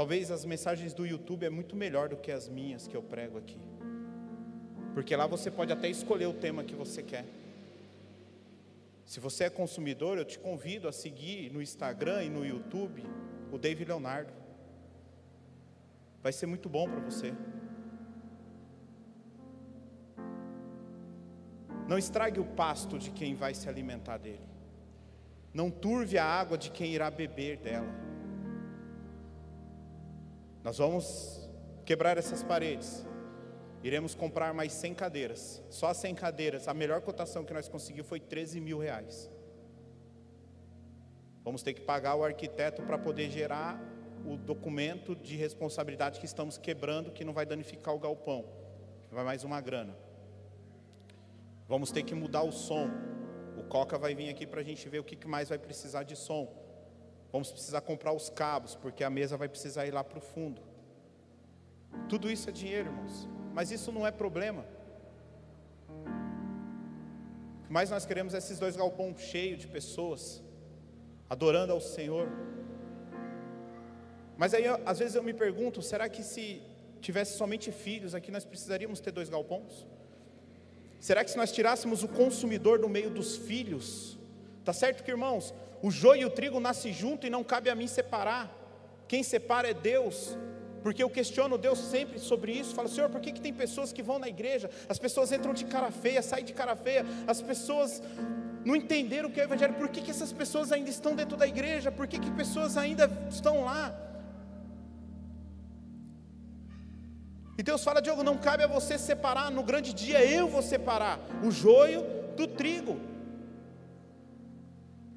talvez 0.00 0.30
as 0.30 0.46
mensagens 0.46 0.94
do 0.94 1.04
YouTube 1.04 1.44
é 1.44 1.50
muito 1.50 1.76
melhor 1.76 2.08
do 2.08 2.16
que 2.16 2.32
as 2.32 2.48
minhas 2.48 2.86
que 2.88 2.96
eu 2.96 3.02
prego 3.02 3.36
aqui. 3.36 3.58
Porque 4.94 5.14
lá 5.14 5.26
você 5.26 5.50
pode 5.50 5.74
até 5.74 5.90
escolher 5.90 6.24
o 6.24 6.32
tema 6.32 6.64
que 6.64 6.74
você 6.74 7.02
quer. 7.02 7.26
Se 9.04 9.20
você 9.20 9.44
é 9.44 9.50
consumidor, 9.50 10.16
eu 10.16 10.24
te 10.24 10.38
convido 10.38 10.88
a 10.88 10.92
seguir 10.92 11.52
no 11.52 11.60
Instagram 11.60 12.24
e 12.24 12.30
no 12.30 12.46
YouTube 12.46 13.04
o 13.52 13.58
David 13.58 13.90
Leonardo. 13.90 14.32
Vai 16.22 16.32
ser 16.32 16.46
muito 16.46 16.66
bom 16.66 16.88
para 16.88 17.00
você. 17.00 17.34
Não 21.86 21.98
estrague 21.98 22.40
o 22.40 22.46
pasto 22.46 22.98
de 22.98 23.10
quem 23.10 23.34
vai 23.34 23.52
se 23.52 23.68
alimentar 23.68 24.16
dele. 24.16 24.48
Não 25.52 25.70
turve 25.70 26.16
a 26.16 26.24
água 26.24 26.56
de 26.56 26.70
quem 26.70 26.94
irá 26.94 27.10
beber 27.10 27.58
dela. 27.58 28.09
Nós 30.62 30.78
vamos 30.78 31.48
quebrar 31.84 32.18
essas 32.18 32.42
paredes. 32.42 33.06
Iremos 33.82 34.14
comprar 34.14 34.52
mais 34.52 34.72
100 34.72 34.94
cadeiras. 34.94 35.62
Só 35.70 35.92
100 35.94 36.14
cadeiras. 36.14 36.68
A 36.68 36.74
melhor 36.74 37.00
cotação 37.00 37.44
que 37.44 37.54
nós 37.54 37.68
conseguimos 37.68 38.08
foi 38.08 38.20
13 38.20 38.60
mil 38.60 38.78
reais. 38.78 39.30
Vamos 41.42 41.62
ter 41.62 41.72
que 41.72 41.80
pagar 41.80 42.14
o 42.16 42.22
arquiteto 42.22 42.82
para 42.82 42.98
poder 42.98 43.30
gerar 43.30 43.80
o 44.26 44.36
documento 44.36 45.16
de 45.16 45.34
responsabilidade 45.34 46.20
que 46.20 46.26
estamos 46.26 46.58
quebrando, 46.58 47.10
que 47.10 47.24
não 47.24 47.32
vai 47.32 47.46
danificar 47.46 47.94
o 47.94 47.98
galpão. 47.98 48.44
Vai 49.10 49.24
mais 49.24 49.42
uma 49.44 49.60
grana. 49.62 49.96
Vamos 51.66 51.90
ter 51.90 52.02
que 52.02 52.14
mudar 52.14 52.42
o 52.42 52.52
som. 52.52 52.90
O 53.56 53.64
Coca 53.64 53.98
vai 53.98 54.14
vir 54.14 54.28
aqui 54.28 54.46
para 54.46 54.60
a 54.60 54.64
gente 54.64 54.86
ver 54.88 54.98
o 54.98 55.04
que 55.04 55.26
mais 55.26 55.48
vai 55.48 55.58
precisar 55.58 56.02
de 56.02 56.16
som. 56.16 56.59
Vamos 57.32 57.50
precisar 57.50 57.80
comprar 57.82 58.12
os 58.12 58.28
cabos, 58.28 58.74
porque 58.74 59.04
a 59.04 59.10
mesa 59.10 59.36
vai 59.36 59.48
precisar 59.48 59.86
ir 59.86 59.92
lá 59.92 60.02
para 60.02 60.18
o 60.18 60.20
fundo. 60.20 60.60
Tudo 62.08 62.30
isso 62.30 62.48
é 62.48 62.52
dinheiro, 62.52 62.90
irmãos. 62.90 63.28
Mas 63.52 63.70
isso 63.70 63.92
não 63.92 64.06
é 64.06 64.10
problema. 64.10 64.64
Mais 67.68 67.88
nós 67.88 68.04
queremos 68.04 68.34
esses 68.34 68.58
dois 68.58 68.76
galpões 68.76 69.20
cheios 69.20 69.60
de 69.60 69.68
pessoas, 69.68 70.42
adorando 71.28 71.72
ao 71.72 71.80
Senhor. 71.80 72.28
Mas 74.36 74.54
aí, 74.54 74.64
às 74.84 74.98
vezes 74.98 75.14
eu 75.14 75.22
me 75.22 75.32
pergunto: 75.32 75.80
será 75.80 76.08
que 76.08 76.22
se 76.24 76.60
tivesse 77.00 77.36
somente 77.36 77.70
filhos 77.70 78.14
aqui, 78.14 78.32
nós 78.32 78.44
precisaríamos 78.44 78.98
ter 78.98 79.12
dois 79.12 79.28
galpões? 79.28 79.86
Será 80.98 81.24
que 81.24 81.30
se 81.30 81.36
nós 81.36 81.52
tirássemos 81.52 82.02
o 82.02 82.08
consumidor 82.08 82.78
do 82.78 82.88
meio 82.88 83.10
dos 83.10 83.36
filhos, 83.36 84.18
tá 84.64 84.72
certo 84.72 85.02
que 85.02 85.10
irmãos, 85.10 85.54
o 85.82 85.90
joio 85.90 86.22
e 86.22 86.24
o 86.24 86.30
trigo 86.30 86.60
nascem 86.60 86.92
junto 86.92 87.26
e 87.26 87.30
não 87.30 87.42
cabe 87.42 87.70
a 87.70 87.74
mim 87.74 87.86
separar. 87.86 88.50
Quem 89.08 89.22
separa 89.22 89.70
é 89.70 89.74
Deus. 89.74 90.36
Porque 90.82 91.02
eu 91.02 91.10
questiono 91.10 91.58
Deus 91.58 91.78
sempre 91.78 92.18
sobre 92.18 92.52
isso. 92.52 92.74
Falo, 92.74 92.88
Senhor, 92.88 93.10
por 93.10 93.20
que, 93.20 93.32
que 93.32 93.40
tem 93.40 93.52
pessoas 93.52 93.92
que 93.92 94.02
vão 94.02 94.18
na 94.18 94.28
igreja? 94.28 94.70
As 94.88 94.98
pessoas 94.98 95.30
entram 95.32 95.52
de 95.52 95.64
cara 95.64 95.90
feia, 95.90 96.22
saem 96.22 96.44
de 96.44 96.52
cara 96.52 96.74
feia. 96.74 97.04
As 97.26 97.42
pessoas 97.42 98.02
não 98.64 98.76
entenderam 98.76 99.28
o 99.28 99.32
que 99.32 99.40
é 99.40 99.44
o 99.44 99.46
Evangelho. 99.46 99.74
Por 99.74 99.88
que, 99.88 100.00
que 100.00 100.10
essas 100.10 100.32
pessoas 100.32 100.72
ainda 100.72 100.88
estão 100.88 101.14
dentro 101.14 101.36
da 101.36 101.46
igreja? 101.46 101.90
Por 101.92 102.06
que, 102.06 102.18
que 102.18 102.30
pessoas 102.30 102.76
ainda 102.76 103.10
estão 103.30 103.64
lá? 103.64 103.94
E 107.58 107.62
Deus 107.62 107.84
fala, 107.84 108.00
Diogo, 108.00 108.22
não 108.22 108.38
cabe 108.38 108.64
a 108.64 108.66
você 108.66 108.96
separar, 108.96 109.50
no 109.50 109.62
grande 109.62 109.92
dia 109.92 110.24
eu 110.24 110.48
vou 110.48 110.62
separar 110.62 111.20
o 111.42 111.50
joio 111.50 112.02
do 112.34 112.46
trigo. 112.46 113.09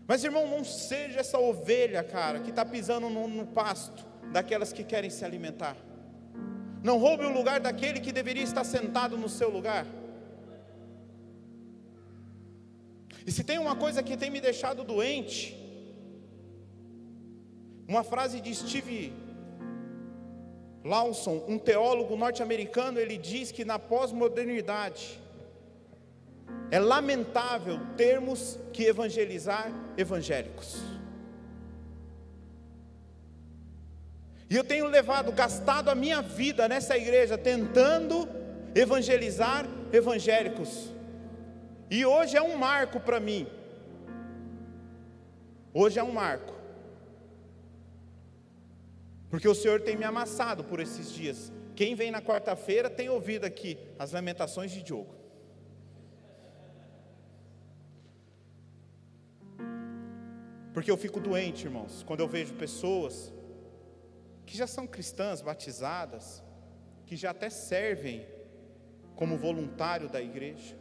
Mas 0.08 0.24
irmão, 0.24 0.48
não 0.48 0.64
seja 0.64 1.22
essa 1.22 1.40
ovelha, 1.40 2.04
cara, 2.04 2.40
que 2.40 2.50
está 2.50 2.66
pisando 2.66 3.10
no, 3.10 3.28
no 3.28 3.48
pasto 3.48 4.06
daquelas 4.32 4.74
que 4.74 4.84
querem 4.84 5.10
se 5.10 5.24
alimentar. 5.24 5.78
Não 6.84 6.98
roube 6.98 7.24
o 7.24 7.32
lugar 7.32 7.60
daquele 7.62 8.02
que 8.02 8.12
deveria 8.12 8.44
estar 8.44 8.66
sentado 8.66 9.18
no 9.18 9.30
seu 9.30 9.50
lugar. 9.50 9.86
E 13.26 13.32
se 13.32 13.44
tem 13.44 13.58
uma 13.58 13.76
coisa 13.76 14.04
que 14.04 14.18
tem 14.18 14.30
me 14.30 14.42
deixado 14.42 14.84
doente, 14.84 15.58
uma 17.88 18.04
frase 18.04 18.42
de 18.42 18.54
Steve 18.54 19.14
Lawson, 20.84 21.46
um 21.48 21.58
teólogo 21.58 22.18
norte-americano, 22.18 23.00
ele 23.00 23.18
diz 23.18 23.52
que 23.54 23.64
na 23.64 23.80
pós-modernidade 23.80 25.23
é 26.72 26.80
lamentável 26.80 27.80
termos 27.96 28.60
que 28.72 28.84
evangelizar 28.86 29.72
evangélicos. 29.96 30.82
E 34.50 34.56
eu 34.56 34.64
tenho 34.64 34.88
levado, 34.88 35.32
gastado 35.32 35.90
a 35.90 35.96
minha 35.96 36.22
vida 36.22 36.68
nessa 36.68 36.98
igreja 36.98 37.38
tentando 37.38 38.28
evangelizar 38.76 39.66
evangélicos. 39.92 40.92
E 41.90 42.06
hoje 42.06 42.38
é 42.38 42.42
um 42.42 42.58
marco 42.58 43.00
para 43.00 43.20
mim. 43.20 43.48
Hoje 45.74 46.00
é 46.00 46.04
um 46.04 46.12
marco. 46.12 46.54
Porque 49.30 49.48
o 49.48 49.56
Senhor 49.56 49.82
tem 49.82 49.96
me 49.96 50.04
amassado 50.04 50.64
por 50.64 50.80
esses 50.80 51.12
dias. 51.12 51.52
Quem 51.76 51.96
vem 51.96 52.12
na 52.12 52.22
quarta-feira 52.22 52.90
tem 52.90 53.10
ouvido 53.10 53.46
aqui 53.46 53.78
as 53.98 54.12
lamentações 54.12 54.72
de 54.72 54.84
Diogo. 54.84 55.23
Porque 60.74 60.90
eu 60.90 60.98
fico 60.98 61.20
doente, 61.20 61.66
irmãos, 61.66 62.04
quando 62.04 62.22
eu 62.22 62.28
vejo 62.28 62.56
pessoas 62.56 63.32
que 64.46 64.58
já 64.58 64.66
são 64.66 64.88
cristãs, 64.88 65.42
batizadas, 65.42 66.44
que 67.06 67.16
já 67.16 67.30
até 67.30 67.50
servem 67.50 68.26
como 69.16 69.38
voluntário 69.38 70.10
da 70.10 70.20
igreja, 70.20 70.76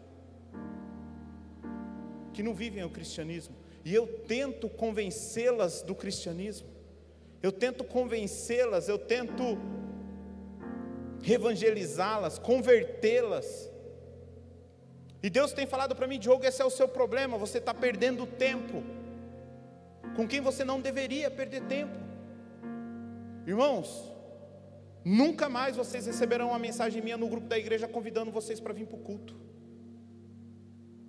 que 2.32 2.42
não 2.42 2.54
vivem 2.54 2.82
o 2.82 2.90
cristianismo. 2.90 3.54
e 3.84 3.92
eu 3.92 4.06
tento 4.06 4.68
convencê-las 4.68 5.82
do 5.82 5.94
cristianismo, 5.94 6.68
eu 7.42 7.50
tento 7.52 7.84
convencê-las, 7.84 8.88
eu 8.88 8.96
tento 8.96 9.58
evangelizá-las, 11.24 12.38
convertê-las. 12.38 13.68
E 15.22 15.28
Deus 15.28 15.52
tem 15.52 15.66
falado 15.66 15.94
para 15.94 16.06
mim, 16.06 16.18
Diogo, 16.18 16.44
esse 16.46 16.62
é 16.62 16.64
o 16.64 16.70
seu 16.70 16.88
problema, 16.88 17.36
você 17.36 17.58
está 17.58 17.74
perdendo 17.74 18.24
tempo 18.26 18.82
com 20.16 20.26
quem 20.26 20.40
você 20.40 20.64
não 20.64 20.80
deveria 20.80 21.30
perder 21.30 21.62
tempo. 21.62 21.96
Irmãos, 23.46 24.10
nunca 25.04 25.48
mais 25.48 25.76
vocês 25.76 26.06
receberão 26.06 26.48
uma 26.48 26.58
mensagem 26.58 27.02
minha 27.02 27.16
no 27.16 27.28
grupo 27.28 27.46
da 27.46 27.58
igreja 27.58 27.88
convidando 27.88 28.30
vocês 28.30 28.60
para 28.60 28.72
vir 28.72 28.86
para 28.86 28.96
o 28.96 29.00
culto. 29.00 29.34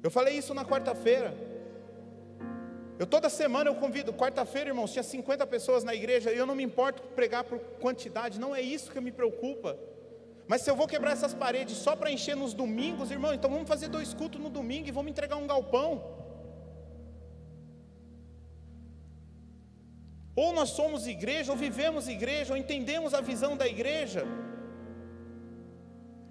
Eu 0.02 0.12
falei 0.12 0.38
isso 0.38 0.54
na 0.54 0.66
quarta-feira. 0.66 1.34
Eu 3.00 3.08
toda 3.08 3.30
semana 3.30 3.70
eu 3.70 3.76
convido, 3.76 4.14
quarta-feira, 4.14 4.70
irmãos, 4.70 4.92
tinha 4.92 5.04
50 5.04 5.46
pessoas 5.48 5.84
na 5.84 5.96
igreja, 5.96 6.32
e 6.32 6.38
eu 6.38 6.46
não 6.46 6.56
me 6.56 6.64
importo 6.64 7.02
pregar 7.16 7.44
por 7.44 7.60
quantidade, 7.80 8.40
não 8.40 8.56
é 8.56 8.62
isso 8.62 8.92
que 8.92 9.00
me 9.02 9.12
preocupa. 9.12 9.78
Mas 10.48 10.62
se 10.62 10.70
eu 10.70 10.76
vou 10.76 10.88
quebrar 10.88 11.12
essas 11.12 11.34
paredes 11.34 11.78
só 11.78 11.96
para 11.96 12.12
encher 12.12 12.36
nos 12.36 12.54
domingos, 12.54 13.12
irmão, 13.12 13.34
então 13.34 13.50
vamos 13.50 13.68
fazer 13.68 13.88
dois 13.88 14.14
cultos 14.14 14.42
no 14.42 14.50
domingo 14.50 14.88
e 14.88 14.92
vamos 14.92 15.10
entregar 15.12 15.38
um 15.38 15.48
galpão. 15.48 16.23
Ou 20.36 20.52
nós 20.54 20.70
somos 20.70 21.06
igreja, 21.06 21.52
ou 21.52 21.58
vivemos 21.58 22.08
igreja, 22.08 22.54
ou 22.54 22.58
entendemos 22.58 23.14
a 23.14 23.22
visão 23.22 23.56
da 23.56 23.68
igreja. 23.68 24.26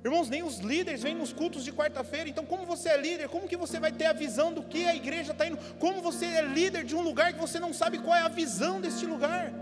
Irmãos, 0.05 0.29
nem 0.29 0.43
os 0.43 0.59
líderes 0.59 1.03
vêm 1.03 1.15
nos 1.15 1.33
cultos 1.33 1.63
de 1.65 1.73
quarta-feira, 1.73 2.29
então 2.29 2.45
como 2.45 2.67
você 2.67 2.89
é 2.89 2.97
líder, 2.97 3.29
como 3.29 3.47
que 3.47 3.57
você 3.57 3.79
vai 3.79 3.93
ter 3.93 4.07
a 4.07 4.13
visão 4.13 4.53
do 4.53 4.63
que 4.65 4.85
a 4.85 4.97
igreja 4.97 5.31
está 5.31 5.47
indo? 5.47 5.59
Como 5.79 6.03
você 6.03 6.27
é 6.27 6.43
líder 6.43 6.85
de 6.85 6.97
um 6.97 7.03
lugar 7.03 7.33
que 7.33 7.39
você 7.39 7.61
não 7.61 7.73
sabe 7.73 7.99
qual 7.99 8.17
é 8.17 8.23
a 8.23 8.29
visão 8.29 8.81
deste 8.81 9.07
lugar? 9.07 9.53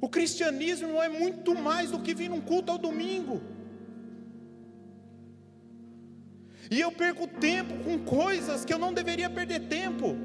O 0.00 0.08
cristianismo 0.08 1.02
é 1.02 1.08
muito 1.08 1.56
mais 1.56 1.90
do 1.90 1.98
que 1.98 2.14
vir 2.14 2.28
num 2.30 2.40
culto 2.40 2.70
ao 2.70 2.78
domingo. 2.78 3.42
E 6.70 6.80
eu 6.80 6.92
perco 6.92 7.26
tempo 7.26 7.82
com 7.82 7.98
coisas 7.98 8.64
que 8.64 8.72
eu 8.72 8.78
não 8.78 8.92
deveria 8.92 9.28
perder 9.28 9.60
tempo. 9.66 10.16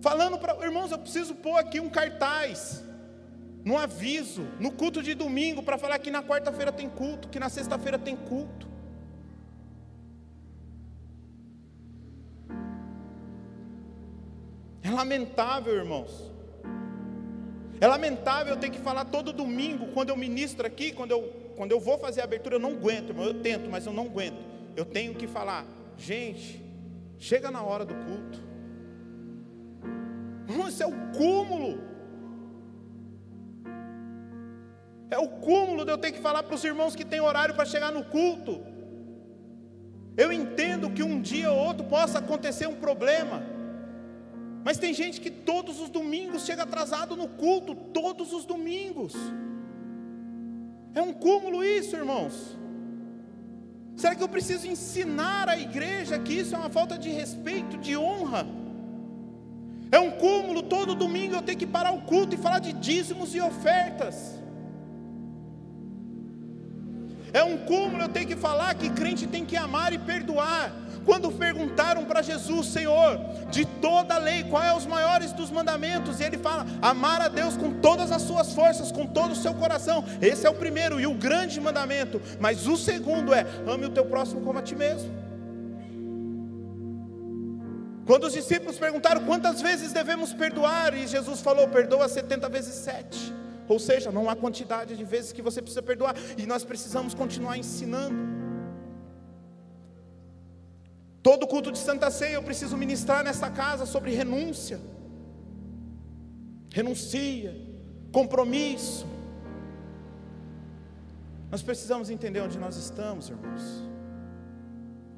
Falando 0.00 0.38
para 0.38 0.56
irmãos, 0.64 0.92
eu 0.92 0.98
preciso 0.98 1.34
pôr 1.34 1.56
aqui 1.56 1.80
um 1.80 1.90
cartaz, 1.90 2.84
no 3.64 3.76
aviso, 3.76 4.46
no 4.60 4.70
culto 4.70 5.02
de 5.02 5.14
domingo, 5.14 5.62
para 5.62 5.76
falar 5.76 5.98
que 5.98 6.10
na 6.10 6.22
quarta-feira 6.22 6.70
tem 6.70 6.88
culto, 6.88 7.28
que 7.28 7.38
na 7.38 7.48
sexta-feira 7.48 7.98
tem 7.98 8.16
culto. 8.16 8.68
É 14.82 14.90
lamentável, 14.90 15.74
irmãos. 15.74 16.32
É 17.80 17.86
lamentável 17.86 18.54
eu 18.54 18.60
ter 18.60 18.70
que 18.70 18.78
falar 18.78 19.04
todo 19.04 19.32
domingo, 19.32 19.88
quando 19.88 20.08
eu 20.10 20.16
ministro 20.16 20.66
aqui, 20.66 20.92
quando 20.92 21.10
eu, 21.10 21.22
quando 21.56 21.72
eu 21.72 21.80
vou 21.80 21.98
fazer 21.98 22.20
a 22.20 22.24
abertura, 22.24 22.56
eu 22.56 22.60
não 22.60 22.70
aguento, 22.70 23.10
irmão. 23.10 23.24
Eu 23.24 23.34
tento, 23.34 23.68
mas 23.68 23.84
eu 23.84 23.92
não 23.92 24.06
aguento. 24.06 24.38
Eu 24.76 24.84
tenho 24.84 25.14
que 25.14 25.26
falar, 25.26 25.66
gente, 25.96 26.64
chega 27.18 27.50
na 27.50 27.62
hora 27.62 27.84
do 27.84 27.94
culto. 27.94 28.47
Isso 30.68 30.82
é 30.82 30.86
o 30.86 30.96
cúmulo. 31.16 31.88
É 35.10 35.18
o 35.18 35.28
cúmulo 35.28 35.84
de 35.84 35.90
eu 35.90 35.98
ter 35.98 36.12
que 36.12 36.20
falar 36.20 36.42
para 36.42 36.54
os 36.54 36.64
irmãos 36.64 36.94
que 36.94 37.04
tem 37.04 37.20
horário 37.20 37.54
para 37.54 37.64
chegar 37.64 37.90
no 37.90 38.04
culto. 38.04 38.60
Eu 40.16 40.32
entendo 40.32 40.90
que 40.90 41.02
um 41.02 41.20
dia 41.20 41.50
ou 41.50 41.58
outro 41.58 41.86
possa 41.86 42.18
acontecer 42.18 42.66
um 42.66 42.74
problema. 42.74 43.42
Mas 44.64 44.76
tem 44.76 44.92
gente 44.92 45.20
que 45.20 45.30
todos 45.30 45.80
os 45.80 45.88
domingos 45.88 46.44
chega 46.44 46.64
atrasado 46.64 47.16
no 47.16 47.28
culto, 47.28 47.74
todos 47.74 48.32
os 48.32 48.44
domingos. 48.44 49.14
É 50.94 51.00
um 51.00 51.12
cúmulo 51.12 51.64
isso, 51.64 51.96
irmãos. 51.96 52.58
Será 53.96 54.14
que 54.14 54.22
eu 54.22 54.28
preciso 54.28 54.66
ensinar 54.66 55.48
a 55.48 55.58
igreja 55.58 56.18
que 56.18 56.34
isso 56.34 56.54
é 56.54 56.58
uma 56.58 56.70
falta 56.70 56.98
de 56.98 57.08
respeito, 57.08 57.78
de 57.78 57.96
honra? 57.96 58.57
É 59.90 59.98
um 59.98 60.10
cúmulo 60.10 60.62
todo 60.62 60.94
domingo 60.94 61.34
eu 61.34 61.42
ter 61.42 61.56
que 61.56 61.66
parar 61.66 61.92
o 61.92 62.02
culto 62.02 62.34
e 62.34 62.38
falar 62.38 62.58
de 62.58 62.72
dízimos 62.72 63.34
e 63.34 63.40
ofertas. 63.40 64.38
É 67.32 67.42
um 67.42 67.58
cúmulo 67.58 68.02
eu 68.02 68.08
ter 68.08 68.24
que 68.24 68.36
falar 68.36 68.74
que 68.74 68.90
crente 68.90 69.26
tem 69.26 69.44
que 69.44 69.56
amar 69.56 69.92
e 69.92 69.98
perdoar. 69.98 70.72
Quando 71.04 71.30
perguntaram 71.32 72.04
para 72.04 72.20
Jesus, 72.20 72.66
Senhor, 72.66 73.18
de 73.50 73.64
toda 73.64 74.14
a 74.14 74.18
lei, 74.18 74.44
qual 74.44 74.62
é 74.62 74.74
os 74.74 74.84
maiores 74.84 75.32
dos 75.32 75.50
mandamentos? 75.50 76.20
E 76.20 76.24
ele 76.24 76.36
fala: 76.36 76.66
amar 76.82 77.22
a 77.22 77.28
Deus 77.28 77.56
com 77.56 77.72
todas 77.80 78.12
as 78.12 78.22
suas 78.22 78.52
forças, 78.52 78.92
com 78.92 79.06
todo 79.06 79.32
o 79.32 79.36
seu 79.36 79.54
coração. 79.54 80.04
Esse 80.20 80.46
é 80.46 80.50
o 80.50 80.54
primeiro 80.54 81.00
e 81.00 81.06
o 81.06 81.14
grande 81.14 81.60
mandamento. 81.60 82.20
Mas 82.38 82.66
o 82.66 82.76
segundo 82.76 83.32
é: 83.32 83.46
ame 83.66 83.86
o 83.86 83.90
teu 83.90 84.04
próximo 84.04 84.42
como 84.42 84.58
a 84.58 84.62
ti 84.62 84.76
mesmo. 84.76 85.27
Quando 88.08 88.24
os 88.24 88.32
discípulos 88.32 88.78
perguntaram 88.78 89.22
quantas 89.26 89.60
vezes 89.60 89.92
devemos 89.92 90.32
perdoar, 90.32 90.96
e 90.96 91.06
Jesus 91.06 91.42
falou: 91.42 91.68
perdoa 91.68 92.08
70 92.08 92.48
vezes 92.48 92.74
7. 92.76 93.34
Ou 93.68 93.78
seja, 93.78 94.10
não 94.10 94.30
há 94.30 94.34
quantidade 94.34 94.96
de 94.96 95.04
vezes 95.04 95.30
que 95.30 95.42
você 95.42 95.60
precisa 95.60 95.82
perdoar, 95.82 96.14
e 96.38 96.46
nós 96.46 96.64
precisamos 96.64 97.12
continuar 97.12 97.58
ensinando. 97.58 98.16
Todo 101.22 101.46
culto 101.46 101.70
de 101.70 101.76
Santa 101.76 102.10
Ceia 102.10 102.36
eu 102.36 102.42
preciso 102.42 102.78
ministrar 102.78 103.22
nesta 103.22 103.50
casa 103.50 103.84
sobre 103.84 104.14
renúncia. 104.14 104.80
Renuncia, 106.72 107.54
compromisso. 108.10 109.06
Nós 111.50 111.60
precisamos 111.60 112.08
entender 112.08 112.40
onde 112.40 112.56
nós 112.56 112.74
estamos, 112.78 113.28
irmãos. 113.28 113.87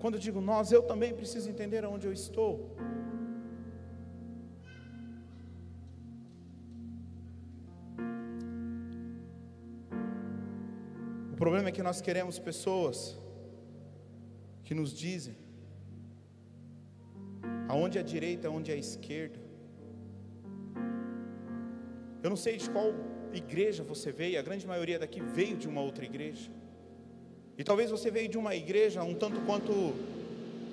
Quando 0.01 0.15
eu 0.15 0.21
digo 0.27 0.41
nós, 0.41 0.73
eu 0.73 0.83
também 0.91 1.13
preciso 1.21 1.51
entender 1.51 1.85
aonde 1.85 2.07
eu 2.07 2.13
estou. 2.13 2.53
O 11.33 11.37
problema 11.43 11.69
é 11.69 11.73
que 11.73 11.83
nós 11.83 12.01
queremos 12.01 12.39
pessoas 12.39 12.97
que 14.65 14.75
nos 14.75 14.91
dizem 15.05 15.37
aonde 17.69 17.99
é 17.99 18.01
a 18.01 18.05
direita, 18.15 18.49
aonde 18.49 18.71
é 18.71 18.75
a 18.75 18.79
esquerda. 18.87 19.39
Eu 22.23 22.31
não 22.31 22.41
sei 22.47 22.57
de 22.57 22.71
qual 22.71 22.89
igreja 23.43 23.83
você 23.83 24.11
veio, 24.11 24.39
a 24.39 24.43
grande 24.49 24.67
maioria 24.67 24.99
daqui 24.99 25.21
veio 25.21 25.57
de 25.57 25.69
uma 25.69 25.83
outra 25.83 26.05
igreja. 26.05 26.51
E 27.61 27.65
talvez 27.71 27.91
você 27.91 28.11
veio 28.11 28.27
de 28.27 28.39
uma 28.43 28.53
igreja 28.57 29.03
um 29.05 29.15
tanto 29.23 29.39
quanto 29.43 29.73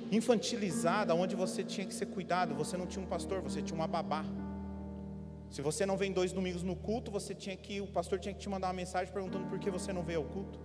infantilizada, 0.09 1.13
onde 1.13 1.35
você 1.35 1.61
tinha 1.61 1.85
que 1.85 1.93
ser 1.93 2.05
cuidado, 2.05 2.55
você 2.55 2.77
não 2.81 2.87
tinha 2.87 3.03
um 3.03 3.09
pastor, 3.13 3.41
você 3.41 3.61
tinha 3.61 3.77
uma 3.77 3.89
babá. 3.95 4.23
Se 5.49 5.61
você 5.61 5.85
não 5.85 5.97
vem 5.97 6.13
dois 6.13 6.31
domingos 6.31 6.63
no 6.63 6.77
culto, 6.77 7.11
você 7.11 7.35
tinha 7.35 7.57
que, 7.57 7.81
o 7.81 7.87
pastor 7.87 8.17
tinha 8.21 8.33
que 8.33 8.39
te 8.39 8.47
mandar 8.47 8.67
uma 8.67 8.79
mensagem 8.81 9.13
perguntando 9.13 9.47
por 9.49 9.59
que 9.59 9.69
você 9.69 9.91
não 9.91 10.01
veio 10.01 10.19
ao 10.19 10.25
culto. 10.35 10.57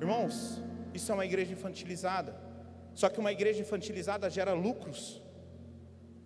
Irmãos, 0.00 0.62
isso 0.94 1.12
é 1.12 1.14
uma 1.14 1.26
igreja 1.26 1.52
infantilizada. 1.52 2.34
Só 2.94 3.10
que 3.10 3.20
uma 3.20 3.30
igreja 3.30 3.60
infantilizada 3.60 4.30
gera 4.30 4.54
lucros 4.54 5.20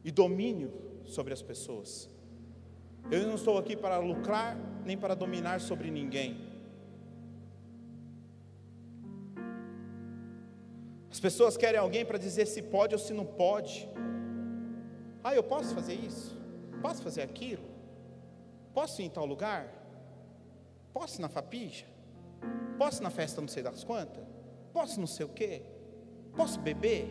e 0.05 0.13
domínio 0.13 0.73
sobre 1.05 1.33
as 1.33 1.43
pessoas. 1.43 2.09
Eu 3.09 3.27
não 3.27 3.35
estou 3.35 3.59
aqui 3.59 3.77
para 3.77 3.99
lucrar 3.99 4.57
nem 4.85 4.97
para 4.97 5.15
dominar 5.15 5.61
sobre 5.61 5.91
ninguém. 5.91 6.51
As 11.11 11.19
pessoas 11.19 11.57
querem 11.57 11.79
alguém 11.79 12.05
para 12.05 12.19
dizer 12.19 12.47
se 12.47 12.63
pode 12.63 12.95
ou 12.95 12.99
se 12.99 13.13
não 13.13 13.25
pode. 13.25 13.89
Ah, 15.23 15.35
eu 15.35 15.43
posso 15.43 15.75
fazer 15.75 15.95
isso? 15.95 16.39
Posso 16.81 17.03
fazer 17.03 17.23
aquilo? 17.23 17.65
Posso 18.73 19.03
ir 19.03 19.07
em 19.07 19.11
tal 19.11 19.27
lugar? 19.27 19.69
Posso 20.93 21.21
ir 21.21 21.23
na 21.23 21.29
fapija? 21.29 21.85
Posso 22.79 23.03
ir 23.03 23.05
na 23.05 23.11
festa 23.11 23.41
não 23.41 23.49
sei 23.49 23.63
das 23.63 23.85
quantas? 23.85 24.25
Posso 24.73 24.99
não 24.99 25.07
sei 25.07 25.27
o 25.27 25.29
quê? 25.29 25.63
Posso 26.35 26.61
beber? 26.61 27.09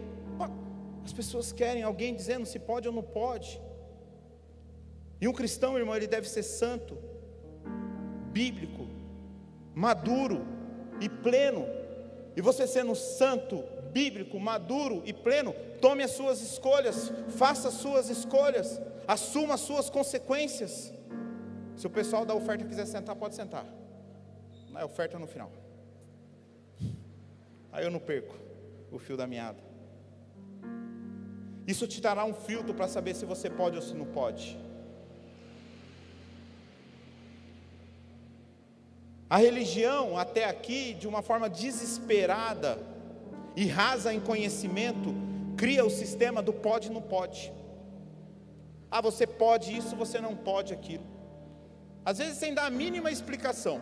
As 1.04 1.14
pessoas 1.14 1.52
querem 1.52 1.84
alguém 1.84 2.16
dizendo 2.16 2.46
se 2.46 2.58
pode 2.58 2.88
ou 2.88 2.94
não 2.94 3.04
pode. 3.04 3.62
E 5.22 5.28
um 5.28 5.34
cristão, 5.34 5.78
irmão, 5.78 5.96
ele 5.96 6.08
deve 6.08 6.30
ser 6.30 6.44
santo, 6.44 6.98
bíblico, 8.32 8.88
maduro 9.76 10.46
e 11.02 11.10
pleno. 11.10 11.66
E 12.36 12.42
você 12.42 12.66
sendo 12.66 12.96
santo, 12.96 13.64
bíblico, 13.92 14.40
maduro 14.40 15.02
e 15.06 15.12
pleno, 15.12 15.54
tome 15.82 16.04
as 16.04 16.12
suas 16.12 16.42
escolhas, 16.42 17.12
faça 17.30 17.68
as 17.68 17.74
suas 17.74 18.10
escolhas, 18.10 18.80
assuma 19.08 19.56
as 19.56 19.62
suas 19.62 19.90
consequências. 19.90 20.94
Se 21.76 21.88
o 21.88 21.90
pessoal 21.90 22.26
da 22.26 22.34
oferta 22.34 22.64
quiser 22.66 22.86
sentar, 22.86 23.16
pode 23.16 23.36
sentar. 23.36 23.66
A 24.74 24.86
oferta 24.86 25.20
no 25.20 25.28
final. 25.28 25.52
Aí 27.72 27.84
eu 27.84 27.92
não 27.92 28.00
perco 28.00 28.36
o 28.92 29.00
fio 29.00 29.18
da 29.18 29.28
meada. 29.28 29.60
Isso 31.68 31.86
te 31.88 32.02
dará 32.02 32.26
um 32.26 32.34
filtro 32.34 32.74
para 32.74 32.88
saber 32.88 33.14
se 33.16 33.26
você 33.26 33.50
pode 33.50 33.76
ou 33.76 33.82
se 33.82 33.94
não 33.94 34.06
pode. 34.06 34.69
A 39.30 39.38
religião, 39.38 40.18
até 40.18 40.46
aqui, 40.46 40.94
de 40.94 41.08
uma 41.08 41.22
forma 41.22 41.48
desesperada 41.48 42.80
e 43.56 43.68
rasa 43.68 44.12
em 44.12 44.20
conhecimento, 44.20 45.14
cria 45.56 45.86
o 45.86 45.90
sistema 45.90 46.42
do 46.42 46.52
pode 46.52 46.92
não 46.92 47.02
pode. 47.02 47.54
Ah, 48.90 49.02
você 49.02 49.28
pode 49.28 49.78
isso, 49.78 49.96
você 49.96 50.20
não 50.20 50.36
pode 50.36 50.74
aquilo. 50.74 51.06
Às 52.04 52.18
vezes 52.18 52.40
sem 52.40 52.56
dar 52.56 52.66
a 52.66 52.72
mínima 52.72 53.12
explicação. 53.12 53.80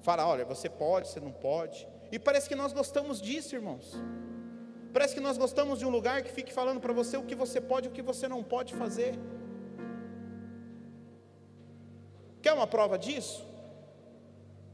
Fala, 0.00 0.26
olha, 0.26 0.46
você 0.46 0.68
pode, 0.70 1.08
você 1.08 1.20
não 1.20 1.32
pode. 1.32 1.86
E 2.10 2.18
parece 2.18 2.48
que 2.48 2.54
nós 2.54 2.72
gostamos 2.72 3.20
disso, 3.20 3.54
irmãos. 3.54 3.94
Parece 4.94 5.14
que 5.14 5.20
nós 5.20 5.36
gostamos 5.36 5.78
de 5.78 5.84
um 5.84 5.90
lugar 5.90 6.22
que 6.22 6.32
fique 6.32 6.52
falando 6.52 6.80
para 6.80 6.92
você 6.92 7.18
o 7.18 7.22
que 7.22 7.34
você 7.34 7.60
pode 7.60 7.88
e 7.88 7.90
o 7.90 7.92
que 7.92 8.00
você 8.00 8.26
não 8.26 8.42
pode 8.42 8.74
fazer. 8.74 9.12
Quer 12.40 12.54
uma 12.54 12.66
prova 12.66 12.98
disso? 12.98 13.49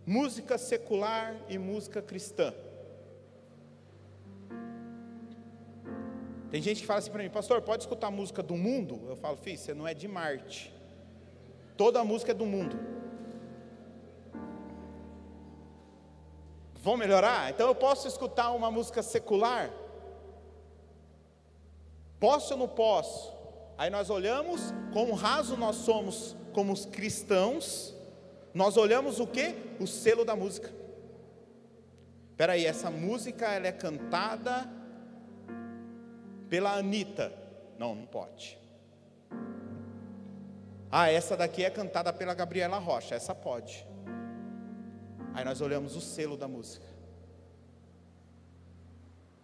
Música 0.06 0.56
secular 0.56 1.34
e 1.48 1.58
música 1.58 2.00
cristã. 2.00 2.54
Tem 6.48 6.62
gente 6.62 6.80
que 6.80 6.86
fala 6.86 7.00
assim 7.00 7.10
para 7.10 7.24
mim, 7.24 7.28
pastor, 7.28 7.60
pode 7.60 7.82
escutar 7.82 8.08
música 8.08 8.40
do 8.40 8.56
mundo? 8.56 9.00
Eu 9.08 9.16
falo, 9.16 9.36
filho, 9.36 9.58
você 9.58 9.74
não 9.74 9.86
é 9.86 9.92
de 9.92 10.06
Marte. 10.06 10.72
Toda 11.76 12.04
música 12.04 12.30
é 12.30 12.34
do 12.34 12.46
mundo. 12.46 12.78
Vão 16.76 16.96
melhorar? 16.96 17.50
Então 17.50 17.66
eu 17.66 17.74
posso 17.74 18.06
escutar 18.06 18.52
uma 18.52 18.70
música 18.70 19.02
secular? 19.02 19.72
Posso 22.20 22.54
ou 22.54 22.60
não 22.60 22.68
posso? 22.68 23.34
Aí 23.76 23.90
nós 23.90 24.08
olhamos, 24.08 24.72
quão 24.92 25.12
raso 25.14 25.56
nós 25.56 25.74
somos 25.74 26.36
como 26.52 26.72
os 26.72 26.86
cristãos, 26.86 27.95
nós 28.56 28.78
olhamos 28.78 29.20
o 29.20 29.26
que? 29.26 29.54
O 29.78 29.86
selo 29.86 30.24
da 30.24 30.34
música. 30.34 30.72
Espera 32.30 32.54
aí, 32.54 32.64
essa 32.64 32.90
música 32.90 33.52
ela 33.52 33.66
é 33.66 33.72
cantada 33.72 34.66
pela 36.48 36.72
Anitta. 36.72 37.30
Não, 37.78 37.94
não 37.94 38.06
pode. 38.06 38.58
Ah, 40.90 41.10
essa 41.10 41.36
daqui 41.36 41.66
é 41.66 41.68
cantada 41.68 42.10
pela 42.14 42.32
Gabriela 42.32 42.78
Rocha, 42.78 43.14
essa 43.14 43.34
pode. 43.34 43.86
Aí 45.34 45.44
nós 45.44 45.60
olhamos 45.60 45.94
o 45.94 46.00
selo 46.00 46.34
da 46.34 46.48
música. 46.48 46.86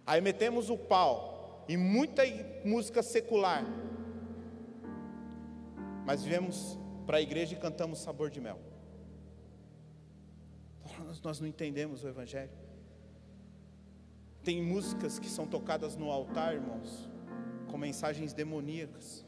Aí 0.07 0.22
metemos 0.22 0.70
o 0.70 0.79
pau 0.79 1.66
em 1.68 1.77
muita 1.77 2.22
música 2.64 3.03
secular. 3.03 3.62
Mas 6.07 6.25
viemos 6.25 6.79
para 7.07 7.18
a 7.18 7.20
igreja 7.20 7.53
e 7.53 7.59
cantamos 7.59 7.98
sabor 7.98 8.31
de 8.31 8.40
mel. 8.40 8.71
Nós 11.20 11.40
não 11.40 11.46
entendemos 11.46 12.05
o 12.05 12.09
Evangelho. 12.09 12.51
Tem 14.42 14.62
músicas 14.62 15.18
que 15.18 15.29
são 15.29 15.46
tocadas 15.46 15.96
no 15.96 16.11
altar, 16.11 16.55
irmãos, 16.55 17.09
com 17.68 17.79
mensagens 17.79 18.33
demoníacas. 18.33 19.25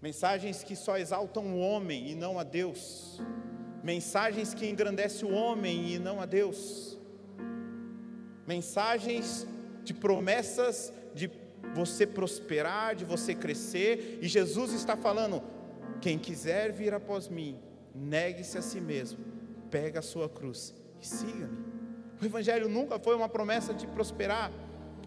Mensagens 0.00 0.64
que 0.64 0.74
só 0.74 0.98
exaltam 0.98 1.54
o 1.54 1.60
homem 1.60 2.10
e 2.10 2.14
não 2.14 2.38
a 2.38 2.42
Deus. 2.42 3.20
Mensagens 3.84 4.52
que 4.52 4.68
engrandecem 4.68 5.28
o 5.28 5.32
homem 5.32 5.92
e 5.92 5.98
não 5.98 6.20
a 6.20 6.26
Deus. 6.26 6.98
Mensagens 8.46 9.46
de 9.84 9.94
promessas 9.94 10.92
de 11.14 11.30
você 11.74 12.06
prosperar, 12.06 12.94
de 12.94 13.04
você 13.04 13.34
crescer, 13.34 14.18
e 14.20 14.28
Jesus 14.28 14.72
está 14.72 14.96
falando: 14.96 15.42
quem 16.00 16.18
quiser 16.18 16.72
vir 16.72 16.92
após 16.92 17.28
mim, 17.28 17.58
negue-se 17.94 18.58
a 18.58 18.62
si 18.62 18.80
mesmo, 18.80 19.24
pega 19.72 20.00
a 20.00 20.02
sua 20.02 20.28
cruz 20.28 20.74
e 21.00 21.06
siga-me. 21.06 21.64
O 22.20 22.24
Evangelho 22.24 22.68
nunca 22.68 22.98
foi 23.00 23.16
uma 23.16 23.28
promessa 23.28 23.72
de 23.72 23.86
prosperar, 23.86 24.52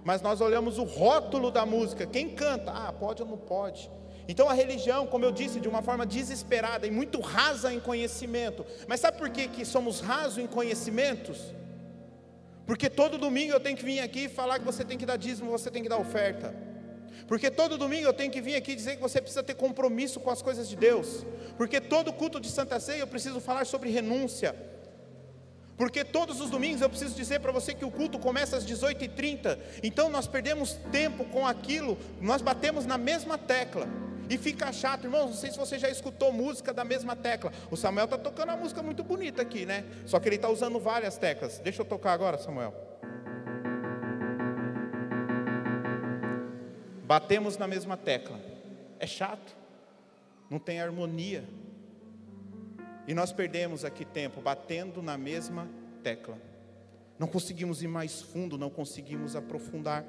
mas 0.03 0.21
nós 0.21 0.41
olhamos 0.41 0.77
o 0.79 0.83
rótulo 0.83 1.51
da 1.51 1.65
música. 1.65 2.05
Quem 2.05 2.29
canta? 2.29 2.71
Ah, 2.71 2.91
pode 2.91 3.21
ou 3.21 3.29
não 3.29 3.37
pode. 3.37 3.89
Então 4.27 4.49
a 4.49 4.53
religião, 4.53 5.05
como 5.05 5.23
eu 5.23 5.31
disse, 5.31 5.59
de 5.59 5.69
uma 5.69 5.83
forma 5.83 6.05
desesperada 6.05 6.87
e 6.87 6.91
muito 6.91 7.21
rasa 7.21 7.71
em 7.71 7.79
conhecimento. 7.79 8.65
Mas 8.87 8.99
sabe 8.99 9.19
por 9.19 9.29
que, 9.29 9.47
que 9.47 9.63
somos 9.63 9.99
rasos 9.99 10.39
em 10.39 10.47
conhecimentos? 10.47 11.53
Porque 12.65 12.89
todo 12.89 13.19
domingo 13.19 13.53
eu 13.53 13.59
tenho 13.59 13.77
que 13.77 13.85
vir 13.85 13.99
aqui 13.99 14.25
e 14.25 14.29
falar 14.29 14.57
que 14.57 14.65
você 14.65 14.83
tem 14.83 14.97
que 14.97 15.05
dar 15.05 15.17
dízimo, 15.17 15.51
você 15.51 15.69
tem 15.69 15.83
que 15.83 15.89
dar 15.89 15.97
oferta. 15.97 16.55
Porque 17.27 17.49
todo 17.49 17.77
domingo 17.77 18.07
eu 18.07 18.13
tenho 18.13 18.31
que 18.31 18.41
vir 18.41 18.55
aqui 18.55 18.75
dizer 18.75 18.95
que 18.95 19.01
você 19.01 19.19
precisa 19.19 19.41
ter 19.41 19.55
compromisso 19.55 20.19
com 20.19 20.29
as 20.29 20.41
coisas 20.41 20.69
de 20.69 20.75
Deus. 20.75 21.25
Porque 21.57 21.81
todo 21.81 22.13
culto 22.13 22.39
de 22.39 22.49
Santa 22.49 22.79
Ceia 22.79 22.99
eu 22.99 23.07
preciso 23.07 23.39
falar 23.39 23.65
sobre 23.65 23.89
renúncia. 23.89 24.55
Porque 25.77 26.05
todos 26.05 26.39
os 26.39 26.49
domingos 26.49 26.81
eu 26.81 26.89
preciso 26.89 27.15
dizer 27.15 27.39
para 27.39 27.51
você 27.51 27.73
que 27.73 27.83
o 27.83 27.91
culto 27.91 28.17
começa 28.17 28.55
às 28.55 28.65
18h30. 28.65 29.57
Então 29.83 30.09
nós 30.09 30.27
perdemos 30.27 30.73
tempo 30.91 31.25
com 31.25 31.45
aquilo, 31.45 31.97
nós 32.21 32.41
batemos 32.41 32.85
na 32.85 32.97
mesma 32.97 33.37
tecla. 33.37 33.87
E 34.29 34.37
fica 34.37 34.71
chato, 34.71 35.03
irmãos. 35.05 35.27
Não 35.27 35.33
sei 35.33 35.51
se 35.51 35.57
você 35.57 35.77
já 35.77 35.89
escutou 35.89 36.31
música 36.31 36.73
da 36.73 36.83
mesma 36.83 37.15
tecla. 37.15 37.51
O 37.69 37.75
Samuel 37.75 38.05
está 38.05 38.17
tocando 38.17 38.49
uma 38.49 38.57
música 38.57 38.81
muito 38.81 39.03
bonita 39.03 39.41
aqui, 39.41 39.65
né? 39.65 39.83
Só 40.05 40.19
que 40.19 40.29
ele 40.29 40.37
está 40.37 40.49
usando 40.49 40.79
várias 40.79 41.17
teclas. 41.17 41.59
Deixa 41.59 41.81
eu 41.81 41.85
tocar 41.85 42.13
agora, 42.13 42.37
Samuel. 42.37 42.73
Batemos 47.05 47.55
na 47.55 47.67
mesma 47.67 47.95
tecla. 47.95 48.39
É 48.99 49.05
chato. 49.05 49.55
Não 50.49 50.57
tem 50.57 50.81
harmonia. 50.81 51.43
E 53.07 53.13
nós 53.13 53.31
perdemos 53.31 53.85
aqui 53.85 54.03
tempo 54.03 54.41
batendo 54.41 55.03
na 55.03 55.15
mesma 55.15 55.69
tecla. 56.01 56.35
Não 57.19 57.27
conseguimos 57.27 57.83
ir 57.83 57.87
mais 57.87 58.23
fundo, 58.23 58.57
não 58.57 58.71
conseguimos 58.71 59.35
aprofundar. 59.35 60.03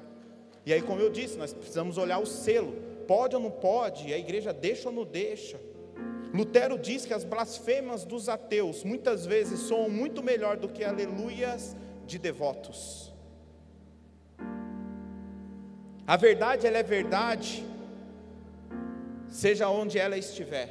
E 0.65 0.73
aí, 0.73 0.81
como 0.81 0.99
eu 0.99 1.11
disse, 1.11 1.37
nós 1.37 1.53
precisamos 1.53 1.99
olhar 1.99 2.17
o 2.17 2.25
selo. 2.25 2.73
Pode 3.07 3.35
ou 3.35 3.41
não 3.43 3.51
pode? 3.51 4.11
A 4.11 4.17
igreja 4.17 4.51
deixa 4.51 4.89
ou 4.89 4.95
não 4.95 5.05
deixa? 5.05 5.59
Lutero 6.33 6.79
diz 6.79 7.05
que 7.05 7.13
as 7.13 7.23
blasfemas 7.23 8.05
dos 8.05 8.27
ateus 8.27 8.83
muitas 8.83 9.23
vezes 9.23 9.59
soam 9.61 9.87
muito 9.87 10.23
melhor 10.23 10.57
do 10.57 10.67
que 10.67 10.83
aleluias 10.83 11.75
de 12.07 12.17
devotos. 12.17 13.06
A 16.07 16.15
verdade, 16.15 16.65
ela 16.65 16.77
é 16.77 16.83
verdade, 16.83 17.63
seja 19.27 19.69
onde 19.69 19.99
ela 19.99 20.17
estiver. 20.17 20.69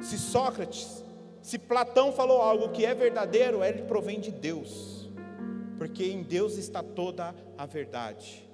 Se 0.00 0.18
Sócrates 0.18 1.02
se 1.42 1.58
Platão 1.58 2.12
falou 2.12 2.40
algo 2.40 2.68
que 2.68 2.86
é 2.86 2.94
verdadeiro, 2.94 3.64
ele 3.64 3.82
provém 3.82 4.20
de 4.20 4.30
Deus, 4.30 5.10
porque 5.76 6.04
em 6.04 6.22
Deus 6.22 6.56
está 6.56 6.84
toda 6.84 7.34
a 7.58 7.66
verdade. 7.66 8.48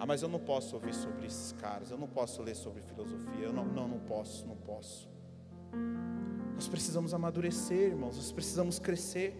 Ah, 0.00 0.04
mas 0.04 0.22
eu 0.22 0.28
não 0.28 0.40
posso 0.40 0.74
ouvir 0.74 0.92
sobre 0.92 1.26
esses 1.26 1.52
caras, 1.52 1.92
eu 1.92 1.96
não 1.96 2.08
posso 2.08 2.42
ler 2.42 2.56
sobre 2.56 2.82
filosofia, 2.82 3.44
eu 3.44 3.52
não, 3.52 3.64
não, 3.64 3.86
não 3.86 4.00
posso, 4.00 4.44
não 4.44 4.56
posso. 4.56 5.08
Nós 6.56 6.66
precisamos 6.66 7.14
amadurecer, 7.14 7.90
irmãos, 7.90 8.16
nós 8.16 8.32
precisamos 8.32 8.80
crescer, 8.80 9.32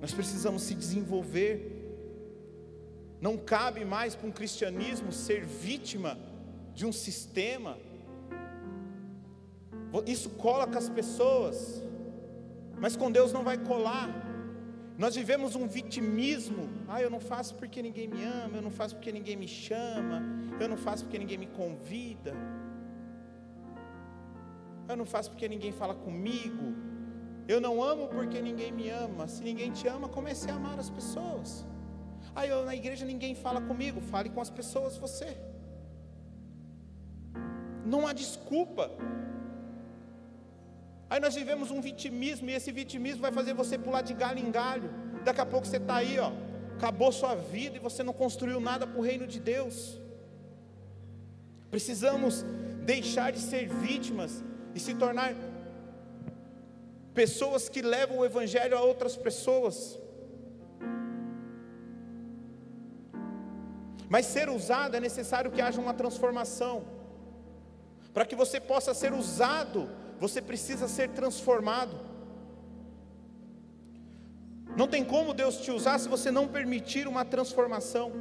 nós 0.00 0.12
precisamos 0.12 0.62
se 0.62 0.74
desenvolver. 0.74 1.73
Não 3.26 3.34
cabe 3.54 3.82
mais 3.94 4.14
para 4.14 4.28
um 4.28 4.36
cristianismo 4.40 5.10
ser 5.12 5.40
vítima 5.44 6.12
de 6.74 6.84
um 6.88 6.92
sistema 6.92 7.72
isso 10.06 10.30
cola 10.30 10.66
com 10.66 10.78
as 10.78 10.88
pessoas, 10.88 11.82
mas 12.78 12.96
com 12.96 13.10
Deus 13.10 13.32
não 13.32 13.44
vai 13.44 13.56
colar. 13.56 14.08
Nós 14.98 15.14
vivemos 15.14 15.54
um 15.54 15.66
vitimismo. 15.66 16.68
Ah, 16.88 17.00
eu 17.00 17.10
não 17.10 17.20
faço 17.20 17.54
porque 17.54 17.80
ninguém 17.80 18.08
me 18.08 18.24
ama, 18.24 18.56
eu 18.56 18.62
não 18.62 18.70
faço 18.70 18.96
porque 18.96 19.12
ninguém 19.12 19.36
me 19.36 19.46
chama, 19.46 20.22
eu 20.60 20.68
não 20.68 20.76
faço 20.76 21.04
porque 21.04 21.18
ninguém 21.18 21.38
me 21.38 21.46
convida, 21.46 22.34
eu 24.88 24.96
não 24.96 25.06
faço 25.06 25.30
porque 25.30 25.48
ninguém 25.48 25.72
fala 25.72 25.94
comigo, 25.94 26.74
eu 27.46 27.60
não 27.60 27.82
amo 27.82 28.08
porque 28.08 28.40
ninguém 28.40 28.72
me 28.72 28.90
ama. 28.90 29.28
Se 29.28 29.42
ninguém 29.42 29.70
te 29.70 29.86
ama, 29.88 30.08
comece 30.08 30.50
a 30.50 30.54
amar 30.54 30.78
as 30.78 30.90
pessoas. 30.90 31.64
Ah, 32.34 32.46
eu 32.46 32.64
na 32.64 32.74
igreja 32.74 33.04
ninguém 33.04 33.34
fala 33.34 33.60
comigo, 33.60 34.00
fale 34.00 34.28
com 34.28 34.40
as 34.40 34.50
pessoas 34.50 34.96
você. 34.96 35.36
Não 37.84 38.06
há 38.06 38.12
desculpa. 38.12 38.90
Aí 41.08 41.20
nós 41.20 41.34
vivemos 41.34 41.70
um 41.70 41.80
vitimismo, 41.80 42.48
e 42.50 42.54
esse 42.54 42.72
vitimismo 42.72 43.22
vai 43.22 43.32
fazer 43.32 43.54
você 43.54 43.78
pular 43.78 44.02
de 44.02 44.14
galho 44.14 44.40
em 44.40 44.50
galho. 44.50 44.90
Daqui 45.24 45.40
a 45.40 45.46
pouco 45.46 45.66
você 45.66 45.76
está 45.76 45.96
aí, 45.96 46.18
ó, 46.18 46.32
acabou 46.76 47.12
sua 47.12 47.34
vida 47.34 47.76
e 47.76 47.80
você 47.80 48.02
não 48.02 48.12
construiu 48.12 48.58
nada 48.60 48.86
para 48.86 48.98
o 48.98 49.02
reino 49.02 49.26
de 49.26 49.38
Deus. 49.38 50.00
Precisamos 51.70 52.44
deixar 52.84 53.30
de 53.32 53.38
ser 53.38 53.68
vítimas 53.68 54.42
e 54.74 54.80
se 54.80 54.94
tornar 54.94 55.34
pessoas 57.14 57.68
que 57.68 57.80
levam 57.80 58.18
o 58.18 58.24
Evangelho 58.24 58.76
a 58.76 58.80
outras 58.80 59.16
pessoas. 59.16 59.98
Mas 64.08 64.26
ser 64.26 64.48
usado 64.48 64.96
é 64.96 65.00
necessário 65.00 65.50
que 65.50 65.60
haja 65.60 65.80
uma 65.80 65.94
transformação. 65.94 66.84
Para 68.12 68.24
que 68.24 68.36
você 68.36 68.60
possa 68.60 68.94
ser 68.94 69.12
usado, 69.12 69.88
você 70.20 70.40
precisa 70.40 70.86
ser 70.88 71.10
transformado. 71.10 71.96
Não 74.76 74.88
tem 74.88 75.04
como 75.04 75.34
Deus 75.34 75.58
te 75.58 75.70
usar 75.70 75.98
se 75.98 76.08
você 76.08 76.30
não 76.30 76.48
permitir 76.48 77.06
uma 77.06 77.24
transformação. 77.24 78.12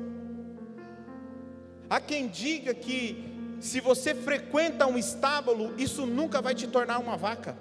Há 1.90 2.00
quem 2.00 2.28
diga 2.28 2.74
que 2.74 3.32
se 3.60 3.80
você 3.80 4.14
frequenta 4.14 4.86
um 4.86 4.98
estábulo, 4.98 5.74
isso 5.80 6.06
nunca 6.06 6.42
vai 6.42 6.54
te 6.54 6.68
tornar 6.68 7.00
uma 7.00 7.16
vaca. 7.16 7.58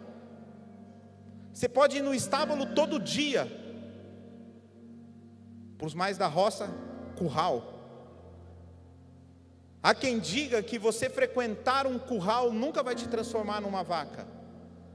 Você 1.52 1.68
pode 1.68 1.98
ir 1.98 2.02
no 2.02 2.14
estábulo 2.14 2.66
todo 2.66 2.98
dia. 2.98 3.46
Para 5.76 5.86
os 5.86 5.94
mais 5.94 6.16
da 6.16 6.26
roça, 6.26 6.70
curral. 7.16 7.71
Há 9.82 9.94
quem 9.94 10.20
diga 10.20 10.62
que 10.62 10.78
você 10.78 11.10
frequentar 11.10 11.86
um 11.88 11.98
curral 11.98 12.52
nunca 12.52 12.82
vai 12.82 12.94
te 12.94 13.08
transformar 13.08 13.60
numa 13.60 13.82
vaca. 13.82 14.26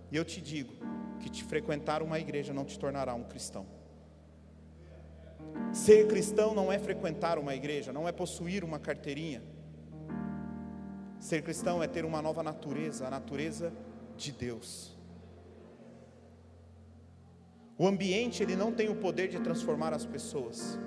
E 0.09 0.15
eu 0.15 0.23
te 0.23 0.39
digo 0.39 0.73
que 1.19 1.29
te 1.29 1.43
frequentar 1.43 2.01
uma 2.01 2.17
igreja 2.17 2.53
não 2.53 2.63
te 2.63 2.79
tornará 2.79 3.13
um 3.13 3.23
cristão. 3.23 3.65
Ser 5.73 6.07
cristão 6.07 6.53
não 6.53 6.71
é 6.71 6.79
frequentar 6.79 7.37
uma 7.37 7.53
igreja, 7.53 7.91
não 7.91 8.07
é 8.07 8.13
possuir 8.13 8.63
uma 8.63 8.79
carteirinha. 8.79 9.43
Ser 11.19 11.41
cristão 11.41 11.83
é 11.83 11.87
ter 11.87 12.05
uma 12.05 12.21
nova 12.21 12.41
natureza, 12.41 13.07
a 13.07 13.09
natureza 13.09 13.73
de 14.15 14.31
Deus. 14.31 14.95
O 17.77 17.85
ambiente 17.85 18.41
ele 18.41 18.55
não 18.55 18.71
tem 18.71 18.87
o 18.89 18.95
poder 18.95 19.27
de 19.27 19.39
transformar 19.39 19.93
as 19.93 20.05
pessoas. 20.05 20.79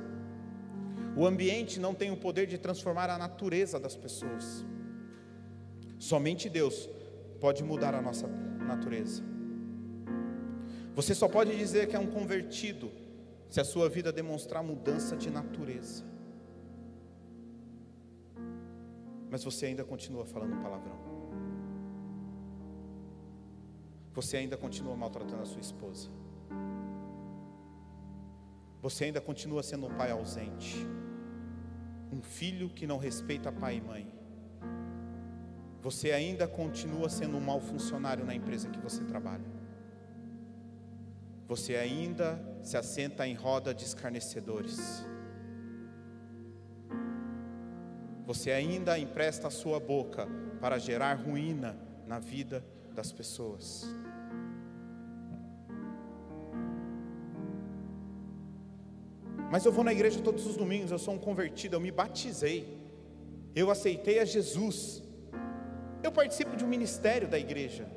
O 1.21 1.27
ambiente 1.27 1.79
não 1.79 1.95
tem 1.95 2.11
o 2.11 2.17
poder 2.17 2.47
de 2.47 2.57
transformar 2.57 3.11
a 3.11 3.19
natureza 3.19 3.79
das 3.79 3.95
pessoas. 3.95 4.65
Somente 5.99 6.49
Deus 6.49 6.89
pode 7.39 7.63
mudar 7.63 7.95
a 7.95 8.01
nossa 8.01 8.27
natureza. 8.27 9.23
Você 10.95 11.15
só 11.15 11.29
pode 11.29 11.55
dizer 11.55 11.89
que 11.89 11.95
é 11.95 11.99
um 11.99 12.11
convertido 12.11 12.91
se 13.51 13.61
a 13.61 13.65
sua 13.65 13.87
vida 13.87 14.11
demonstrar 14.11 14.63
mudança 14.63 15.15
de 15.15 15.29
natureza. 15.29 16.05
Mas 19.31 19.45
você 19.45 19.67
ainda 19.67 19.85
continua 19.85 20.25
falando 20.25 20.63
palavrão. 20.63 20.99
Você 24.15 24.39
ainda 24.39 24.57
continua 24.57 24.97
maltratando 24.97 25.43
a 25.43 25.45
sua 25.53 25.61
esposa. 25.61 26.09
Você 28.81 29.05
ainda 29.05 29.21
continua 29.21 29.63
sendo 29.63 29.85
um 29.85 29.95
pai 29.95 30.11
ausente. 30.11 30.79
Um 32.13 32.23
filho 32.23 32.69
que 32.69 32.87
não 32.87 32.99
respeita 32.99 33.53
pai 33.53 33.77
e 33.77 33.81
mãe. 33.81 34.21
Você 35.83 36.13
ainda 36.13 36.47
continua 36.47 37.09
sendo 37.09 37.37
um 37.37 37.41
mau 37.41 37.61
funcionário 37.61 38.25
na 38.25 38.35
empresa 38.35 38.69
que 38.69 38.79
você 38.79 39.05
trabalha. 39.05 39.45
Você 41.49 41.75
ainda 41.75 42.41
se 42.63 42.77
assenta 42.77 43.27
em 43.27 43.35
roda 43.35 43.75
de 43.75 43.85
escarnecedores. 43.85 45.05
Você 48.27 48.53
ainda 48.53 48.99
empresta 48.99 49.49
a 49.49 49.51
sua 49.51 49.81
boca 49.81 50.29
para 50.61 50.79
gerar 50.79 51.15
ruína 51.15 51.77
na 52.07 52.19
vida 52.19 52.65
das 52.95 53.11
pessoas. 53.11 53.85
Mas 59.51 59.65
eu 59.65 59.73
vou 59.73 59.83
na 59.83 59.93
igreja 59.93 60.21
todos 60.23 60.47
os 60.47 60.57
domingos, 60.57 60.93
eu 60.93 60.99
sou 60.99 61.15
um 61.15 61.19
convertido, 61.19 61.75
eu 61.75 61.81
me 61.81 61.91
batizei, 61.91 62.79
eu 63.53 63.69
aceitei 63.69 64.21
a 64.21 64.25
Jesus, 64.25 65.03
eu 66.05 66.13
participo 66.13 66.57
de 66.57 66.65
um 66.65 66.69
ministério 66.69 67.27
da 67.27 67.37
igreja, 67.37 67.91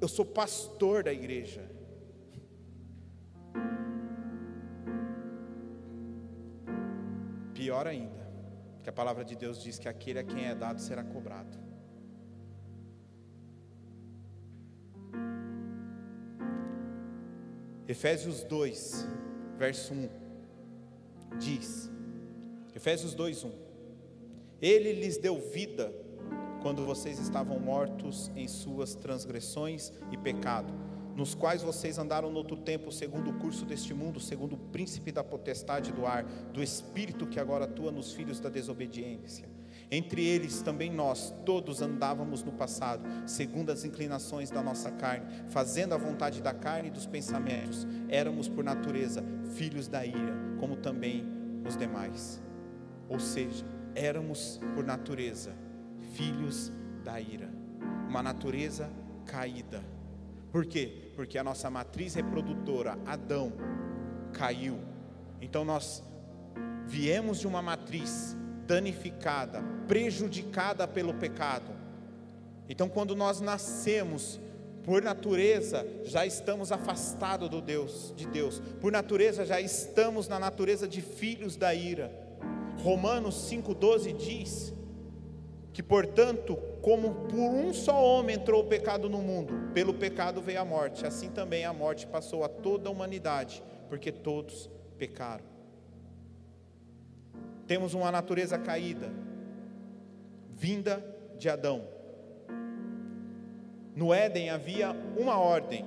eu 0.00 0.08
sou 0.08 0.24
pastor 0.24 1.04
da 1.04 1.12
igreja. 1.12 1.70
Pior 7.52 7.86
ainda, 7.86 8.26
que 8.82 8.88
a 8.88 8.92
palavra 8.92 9.22
de 9.22 9.36
Deus 9.36 9.62
diz 9.62 9.78
que 9.78 9.90
aquele 9.90 10.20
a 10.20 10.24
quem 10.24 10.46
é 10.46 10.54
dado 10.54 10.80
será 10.80 11.04
cobrado. 11.04 11.58
Efésios 17.86 18.42
2, 18.44 19.06
verso 19.58 19.92
1 19.92 20.29
diz, 21.40 21.90
Efésios 22.76 23.14
2:1. 23.14 23.50
Ele 24.60 24.92
lhes 24.92 25.16
deu 25.16 25.40
vida 25.40 25.92
quando 26.62 26.84
vocês 26.84 27.18
estavam 27.18 27.58
mortos 27.58 28.30
em 28.36 28.46
suas 28.46 28.94
transgressões 28.94 29.90
e 30.12 30.16
pecado, 30.18 30.72
nos 31.16 31.34
quais 31.34 31.62
vocês 31.62 31.98
andaram 31.98 32.30
no 32.30 32.36
outro 32.36 32.58
tempo, 32.58 32.92
segundo 32.92 33.30
o 33.30 33.38
curso 33.38 33.64
deste 33.64 33.94
mundo, 33.94 34.20
segundo 34.20 34.52
o 34.52 34.58
príncipe 34.58 35.10
da 35.10 35.24
potestade 35.24 35.90
do 35.92 36.06
ar, 36.06 36.24
do 36.52 36.62
espírito 36.62 37.26
que 37.26 37.40
agora 37.40 37.64
atua 37.64 37.90
nos 37.90 38.12
filhos 38.12 38.38
da 38.38 38.50
desobediência. 38.50 39.48
Entre 39.90 40.24
eles 40.24 40.62
também 40.62 40.90
nós, 40.90 41.34
todos 41.44 41.82
andávamos 41.82 42.44
no 42.44 42.52
passado, 42.52 43.02
segundo 43.26 43.70
as 43.70 43.84
inclinações 43.84 44.48
da 44.48 44.62
nossa 44.62 44.90
carne, 44.92 45.26
fazendo 45.48 45.94
a 45.94 45.98
vontade 45.98 46.40
da 46.40 46.54
carne 46.54 46.88
e 46.88 46.92
dos 46.92 47.06
pensamentos. 47.06 47.86
Éramos 48.08 48.48
por 48.48 48.62
natureza 48.62 49.24
filhos 49.56 49.88
da 49.88 50.06
ira, 50.06 50.34
como 50.60 50.76
também 50.76 51.26
os 51.66 51.76
demais. 51.76 52.40
Ou 53.08 53.18
seja, 53.18 53.66
éramos 53.94 54.60
por 54.76 54.84
natureza 54.84 55.52
filhos 56.14 56.72
da 57.02 57.20
ira, 57.20 57.50
uma 58.08 58.22
natureza 58.22 58.88
caída. 59.26 59.82
Por 60.52 60.66
quê? 60.66 61.10
Porque 61.16 61.36
a 61.36 61.44
nossa 61.44 61.68
matriz 61.68 62.14
reprodutora, 62.14 62.96
Adão, 63.06 63.52
caiu. 64.32 64.78
Então 65.40 65.64
nós 65.64 66.02
viemos 66.86 67.40
de 67.40 67.46
uma 67.48 67.62
matriz 67.62 68.36
danificada, 68.70 69.60
prejudicada 69.88 70.86
pelo 70.86 71.12
pecado. 71.14 71.72
Então, 72.68 72.88
quando 72.88 73.16
nós 73.16 73.40
nascemos, 73.40 74.38
por 74.84 75.02
natureza 75.02 75.84
já 76.04 76.24
estamos 76.24 76.70
afastados 76.70 77.48
do 77.48 77.60
Deus, 77.60 78.14
de 78.16 78.26
Deus. 78.28 78.62
Por 78.80 78.92
natureza 78.92 79.44
já 79.44 79.60
estamos 79.60 80.28
na 80.28 80.38
natureza 80.38 80.86
de 80.86 81.02
filhos 81.02 81.56
da 81.56 81.74
ira. 81.74 82.12
Romanos 82.84 83.34
5:12 83.50 84.12
diz 84.12 84.72
que, 85.72 85.82
portanto, 85.82 86.56
como 86.80 87.26
por 87.26 87.40
um 87.40 87.74
só 87.74 88.00
homem 88.00 88.36
entrou 88.36 88.62
o 88.62 88.68
pecado 88.68 89.08
no 89.08 89.18
mundo, 89.18 89.52
pelo 89.74 89.94
pecado 89.94 90.40
veio 90.40 90.60
a 90.60 90.64
morte, 90.64 91.04
assim 91.04 91.28
também 91.28 91.64
a 91.64 91.72
morte 91.72 92.06
passou 92.06 92.44
a 92.44 92.48
toda 92.48 92.88
a 92.88 92.92
humanidade, 92.92 93.64
porque 93.88 94.12
todos 94.12 94.70
pecaram. 94.96 95.49
Temos 97.70 97.94
uma 97.94 98.10
natureza 98.10 98.58
caída, 98.58 99.12
vinda 100.48 101.06
de 101.38 101.48
Adão. 101.48 101.86
No 103.94 104.12
Éden 104.12 104.50
havia 104.50 104.90
uma 105.16 105.38
ordem: 105.38 105.86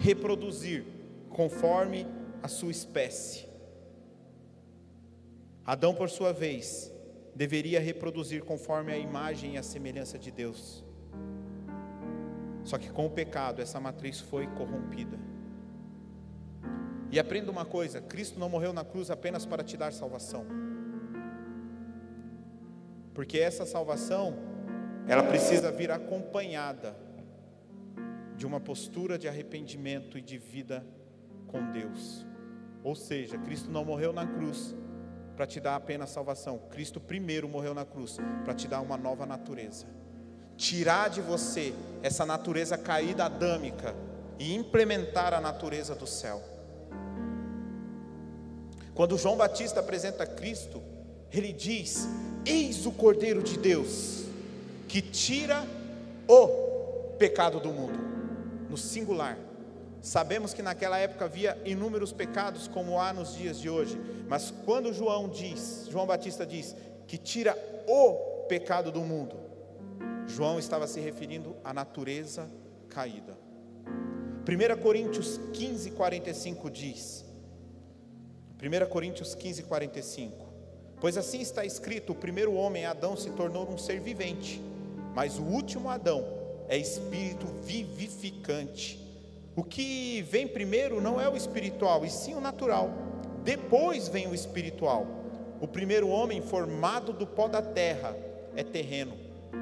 reproduzir 0.00 0.84
conforme 1.30 2.04
a 2.42 2.48
sua 2.48 2.72
espécie. 2.72 3.46
Adão, 5.64 5.94
por 5.94 6.10
sua 6.10 6.32
vez, 6.32 6.92
deveria 7.32 7.78
reproduzir 7.78 8.42
conforme 8.42 8.92
a 8.92 8.98
imagem 8.98 9.54
e 9.54 9.58
a 9.58 9.62
semelhança 9.62 10.18
de 10.18 10.32
Deus. 10.32 10.84
Só 12.64 12.76
que 12.76 12.90
com 12.90 13.06
o 13.06 13.10
pecado, 13.10 13.62
essa 13.62 13.78
matriz 13.78 14.18
foi 14.18 14.48
corrompida. 14.48 15.16
E 17.12 17.20
aprenda 17.20 17.52
uma 17.52 17.64
coisa: 17.64 18.00
Cristo 18.00 18.40
não 18.40 18.48
morreu 18.48 18.72
na 18.72 18.84
cruz 18.84 19.12
apenas 19.12 19.46
para 19.46 19.62
te 19.62 19.76
dar 19.76 19.92
salvação. 19.92 20.61
Porque 23.14 23.38
essa 23.38 23.66
salvação, 23.66 24.34
ela 25.06 25.22
precisa 25.22 25.70
vir 25.70 25.90
acompanhada 25.90 26.96
de 28.36 28.46
uma 28.46 28.60
postura 28.60 29.18
de 29.18 29.28
arrependimento 29.28 30.16
e 30.16 30.20
de 30.20 30.38
vida 30.38 30.84
com 31.46 31.70
Deus. 31.70 32.26
Ou 32.82 32.94
seja, 32.94 33.38
Cristo 33.38 33.70
não 33.70 33.84
morreu 33.84 34.12
na 34.12 34.26
cruz 34.26 34.74
para 35.36 35.46
te 35.46 35.60
dar 35.60 35.76
apenas 35.76 36.10
salvação. 36.10 36.58
Cristo 36.70 37.00
primeiro 37.00 37.48
morreu 37.48 37.74
na 37.74 37.84
cruz 37.84 38.18
para 38.44 38.54
te 38.54 38.66
dar 38.66 38.80
uma 38.80 38.96
nova 38.96 39.26
natureza. 39.26 39.86
Tirar 40.56 41.08
de 41.08 41.20
você 41.20 41.74
essa 42.02 42.26
natureza 42.26 42.76
caída 42.76 43.24
adâmica 43.26 43.94
e 44.38 44.54
implementar 44.54 45.32
a 45.32 45.40
natureza 45.40 45.94
do 45.94 46.06
céu. 46.06 46.42
Quando 48.94 49.16
João 49.16 49.36
Batista 49.36 49.80
apresenta 49.80 50.26
Cristo, 50.26 50.82
ele 51.32 51.52
diz: 51.52 52.06
Eis 52.44 52.86
o 52.86 52.92
Cordeiro 52.92 53.42
de 53.42 53.56
Deus, 53.56 54.24
que 54.88 55.00
tira 55.00 55.64
o 56.28 56.48
pecado 57.18 57.60
do 57.60 57.70
mundo. 57.70 58.12
no 58.68 58.78
singular. 58.78 59.38
Sabemos 60.00 60.54
que 60.54 60.62
naquela 60.62 60.98
época 60.98 61.26
havia 61.26 61.58
inúmeros 61.64 62.10
pecados, 62.10 62.66
como 62.66 62.98
há 62.98 63.12
nos 63.12 63.36
dias 63.36 63.60
de 63.60 63.68
hoje, 63.68 64.00
mas 64.26 64.50
quando 64.64 64.94
João 64.94 65.28
diz, 65.28 65.86
João 65.90 66.06
Batista 66.06 66.46
diz, 66.46 66.74
que 67.06 67.18
tira 67.18 67.54
o 67.86 68.46
pecado 68.48 68.90
do 68.90 69.00
mundo, 69.00 69.36
João 70.26 70.58
estava 70.58 70.86
se 70.86 71.00
referindo 71.00 71.54
à 71.62 71.74
natureza 71.74 72.48
caída. 72.88 73.36
1 73.86 74.80
Coríntios 74.82 75.38
15, 75.52 75.90
45 75.90 76.70
diz: 76.70 77.24
1 78.60 78.88
Coríntios 78.88 79.34
15, 79.34 79.64
45: 79.64 80.51
Pois 81.02 81.18
assim 81.18 81.40
está 81.40 81.64
escrito: 81.64 82.12
o 82.12 82.14
primeiro 82.14 82.54
homem, 82.54 82.86
Adão, 82.86 83.16
se 83.16 83.28
tornou 83.30 83.68
um 83.68 83.76
ser 83.76 83.98
vivente, 83.98 84.62
mas 85.16 85.36
o 85.36 85.42
último 85.42 85.90
Adão 85.90 86.24
é 86.68 86.78
espírito 86.78 87.44
vivificante. 87.64 89.00
O 89.56 89.64
que 89.64 90.22
vem 90.22 90.46
primeiro 90.46 91.00
não 91.00 91.20
é 91.20 91.28
o 91.28 91.36
espiritual, 91.36 92.04
e 92.04 92.08
sim 92.08 92.34
o 92.36 92.40
natural. 92.40 92.88
Depois 93.42 94.06
vem 94.06 94.28
o 94.28 94.34
espiritual. 94.34 95.04
O 95.60 95.66
primeiro 95.66 96.06
homem, 96.06 96.40
formado 96.40 97.12
do 97.12 97.26
pó 97.26 97.48
da 97.48 97.60
terra, 97.60 98.16
é 98.54 98.62
terreno. 98.62 99.14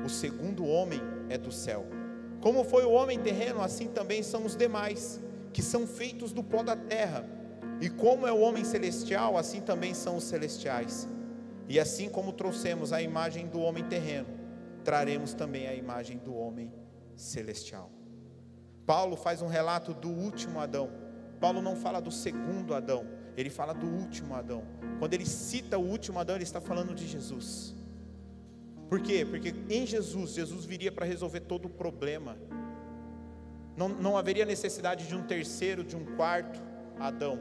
O 0.04 0.10
segundo 0.10 0.66
homem 0.66 1.00
é 1.30 1.38
do 1.38 1.50
céu. 1.50 1.86
Como 2.42 2.64
foi 2.64 2.84
o 2.84 2.90
homem 2.90 3.18
terreno, 3.18 3.62
assim 3.62 3.88
também 3.88 4.22
são 4.22 4.44
os 4.44 4.54
demais, 4.54 5.18
que 5.54 5.62
são 5.62 5.86
feitos 5.86 6.34
do 6.34 6.42
pó 6.42 6.62
da 6.62 6.76
terra. 6.76 7.24
E 7.80 7.88
como 7.88 8.26
é 8.26 8.32
o 8.32 8.40
homem 8.40 8.62
celestial, 8.62 9.38
assim 9.38 9.62
também 9.62 9.94
são 9.94 10.18
os 10.18 10.24
celestiais. 10.24 11.08
E 11.70 11.78
assim 11.78 12.08
como 12.08 12.32
trouxemos 12.32 12.92
a 12.92 13.00
imagem 13.00 13.46
do 13.46 13.60
homem 13.60 13.84
terreno, 13.84 14.26
traremos 14.82 15.32
também 15.32 15.68
a 15.68 15.74
imagem 15.74 16.18
do 16.18 16.34
homem 16.34 16.74
celestial. 17.14 17.92
Paulo 18.84 19.16
faz 19.16 19.40
um 19.40 19.46
relato 19.46 19.94
do 19.94 20.08
último 20.08 20.58
Adão. 20.58 20.90
Paulo 21.38 21.62
não 21.62 21.76
fala 21.76 22.00
do 22.00 22.10
segundo 22.10 22.74
Adão, 22.74 23.06
ele 23.36 23.50
fala 23.50 23.72
do 23.72 23.86
último 23.86 24.34
Adão. 24.34 24.64
Quando 24.98 25.14
ele 25.14 25.24
cita 25.24 25.78
o 25.78 25.88
último 25.88 26.18
Adão, 26.18 26.34
ele 26.34 26.42
está 26.42 26.60
falando 26.60 26.92
de 26.92 27.06
Jesus. 27.06 27.72
Por 28.88 29.00
quê? 29.00 29.24
Porque 29.24 29.54
em 29.68 29.86
Jesus, 29.86 30.32
Jesus 30.32 30.64
viria 30.64 30.90
para 30.90 31.06
resolver 31.06 31.38
todo 31.38 31.66
o 31.66 31.70
problema. 31.70 32.36
Não, 33.76 33.88
não 33.88 34.16
haveria 34.16 34.44
necessidade 34.44 35.06
de 35.06 35.14
um 35.14 35.22
terceiro, 35.22 35.84
de 35.84 35.94
um 35.94 36.16
quarto 36.16 36.60
Adão. 36.98 37.38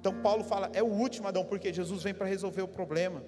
Então 0.00 0.14
Paulo 0.22 0.44
fala, 0.44 0.70
é 0.72 0.82
o 0.82 0.86
último 0.86 1.28
Adão, 1.28 1.44
porque 1.44 1.72
Jesus 1.72 2.02
vem 2.02 2.14
para 2.14 2.26
resolver 2.26 2.62
o 2.62 2.68
problema. 2.68 3.22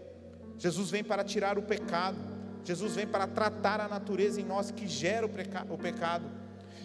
Jesus 0.58 0.90
vem 0.90 1.04
para 1.04 1.24
tirar 1.24 1.58
o 1.58 1.62
pecado. 1.62 2.16
Jesus 2.64 2.94
vem 2.94 3.06
para 3.06 3.26
tratar 3.26 3.80
a 3.80 3.88
natureza 3.88 4.40
em 4.40 4.44
nós 4.44 4.70
que 4.70 4.86
gera 4.86 5.24
o, 5.24 5.78
pecado. 5.78 6.24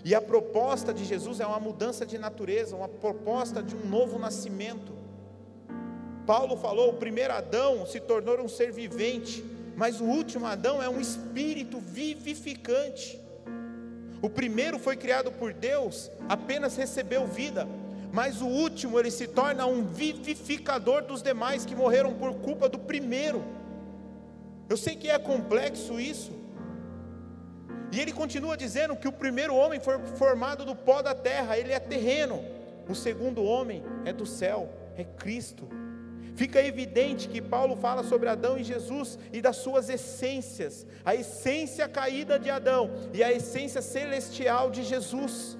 E 0.05 0.13
a 0.13 0.21
proposta 0.21 0.93
de 0.93 1.03
Jesus 1.03 1.39
é 1.39 1.45
uma 1.45 1.59
mudança 1.59 2.05
de 2.05 2.17
natureza, 2.17 2.75
uma 2.75 2.87
proposta 2.87 3.61
de 3.61 3.75
um 3.75 3.85
novo 3.85 4.17
nascimento. 4.17 4.93
Paulo 6.25 6.55
falou: 6.55 6.91
o 6.91 6.93
primeiro 6.93 7.33
Adão 7.33 7.85
se 7.85 7.99
tornou 7.99 8.39
um 8.39 8.47
ser 8.47 8.71
vivente, 8.71 9.43
mas 9.75 9.99
o 9.99 10.05
último 10.05 10.45
Adão 10.45 10.81
é 10.81 10.87
um 10.87 11.01
espírito 11.01 11.79
vivificante. 11.79 13.19
O 14.21 14.29
primeiro 14.29 14.79
foi 14.79 14.95
criado 14.95 15.33
por 15.33 15.51
Deus, 15.51 16.09
apenas 16.29 16.77
recebeu 16.77 17.27
vida, 17.27 17.67
mas 18.13 18.43
o 18.43 18.45
último 18.45 18.99
ele 18.99 19.09
se 19.09 19.27
torna 19.27 19.65
um 19.65 19.83
vivificador 19.83 21.01
dos 21.01 21.23
demais 21.23 21.65
que 21.65 21.75
morreram 21.75 22.13
por 22.13 22.35
culpa 22.35 22.69
do 22.69 22.77
primeiro. 22.77 23.43
Eu 24.69 24.77
sei 24.77 24.95
que 24.95 25.09
é 25.09 25.17
complexo 25.17 25.99
isso. 25.99 26.31
E 27.91 27.99
ele 27.99 28.13
continua 28.13 28.55
dizendo 28.55 28.95
que 28.95 29.07
o 29.07 29.11
primeiro 29.11 29.55
homem 29.55 29.79
foi 29.79 29.97
formado 30.15 30.63
do 30.63 30.75
pó 30.75 31.01
da 31.01 31.15
terra, 31.15 31.57
ele 31.57 31.73
é 31.73 31.79
terreno. 31.79 32.45
O 32.87 32.93
segundo 32.93 33.43
homem 33.43 33.83
é 34.05 34.13
do 34.13 34.27
céu, 34.27 34.69
é 34.95 35.03
Cristo. 35.03 35.67
Fica 36.35 36.61
evidente 36.61 37.27
que 37.27 37.41
Paulo 37.41 37.75
fala 37.75 38.03
sobre 38.03 38.29
Adão 38.29 38.59
e 38.59 38.63
Jesus 38.63 39.17
e 39.31 39.41
das 39.41 39.55
suas 39.55 39.89
essências, 39.89 40.85
a 41.03 41.15
essência 41.15 41.89
caída 41.89 42.37
de 42.37 42.51
Adão 42.51 42.91
e 43.11 43.23
a 43.23 43.31
essência 43.31 43.81
celestial 43.81 44.69
de 44.69 44.83
Jesus. 44.83 45.57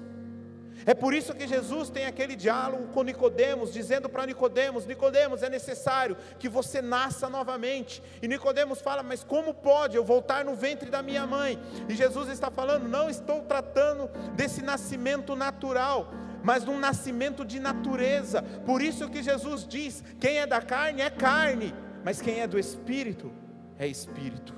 É 0.86 0.92
por 0.94 1.14
isso 1.14 1.34
que 1.34 1.46
Jesus 1.46 1.88
tem 1.88 2.06
aquele 2.06 2.36
diálogo 2.36 2.88
com 2.88 3.02
Nicodemos, 3.02 3.72
dizendo 3.72 4.08
para 4.08 4.26
Nicodemos: 4.26 4.86
Nicodemos, 4.86 5.42
é 5.42 5.48
necessário 5.48 6.16
que 6.38 6.48
você 6.48 6.82
nasça 6.82 7.28
novamente. 7.28 8.02
E 8.20 8.28
Nicodemos 8.28 8.80
fala: 8.80 9.02
Mas 9.02 9.24
como 9.24 9.54
pode 9.54 9.96
eu 9.96 10.04
voltar 10.04 10.44
no 10.44 10.54
ventre 10.54 10.90
da 10.90 11.02
minha 11.02 11.26
mãe? 11.26 11.58
E 11.88 11.94
Jesus 11.94 12.28
está 12.28 12.50
falando: 12.50 12.88
Não 12.88 13.08
estou 13.08 13.42
tratando 13.42 14.08
desse 14.34 14.62
nascimento 14.62 15.34
natural, 15.34 16.12
mas 16.42 16.64
num 16.64 16.78
nascimento 16.78 17.44
de 17.44 17.58
natureza. 17.58 18.42
Por 18.66 18.82
isso 18.82 19.08
que 19.08 19.22
Jesus 19.22 19.66
diz: 19.66 20.04
quem 20.20 20.38
é 20.38 20.46
da 20.46 20.60
carne 20.60 21.00
é 21.00 21.08
carne, 21.08 21.74
mas 22.04 22.20
quem 22.20 22.40
é 22.40 22.46
do 22.46 22.58
espírito 22.58 23.32
é 23.78 23.86
espírito. 23.86 24.54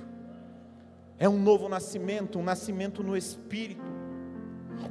É 1.17 1.27
um 1.27 1.39
novo 1.39 1.67
nascimento, 1.67 2.37
um 2.37 2.43
nascimento 2.43 3.01
no 3.01 3.17
espírito. 3.17 3.81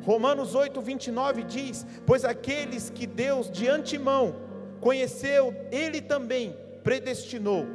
Romanos 0.05 0.55
8, 0.55 0.81
29 0.81 1.43
diz: 1.45 1.87
Pois 2.07 2.25
aqueles 2.25 2.91
que 2.91 3.07
Deus 3.07 3.51
de 3.51 3.69
antemão 3.69 4.37
conheceu, 4.81 5.55
Ele 5.71 6.01
também 6.01 6.57
predestinou. 6.83 7.67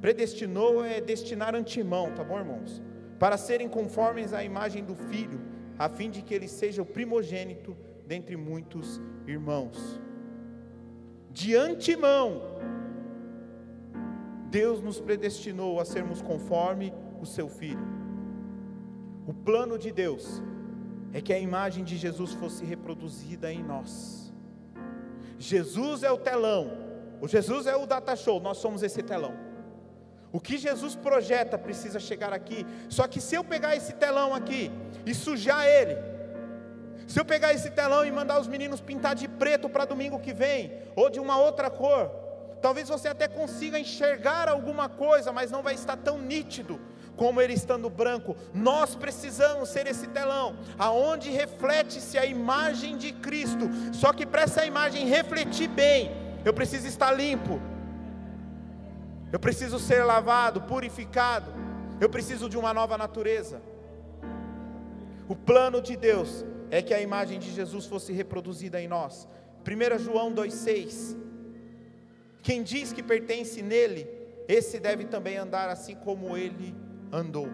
Predestinou 0.00 0.84
é 0.84 1.00
destinar 1.00 1.54
antemão, 1.54 2.10
tá 2.12 2.24
bom, 2.24 2.38
irmãos? 2.38 2.82
Para 3.18 3.36
serem 3.36 3.68
conformes 3.68 4.32
à 4.32 4.42
imagem 4.42 4.82
do 4.82 4.94
Filho, 4.94 5.40
a 5.78 5.88
fim 5.88 6.10
de 6.10 6.22
que 6.22 6.34
ele 6.34 6.48
seja 6.48 6.82
o 6.82 6.86
primogênito 6.86 7.76
dentre 8.06 8.36
muitos 8.36 9.00
irmãos. 9.26 10.00
De 11.30 11.54
antemão, 11.54 12.42
Deus 14.50 14.82
nos 14.82 15.00
predestinou 15.00 15.78
a 15.78 15.84
sermos 15.84 16.20
conforme 16.20 16.92
o 17.20 17.26
seu 17.26 17.48
Filho. 17.48 17.86
O 19.26 19.32
plano 19.32 19.78
de 19.78 19.92
Deus 19.92 20.42
é 21.12 21.20
que 21.20 21.32
a 21.32 21.38
imagem 21.38 21.84
de 21.84 21.96
Jesus 21.96 22.32
fosse 22.34 22.64
reproduzida 22.64 23.52
em 23.52 23.62
nós. 23.62 24.32
Jesus 25.38 26.02
é 26.02 26.10
o 26.10 26.18
telão, 26.18 26.70
o 27.20 27.26
Jesus 27.26 27.66
é 27.66 27.74
o 27.76 27.86
data 27.86 28.14
show, 28.14 28.40
nós 28.40 28.58
somos 28.58 28.82
esse 28.82 29.02
telão. 29.02 29.34
O 30.32 30.38
que 30.38 30.56
Jesus 30.58 30.94
projeta 30.94 31.58
precisa 31.58 31.98
chegar 31.98 32.32
aqui. 32.32 32.64
Só 32.88 33.08
que 33.08 33.20
se 33.20 33.34
eu 33.34 33.42
pegar 33.42 33.74
esse 33.74 33.94
telão 33.94 34.32
aqui 34.32 34.70
e 35.04 35.12
sujar 35.12 35.66
ele, 35.66 35.96
se 37.06 37.18
eu 37.18 37.24
pegar 37.24 37.52
esse 37.52 37.70
telão 37.70 38.04
e 38.04 38.12
mandar 38.12 38.40
os 38.40 38.46
meninos 38.46 38.80
pintar 38.80 39.16
de 39.16 39.26
preto 39.26 39.68
para 39.68 39.84
domingo 39.84 40.20
que 40.20 40.32
vem, 40.32 40.72
ou 40.94 41.10
de 41.10 41.18
uma 41.18 41.36
outra 41.36 41.68
cor, 41.68 42.08
talvez 42.62 42.88
você 42.88 43.08
até 43.08 43.26
consiga 43.26 43.80
enxergar 43.80 44.48
alguma 44.48 44.88
coisa, 44.88 45.32
mas 45.32 45.50
não 45.50 45.62
vai 45.62 45.74
estar 45.74 45.96
tão 45.96 46.18
nítido 46.18 46.80
como 47.20 47.38
ele 47.38 47.52
estando 47.52 47.90
branco. 47.90 48.34
Nós 48.54 48.94
precisamos 48.94 49.68
ser 49.68 49.86
esse 49.86 50.06
telão, 50.06 50.56
aonde 50.78 51.28
reflete-se 51.28 52.16
a 52.16 52.24
imagem 52.24 52.96
de 52.96 53.12
Cristo. 53.12 53.68
Só 53.92 54.10
que 54.10 54.24
para 54.24 54.40
essa 54.40 54.64
imagem 54.64 55.06
refletir 55.06 55.68
bem, 55.68 56.10
eu 56.46 56.54
preciso 56.54 56.86
estar 56.86 57.12
limpo. 57.12 57.60
Eu 59.30 59.38
preciso 59.38 59.78
ser 59.78 60.02
lavado, 60.02 60.62
purificado. 60.62 61.52
Eu 62.00 62.08
preciso 62.08 62.48
de 62.48 62.56
uma 62.56 62.72
nova 62.72 62.96
natureza. 62.96 63.60
O 65.28 65.36
plano 65.36 65.82
de 65.82 65.98
Deus 65.98 66.42
é 66.70 66.80
que 66.80 66.94
a 66.94 67.02
imagem 67.02 67.38
de 67.38 67.52
Jesus 67.52 67.84
fosse 67.84 68.14
reproduzida 68.14 68.80
em 68.80 68.88
nós. 68.88 69.28
1 69.68 69.98
João 69.98 70.32
2,6: 70.34 71.18
Quem 72.42 72.62
diz 72.62 72.94
que 72.94 73.02
pertence 73.02 73.60
nele, 73.60 74.08
esse 74.48 74.80
deve 74.80 75.04
também 75.04 75.36
andar 75.36 75.68
assim 75.68 75.94
como 75.94 76.34
ele 76.34 76.88
andou. 77.12 77.48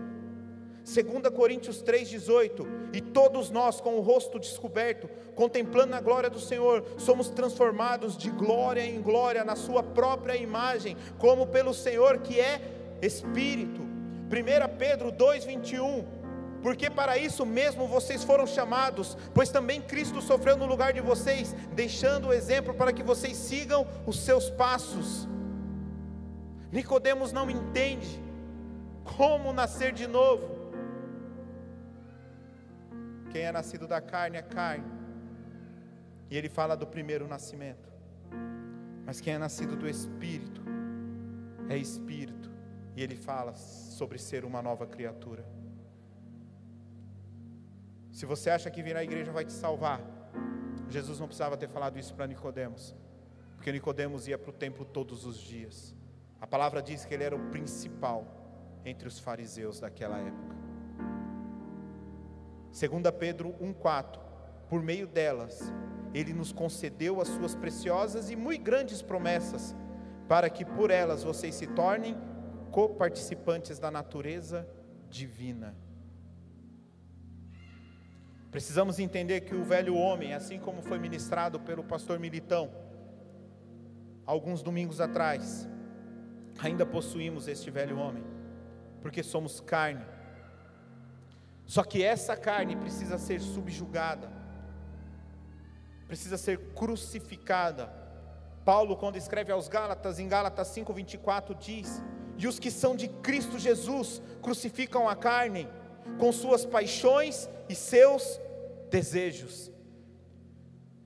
2 0.87 1.35
Coríntios 1.35 1.83
3,18: 1.83 2.67
E 2.93 3.01
todos 3.01 3.51
nós, 3.51 3.81
com 3.81 3.97
o 3.97 4.01
rosto 4.01 4.39
descoberto, 4.39 5.09
contemplando 5.35 5.97
a 5.97 6.01
glória 6.01 6.31
do 6.31 6.39
Senhor, 6.39 6.85
somos 6.97 7.29
transformados 7.29 8.17
de 8.17 8.31
glória 8.31 8.85
em 8.85 9.03
glória 9.03 9.45
na 9.45 9.57
Sua 9.57 9.83
própria 9.83 10.37
imagem, 10.37 10.97
como 11.19 11.49
pelo 11.49 11.75
Senhor 11.75 12.19
que 12.19 12.39
é 12.39 12.61
Espírito. 13.03 13.81
1 13.83 14.79
Pedro 14.79 15.11
2,21: 15.11 16.05
porque 16.63 16.89
para 16.89 17.19
isso 17.19 17.45
mesmo 17.45 17.87
vocês 17.89 18.23
foram 18.23 18.47
chamados, 18.47 19.17
pois 19.35 19.51
também 19.51 19.81
Cristo 19.81 20.23
sofreu 20.23 20.57
no 20.57 20.67
lugar 20.67 20.93
de 20.93 21.01
vocês, 21.01 21.55
deixando 21.73 22.29
o 22.29 22.33
exemplo 22.33 22.75
para 22.75 22.93
que 22.93 23.03
vocês 23.03 23.37
sigam 23.37 23.87
os 24.07 24.21
seus 24.21 24.51
passos. 24.51 25.29
Nicodemos 26.73 27.33
não 27.33 27.51
entende 27.51 28.26
como 29.17 29.53
nascer 29.53 29.93
de 29.93 30.07
novo. 30.07 30.73
Quem 33.31 33.43
é 33.43 33.53
nascido 33.53 33.87
da 33.87 34.01
carne 34.01 34.37
é 34.37 34.43
carne. 34.43 34.91
E 36.31 36.37
ele 36.37 36.49
fala 36.49 36.77
do 36.77 36.87
primeiro 36.87 37.29
nascimento. 37.29 37.89
Mas 39.05 39.21
quem 39.21 39.35
é 39.35 39.39
nascido 39.39 39.77
do 39.77 39.89
espírito 39.89 40.63
é 41.69 41.77
espírito. 41.77 42.51
E 42.97 43.03
ele 43.03 43.15
fala 43.15 43.55
sobre 43.55 44.19
ser 44.19 44.45
uma 44.45 44.61
nova 44.63 44.87
criatura. 44.87 45.45
Se 48.11 48.25
você 48.25 48.49
acha 48.49 48.71
que 48.71 48.83
vir 48.83 48.97
à 48.97 49.05
igreja 49.05 49.31
vai 49.31 49.45
te 49.45 49.53
salvar, 49.53 50.01
Jesus 50.89 51.21
não 51.21 51.27
precisava 51.27 51.57
ter 51.57 51.69
falado 51.69 51.99
isso 51.99 52.15
para 52.15 52.27
Nicodemos, 52.27 52.95
porque 53.55 53.71
Nicodemos 53.73 54.27
ia 54.27 54.39
para 54.39 54.51
o 54.51 54.53
templo 54.53 54.85
todos 54.85 55.27
os 55.27 55.37
dias. 55.37 55.95
A 56.41 56.47
palavra 56.47 56.83
diz 56.83 57.05
que 57.05 57.13
ele 57.13 57.25
era 57.25 57.37
o 57.37 57.51
principal 57.51 58.46
entre 58.87 59.09
os 59.09 59.19
fariseus 59.19 59.81
daquela 59.81 60.19
época. 60.19 60.57
2 62.73 63.03
Pedro 63.19 63.55
1,4: 63.61 64.19
Por 64.69 64.83
meio 64.83 65.07
delas, 65.07 65.73
ele 66.15 66.33
nos 66.33 66.53
concedeu 66.53 67.21
as 67.21 67.29
suas 67.29 67.55
preciosas 67.55 68.31
e 68.31 68.37
muito 68.37 68.63
grandes 68.63 69.03
promessas, 69.03 69.75
para 70.29 70.49
que 70.49 70.65
por 70.65 70.91
elas 70.91 71.25
vocês 71.25 71.55
se 71.55 71.67
tornem 71.67 72.17
coparticipantes 72.71 73.79
da 73.79 73.91
natureza 73.91 74.69
divina. 75.11 75.75
Precisamos 78.51 78.99
entender 78.99 79.43
que 79.43 79.55
o 79.55 79.65
velho 79.65 79.95
homem, 79.95 80.33
assim 80.33 80.59
como 80.59 80.81
foi 80.81 80.99
ministrado 80.99 81.61
pelo 81.61 81.85
pastor 81.85 82.19
Militão, 82.19 82.71
alguns 84.25 84.63
domingos 84.63 85.01
atrás, 85.01 85.69
ainda 86.59 86.87
possuímos 86.87 87.49
este 87.49 87.71
velho 87.71 87.99
homem, 87.99 88.25
porque 89.07 89.23
somos 89.23 89.61
carne. 89.61 90.05
Só 91.65 91.85
que 91.85 92.03
essa 92.03 92.37
carne 92.37 92.75
precisa 92.75 93.19
ser 93.19 93.41
subjugada, 93.41 94.29
precisa 96.09 96.37
ser 96.37 96.59
crucificada. 96.75 97.87
Paulo, 98.65 98.97
quando 98.97 99.15
escreve 99.15 99.53
aos 99.53 99.69
Gálatas, 99.69 100.19
em 100.19 100.27
Gálatas 100.27 100.75
5,24, 100.75 101.57
diz: 101.57 102.03
E 102.37 102.49
os 102.49 102.59
que 102.59 102.69
são 102.69 102.97
de 102.97 103.07
Cristo 103.07 103.61
Jesus 103.61 104.21
crucificam 104.43 105.09
a 105.09 105.15
carne 105.15 105.69
com 106.19 106.33
suas 106.33 106.67
paixões 106.67 107.49
e 107.69 107.77
seus 107.77 108.41
desejos. 108.91 109.71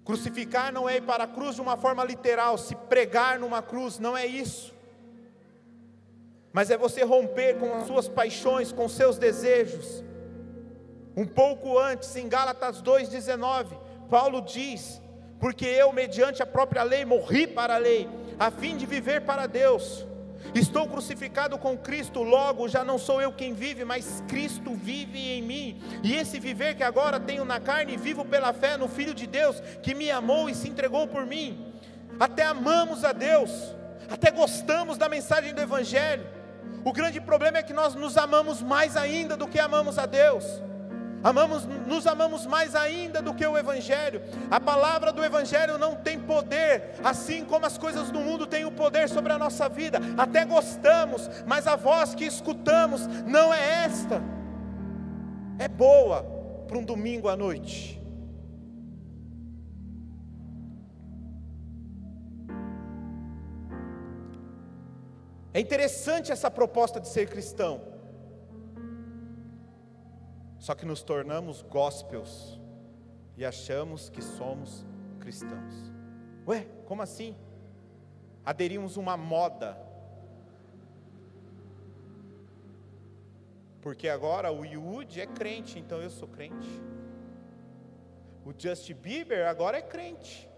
Crucificar 0.07 0.73
não 0.73 0.89
é 0.89 0.97
ir 0.97 1.03
para 1.03 1.25
a 1.25 1.29
cruz 1.29 1.55
de 1.55 1.61
uma 1.61 1.77
forma 1.77 2.03
literal, 2.03 2.57
se 2.57 2.75
pregar 2.75 3.39
numa 3.39 3.61
cruz, 3.61 3.99
não 3.99 4.17
é 4.17 4.25
isso. 4.25 4.80
Mas 6.53 6.71
é 6.71 6.77
você 6.77 7.05
romper 7.05 7.59
com 7.59 7.75
as 7.75 7.87
suas 7.87 8.09
paixões, 8.09 8.73
com 8.73 8.89
seus 8.89 9.19
desejos. 9.19 10.03
Um 11.17 11.27
pouco 11.27 11.79
antes, 11.79 12.15
em 12.17 12.29
Gálatas 12.29 12.83
2,19, 12.83 13.67
Paulo 14.09 14.41
diz: 14.41 15.01
Porque 15.39 15.67
eu, 15.67 15.93
mediante 15.93 16.43
a 16.43 16.47
própria 16.47 16.83
lei, 16.83 17.05
morri 17.05 17.47
para 17.47 17.75
a 17.77 17.79
lei, 17.79 18.09
a 18.39 18.51
fim 18.51 18.77
de 18.77 18.87
viver 18.87 19.23
para 19.23 19.47
Deus. 19.47 20.07
Estou 20.55 20.89
crucificado 20.89 21.59
com 21.59 21.77
Cristo, 21.77 22.23
logo 22.23 22.69
já 22.69 22.83
não 22.83 22.99
sou 22.99 23.21
eu 23.21 23.33
quem 23.33 23.53
vive, 23.53 23.85
mas 23.85 24.25
Cristo 24.27 24.75
vive 24.75 25.19
em 25.19 25.43
mim. 25.43 25.81
E 26.03 26.17
esse 26.17 26.41
viver 26.41 26.75
que 26.75 26.83
agora 26.83 27.21
tenho 27.21 27.45
na 27.45 27.61
carne, 27.61 27.97
vivo 27.97 28.25
pela 28.25 28.53
fé 28.53 28.77
no 28.77 28.89
Filho 28.89 29.15
de 29.15 29.27
Deus, 29.27 29.61
que 29.83 29.95
me 29.95 30.11
amou 30.11 30.49
e 30.49 30.55
se 30.55 30.69
entregou 30.69 31.07
por 31.07 31.25
mim. 31.25 31.73
Até 32.19 32.43
amamos 32.43 33.05
a 33.05 33.13
Deus, 33.13 33.51
até 34.11 34.31
gostamos 34.31 34.99
da 34.99 35.09
mensagem 35.09 35.55
do 35.55 35.61
Evangelho. 35.61 36.40
O 36.85 36.93
grande 36.93 37.21
problema 37.21 37.59
é 37.59 37.63
que 37.63 37.73
nós 37.73 37.95
nos 37.95 38.17
amamos 38.17 38.63
mais 38.63 38.97
ainda 38.97 39.37
do 39.37 39.47
que 39.47 39.59
amamos 39.59 39.99
a 39.99 40.07
Deus. 40.07 40.45
Amamos, 41.23 41.67
nos 41.87 42.07
amamos 42.07 42.47
mais 42.47 42.75
ainda 42.75 43.21
do 43.21 43.35
que 43.35 43.47
o 43.47 43.59
Evangelho. 43.59 44.23
A 44.51 44.59
palavra 44.59 45.13
do 45.13 45.23
Evangelho 45.23 45.77
não 45.77 45.95
tem 45.95 46.19
poder, 46.19 46.95
assim 47.05 47.45
como 47.45 47.67
as 47.67 47.77
coisas 47.77 48.11
do 48.11 48.21
mundo 48.21 48.47
têm 48.47 48.65
o 48.65 48.73
poder 48.73 49.09
sobre 49.09 49.31
a 49.31 49.39
nossa 49.39 49.69
vida. 49.69 50.01
Até 50.17 50.47
gostamos, 50.47 51.29
mas 51.47 51.67
a 51.67 51.77
voz 51.77 52.15
que 52.15 52.25
escutamos 52.25 53.07
não 53.27 53.53
é 53.53 53.85
esta. 53.85 54.23
É 55.59 55.69
boa 55.69 56.23
para 56.67 56.79
um 56.79 56.85
domingo 56.85 57.29
à 57.29 57.37
noite. 57.37 58.00
É 65.53 65.59
interessante 65.59 66.31
essa 66.31 66.51
proposta 66.51 67.01
de 67.01 67.09
ser 67.09 67.29
cristão. 67.29 67.83
Só 70.59 70.75
que 70.75 70.87
nos 70.87 71.03
tornamos 71.03 71.63
gospels 71.63 72.61
e 73.37 73.45
achamos 73.45 74.09
que 74.09 74.23
somos 74.23 74.85
cristãos. 75.19 75.75
Ué, 76.47 76.67
como 76.87 77.03
assim? 77.03 77.37
Aderimos 78.45 78.97
uma 78.97 79.17
moda. 79.17 79.77
Porque 83.81 84.09
agora 84.09 84.53
o 84.53 84.65
Yud 84.65 85.21
é 85.21 85.27
crente, 85.27 85.79
então 85.79 86.01
eu 86.03 86.11
sou 86.11 86.29
crente. 86.29 86.69
O 88.45 88.53
Justin 88.57 88.95
Bieber 88.95 89.49
agora 89.49 89.79
é 89.79 89.83
crente. 89.83 90.49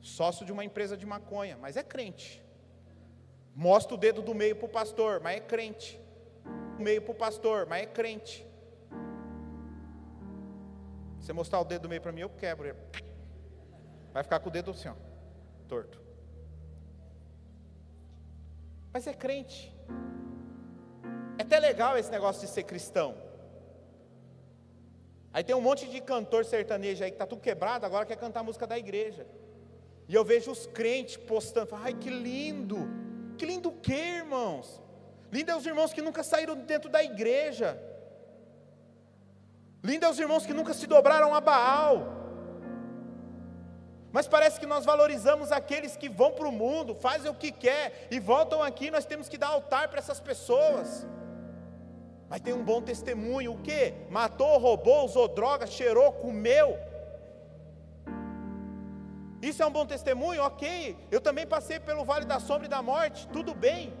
Sócio 0.00 0.46
de 0.46 0.52
uma 0.52 0.64
empresa 0.64 0.96
de 0.96 1.04
maconha, 1.04 1.58
mas 1.60 1.76
é 1.76 1.82
crente. 1.82 2.45
Mostra 3.58 3.94
o 3.94 3.96
dedo 3.96 4.20
do 4.20 4.34
meio 4.34 4.54
para 4.54 4.66
o 4.66 4.68
pastor, 4.68 5.18
mas 5.18 5.38
é 5.38 5.40
crente. 5.40 5.98
O 6.78 6.82
meio 6.82 7.00
para 7.00 7.12
o 7.12 7.14
pastor, 7.14 7.64
mas 7.64 7.84
é 7.84 7.86
crente. 7.86 8.46
Você 11.18 11.32
mostrar 11.32 11.58
o 11.60 11.64
dedo 11.64 11.82
do 11.82 11.88
meio 11.88 12.02
para 12.02 12.12
mim, 12.12 12.20
eu 12.20 12.28
quebro. 12.28 12.76
Vai 14.12 14.22
ficar 14.22 14.40
com 14.40 14.50
o 14.50 14.52
dedo 14.52 14.72
assim, 14.72 14.88
ó, 14.88 14.94
torto. 15.66 15.98
Mas 18.92 19.06
é 19.06 19.14
crente. 19.14 19.74
É 21.38 21.42
até 21.42 21.58
legal 21.58 21.96
esse 21.96 22.10
negócio 22.10 22.42
de 22.42 22.48
ser 22.48 22.64
cristão. 22.64 23.16
Aí 25.32 25.42
tem 25.42 25.56
um 25.56 25.62
monte 25.62 25.88
de 25.88 26.02
cantor 26.02 26.44
sertanejo 26.44 27.02
aí 27.02 27.10
que 27.10 27.14
está 27.14 27.26
tudo 27.26 27.40
quebrado, 27.40 27.86
agora 27.86 28.04
quer 28.04 28.16
cantar 28.16 28.42
música 28.42 28.66
da 28.66 28.78
igreja. 28.78 29.26
E 30.06 30.14
eu 30.14 30.22
vejo 30.22 30.50
os 30.50 30.66
crentes 30.66 31.16
postando, 31.16 31.74
ai 31.74 31.94
que 31.94 32.10
lindo. 32.10 33.05
Que 33.36 33.46
lindo 33.46 33.68
o 33.68 33.90
irmãos? 33.92 34.80
Lindo 35.30 35.50
é 35.50 35.56
os 35.56 35.66
irmãos 35.66 35.92
que 35.92 36.02
nunca 36.02 36.22
saíram 36.22 36.56
dentro 36.56 36.88
da 36.90 37.02
igreja. 37.02 37.80
Lindo 39.82 40.04
é 40.06 40.10
os 40.10 40.18
irmãos 40.18 40.44
que 40.46 40.52
nunca 40.52 40.74
se 40.74 40.86
dobraram 40.86 41.34
a 41.34 41.40
Baal. 41.40 41.96
Mas 44.16 44.26
parece 44.26 44.58
que 44.58 44.66
nós 44.66 44.84
valorizamos 44.84 45.52
aqueles 45.52 45.96
que 45.96 46.08
vão 46.08 46.32
para 46.32 46.48
o 46.48 46.52
mundo, 46.52 46.94
fazem 46.94 47.30
o 47.30 47.34
que 47.34 47.52
quer 47.52 48.08
e 48.10 48.18
voltam 48.18 48.62
aqui, 48.62 48.90
nós 48.90 49.04
temos 49.04 49.28
que 49.28 49.36
dar 49.36 49.48
altar 49.48 49.88
para 49.88 49.98
essas 49.98 50.20
pessoas. 50.20 51.06
Mas 52.28 52.40
tem 52.40 52.54
um 52.54 52.64
bom 52.64 52.80
testemunho, 52.80 53.52
o 53.52 53.58
que? 53.58 53.92
Matou, 54.10 54.58
roubou, 54.58 55.04
usou 55.04 55.28
droga, 55.28 55.66
cheirou, 55.66 56.12
comeu. 56.12 56.78
Isso 59.48 59.62
é 59.62 59.66
um 59.66 59.74
bom 59.78 59.86
testemunho? 59.94 60.42
Ok. 60.50 60.96
Eu 61.14 61.20
também 61.26 61.46
passei 61.54 61.78
pelo 61.88 62.04
vale 62.10 62.26
da 62.32 62.38
sombra 62.48 62.66
e 62.66 62.74
da 62.76 62.82
morte, 62.90 63.28
tudo 63.36 63.54
bem. 63.54 63.94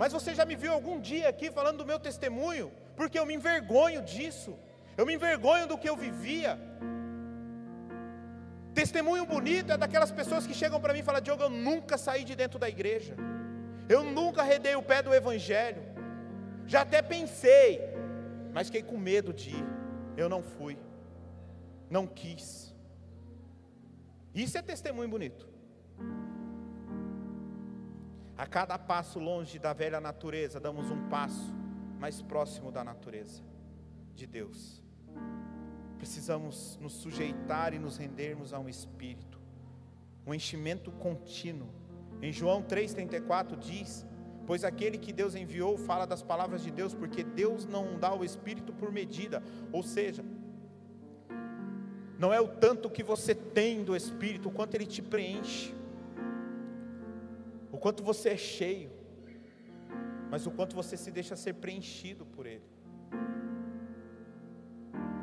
Mas 0.00 0.12
você 0.16 0.34
já 0.38 0.44
me 0.50 0.56
viu 0.62 0.72
algum 0.72 0.98
dia 1.10 1.28
aqui 1.28 1.50
falando 1.50 1.78
do 1.80 1.86
meu 1.90 1.98
testemunho? 1.98 2.72
Porque 2.96 3.18
eu 3.18 3.26
me 3.26 3.34
envergonho 3.34 4.00
disso. 4.02 4.52
Eu 4.96 5.04
me 5.06 5.14
envergonho 5.14 5.66
do 5.66 5.76
que 5.76 5.88
eu 5.90 5.96
vivia. 5.96 6.58
Testemunho 8.74 9.26
bonito 9.26 9.72
é 9.72 9.76
daquelas 9.76 10.10
pessoas 10.10 10.46
que 10.46 10.54
chegam 10.54 10.80
para 10.80 10.94
mim 10.94 11.00
e 11.00 11.08
falam: 11.08 11.20
Diogo, 11.20 11.42
eu 11.42 11.50
nunca 11.50 11.98
saí 11.98 12.24
de 12.24 12.34
dentro 12.34 12.58
da 12.58 12.68
igreja. 12.68 13.14
Eu 13.88 14.02
nunca 14.02 14.42
redei 14.42 14.74
o 14.74 14.82
pé 14.82 15.02
do 15.02 15.14
Evangelho. 15.14 15.82
Já 16.66 16.80
até 16.82 17.02
pensei, 17.02 17.80
mas 18.54 18.68
fiquei 18.68 18.82
com 18.82 18.96
medo 18.96 19.32
de 19.32 19.50
ir. 19.50 19.66
Eu 20.16 20.28
não 20.28 20.42
fui. 20.42 20.78
Não 21.90 22.06
quis. 22.06 22.71
Isso 24.34 24.56
é 24.58 24.62
testemunho 24.62 25.08
bonito. 25.08 25.48
A 28.36 28.46
cada 28.46 28.78
passo 28.78 29.18
longe 29.18 29.58
da 29.58 29.72
velha 29.72 30.00
natureza, 30.00 30.58
damos 30.58 30.90
um 30.90 31.08
passo 31.08 31.54
mais 31.98 32.20
próximo 32.22 32.72
da 32.72 32.82
natureza 32.82 33.42
de 34.14 34.26
Deus 34.26 34.82
precisamos 36.02 36.76
nos 36.82 36.94
sujeitar 36.94 37.72
e 37.72 37.78
nos 37.78 37.96
rendermos 37.96 38.52
a 38.52 38.58
um 38.58 38.68
espírito, 38.68 39.38
um 40.26 40.34
enchimento 40.34 40.90
contínuo. 40.90 41.68
Em 42.20 42.32
João 42.32 42.60
3,34 42.60 43.56
diz: 43.56 44.04
Pois 44.44 44.64
aquele 44.64 44.98
que 44.98 45.12
Deus 45.12 45.36
enviou 45.36 45.78
fala 45.78 46.04
das 46.04 46.20
palavras 46.20 46.64
de 46.64 46.72
Deus, 46.72 46.92
porque 46.92 47.22
Deus 47.22 47.66
não 47.66 48.00
dá 48.00 48.12
o 48.12 48.24
espírito 48.24 48.72
por 48.72 48.90
medida, 48.90 49.40
ou 49.70 49.84
seja, 49.84 50.24
não 52.22 52.32
é 52.32 52.40
o 52.40 52.46
tanto 52.46 52.88
que 52.88 53.02
você 53.02 53.34
tem 53.34 53.82
do 53.82 53.96
espírito, 53.96 54.48
o 54.48 54.52
quanto 54.52 54.76
ele 54.76 54.86
te 54.86 55.02
preenche, 55.02 55.74
o 57.72 57.76
quanto 57.76 58.00
você 58.04 58.28
é 58.28 58.36
cheio, 58.36 58.92
mas 60.30 60.46
o 60.46 60.52
quanto 60.52 60.76
você 60.76 60.96
se 60.96 61.10
deixa 61.10 61.34
ser 61.34 61.54
preenchido 61.54 62.24
por 62.24 62.46
ele. 62.46 62.62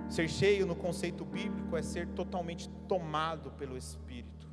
Ser 0.09 0.27
cheio 0.27 0.65
no 0.65 0.75
conceito 0.75 1.23
bíblico 1.23 1.77
é 1.77 1.81
ser 1.81 2.05
totalmente 2.09 2.67
tomado 2.85 3.49
pelo 3.51 3.77
Espírito. 3.77 4.49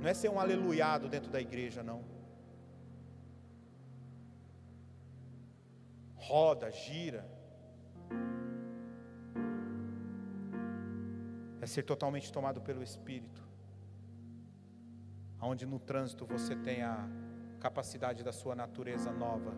Não 0.00 0.08
é 0.08 0.14
ser 0.14 0.28
um 0.28 0.38
aleluiado 0.38 1.08
dentro 1.08 1.28
da 1.28 1.40
igreja, 1.40 1.82
não. 1.82 2.19
Roda, 6.30 6.70
gira. 6.70 7.22
É 11.60 11.66
ser 11.66 11.82
totalmente 11.82 12.32
tomado 12.36 12.60
pelo 12.68 12.82
Espírito. 12.82 13.42
Onde 15.42 15.66
no 15.66 15.78
trânsito 15.78 16.24
você 16.24 16.54
tem 16.54 16.82
a 16.82 16.96
capacidade 17.58 18.22
da 18.22 18.32
sua 18.32 18.54
natureza 18.54 19.10
nova. 19.24 19.52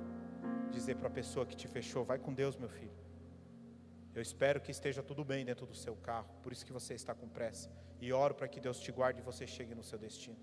Dizer 0.70 0.96
para 0.96 1.08
a 1.08 1.16
pessoa 1.20 1.44
que 1.44 1.56
te 1.62 1.68
fechou: 1.68 2.04
vai 2.04 2.18
com 2.18 2.32
Deus, 2.32 2.56
meu 2.56 2.70
filho. 2.78 2.98
Eu 4.14 4.22
espero 4.22 4.60
que 4.60 4.70
esteja 4.70 5.02
tudo 5.02 5.24
bem 5.24 5.44
dentro 5.44 5.66
do 5.66 5.74
seu 5.74 5.94
carro, 5.96 6.30
por 6.42 6.52
isso 6.52 6.66
que 6.66 6.72
você 6.72 6.94
está 6.94 7.14
com 7.14 7.28
pressa. 7.28 7.70
E 8.00 8.12
oro 8.12 8.34
para 8.34 8.48
que 8.48 8.60
Deus 8.60 8.78
te 8.78 8.92
guarde 8.92 9.20
e 9.20 9.22
você 9.22 9.46
chegue 9.46 9.74
no 9.74 9.82
seu 9.82 9.98
destino. 9.98 10.36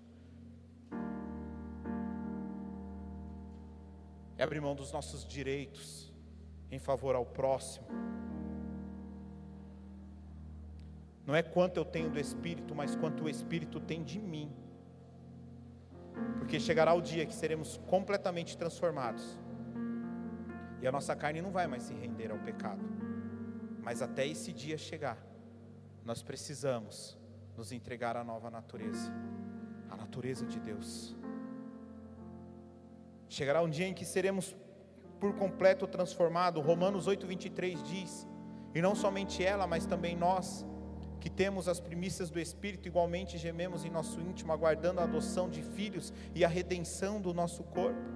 É 4.36 4.42
abrir 4.42 4.60
mão 4.60 4.74
dos 4.74 4.90
nossos 4.90 5.24
direitos 5.24 6.09
em 6.70 6.78
favor 6.78 7.14
ao 7.14 7.24
próximo. 7.24 7.86
Não 11.26 11.34
é 11.34 11.42
quanto 11.42 11.76
eu 11.76 11.84
tenho 11.84 12.10
do 12.10 12.18
Espírito, 12.18 12.74
mas 12.74 12.96
quanto 12.96 13.24
o 13.24 13.28
Espírito 13.28 13.78
tem 13.80 14.02
de 14.02 14.18
mim. 14.18 14.50
Porque 16.38 16.58
chegará 16.58 16.92
o 16.94 17.00
dia 17.00 17.24
que 17.26 17.34
seremos 17.34 17.78
completamente 17.86 18.56
transformados. 18.56 19.38
E 20.80 20.86
a 20.86 20.92
nossa 20.92 21.14
carne 21.14 21.40
não 21.42 21.50
vai 21.50 21.66
mais 21.66 21.84
se 21.84 21.94
render 21.94 22.30
ao 22.30 22.38
pecado. 22.38 22.82
Mas 23.82 24.02
até 24.02 24.26
esse 24.26 24.52
dia 24.52 24.76
chegar, 24.76 25.18
nós 26.04 26.22
precisamos 26.22 27.18
nos 27.56 27.72
entregar 27.72 28.16
à 28.16 28.24
nova 28.24 28.50
natureza 28.50 29.12
a 29.90 29.96
natureza 29.96 30.46
de 30.46 30.58
Deus. 30.60 31.16
Chegará 33.28 33.60
um 33.62 33.68
dia 33.68 33.86
em 33.86 33.94
que 33.94 34.04
seremos 34.04 34.56
por 35.20 35.34
completo 35.34 35.86
transformados. 35.86 36.64
Romanos 36.64 37.06
8:23 37.06 37.82
diz: 37.82 38.26
"E 38.74 38.80
não 38.80 38.94
somente 38.94 39.44
ela, 39.44 39.66
mas 39.66 39.86
também 39.86 40.16
nós, 40.16 40.66
que 41.20 41.28
temos 41.28 41.68
as 41.68 41.78
primícias 41.78 42.30
do 42.30 42.40
Espírito, 42.40 42.88
igualmente 42.88 43.36
gememos 43.36 43.84
em 43.84 43.90
nosso 43.90 44.18
íntimo, 44.20 44.52
aguardando 44.52 45.00
a 45.00 45.04
adoção 45.04 45.48
de 45.48 45.62
filhos 45.62 46.12
e 46.34 46.44
a 46.44 46.48
redenção 46.48 47.20
do 47.20 47.34
nosso 47.34 47.62
corpo." 47.64 48.09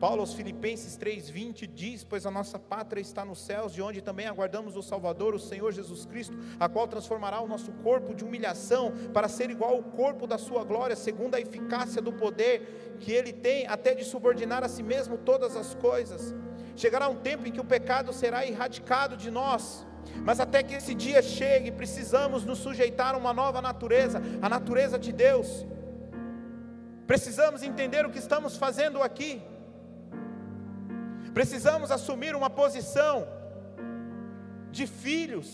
Paulo 0.00 0.20
aos 0.20 0.34
Filipenses 0.34 0.96
3:20 0.96 1.66
diz: 1.66 2.04
"Pois 2.04 2.26
a 2.26 2.30
nossa 2.30 2.58
pátria 2.58 3.00
está 3.00 3.24
nos 3.24 3.40
céus, 3.40 3.72
de 3.72 3.80
onde 3.80 4.02
também 4.02 4.26
aguardamos 4.26 4.76
o 4.76 4.82
Salvador, 4.82 5.34
o 5.34 5.38
Senhor 5.38 5.72
Jesus 5.72 6.04
Cristo, 6.04 6.36
a 6.58 6.68
qual 6.68 6.86
transformará 6.86 7.40
o 7.40 7.48
nosso 7.48 7.72
corpo 7.72 8.14
de 8.14 8.24
humilhação 8.24 8.92
para 9.12 9.28
ser 9.28 9.50
igual 9.50 9.74
ao 9.74 9.82
corpo 9.82 10.26
da 10.26 10.36
sua 10.36 10.64
glória, 10.64 10.96
segundo 10.96 11.34
a 11.34 11.40
eficácia 11.40 12.02
do 12.02 12.12
poder 12.12 12.96
que 13.00 13.12
ele 13.12 13.32
tem 13.32 13.66
até 13.66 13.94
de 13.94 14.04
subordinar 14.04 14.62
a 14.64 14.68
si 14.68 14.82
mesmo 14.82 15.16
todas 15.16 15.56
as 15.56 15.74
coisas." 15.74 16.34
Chegará 16.76 17.08
um 17.08 17.16
tempo 17.16 17.46
em 17.46 17.52
que 17.52 17.60
o 17.60 17.64
pecado 17.64 18.12
será 18.12 18.44
erradicado 18.46 19.16
de 19.16 19.30
nós. 19.30 19.86
Mas 20.22 20.38
até 20.38 20.62
que 20.62 20.74
esse 20.74 20.94
dia 20.94 21.22
chegue, 21.22 21.70
precisamos 21.70 22.44
nos 22.44 22.58
sujeitar 22.58 23.14
a 23.14 23.18
uma 23.18 23.32
nova 23.32 23.62
natureza, 23.62 24.20
a 24.42 24.48
natureza 24.48 24.98
de 24.98 25.12
Deus. 25.12 25.64
Precisamos 27.06 27.62
entender 27.62 28.04
o 28.04 28.10
que 28.10 28.18
estamos 28.18 28.56
fazendo 28.56 29.02
aqui. 29.02 29.42
Precisamos 31.34 31.90
assumir 31.90 32.36
uma 32.36 32.48
posição 32.48 33.26
de 34.70 34.86
filhos. 34.86 35.48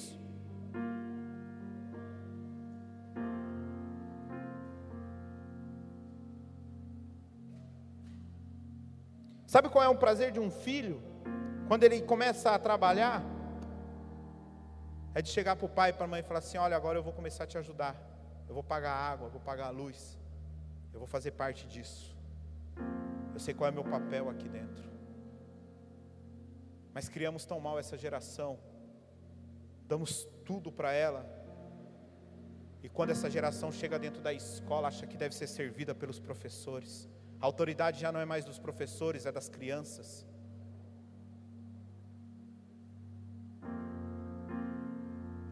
Sabe 9.46 9.70
qual 9.70 9.82
é 9.82 9.88
o 9.88 9.96
prazer 9.96 10.30
de 10.30 10.38
um 10.38 10.50
filho? 10.50 11.02
Quando 11.66 11.82
ele 11.84 12.02
começa 12.02 12.50
a 12.50 12.58
trabalhar, 12.58 13.22
é 15.14 15.22
de 15.22 15.30
chegar 15.30 15.56
para 15.56 15.66
o 15.66 15.68
pai 15.68 15.90
e 15.90 15.92
para 15.94 16.04
a 16.04 16.08
mãe 16.08 16.20
e 16.20 16.22
falar 16.22 16.40
assim: 16.40 16.58
Olha, 16.58 16.76
agora 16.76 16.98
eu 16.98 17.02
vou 17.02 17.12
começar 17.12 17.44
a 17.44 17.46
te 17.46 17.56
ajudar. 17.56 17.96
Eu 18.46 18.54
vou 18.54 18.62
pagar 18.62 18.92
a 18.92 19.10
água, 19.12 19.26
eu 19.28 19.30
vou 19.30 19.40
pagar 19.40 19.68
a 19.68 19.70
luz. 19.70 20.18
Eu 20.92 20.98
vou 20.98 21.08
fazer 21.08 21.30
parte 21.30 21.66
disso. 21.66 22.16
Eu 23.32 23.40
sei 23.40 23.54
qual 23.54 23.68
é 23.68 23.70
o 23.70 23.74
meu 23.74 23.84
papel 23.84 24.28
aqui 24.28 24.48
dentro. 24.48 24.89
Mas 26.92 27.08
criamos 27.08 27.44
tão 27.44 27.60
mal 27.60 27.78
essa 27.78 27.96
geração, 27.96 28.58
damos 29.86 30.26
tudo 30.44 30.72
para 30.72 30.92
ela, 30.92 31.24
e 32.82 32.88
quando 32.88 33.10
essa 33.10 33.30
geração 33.30 33.70
chega 33.70 33.98
dentro 33.98 34.22
da 34.22 34.32
escola, 34.32 34.88
acha 34.88 35.06
que 35.06 35.16
deve 35.16 35.34
ser 35.34 35.46
servida 35.46 35.94
pelos 35.94 36.18
professores. 36.18 37.08
A 37.40 37.46
autoridade 37.46 38.00
já 38.00 38.10
não 38.10 38.20
é 38.20 38.24
mais 38.24 38.44
dos 38.44 38.58
professores, 38.58 39.26
é 39.26 39.32
das 39.32 39.48
crianças. 39.48 40.26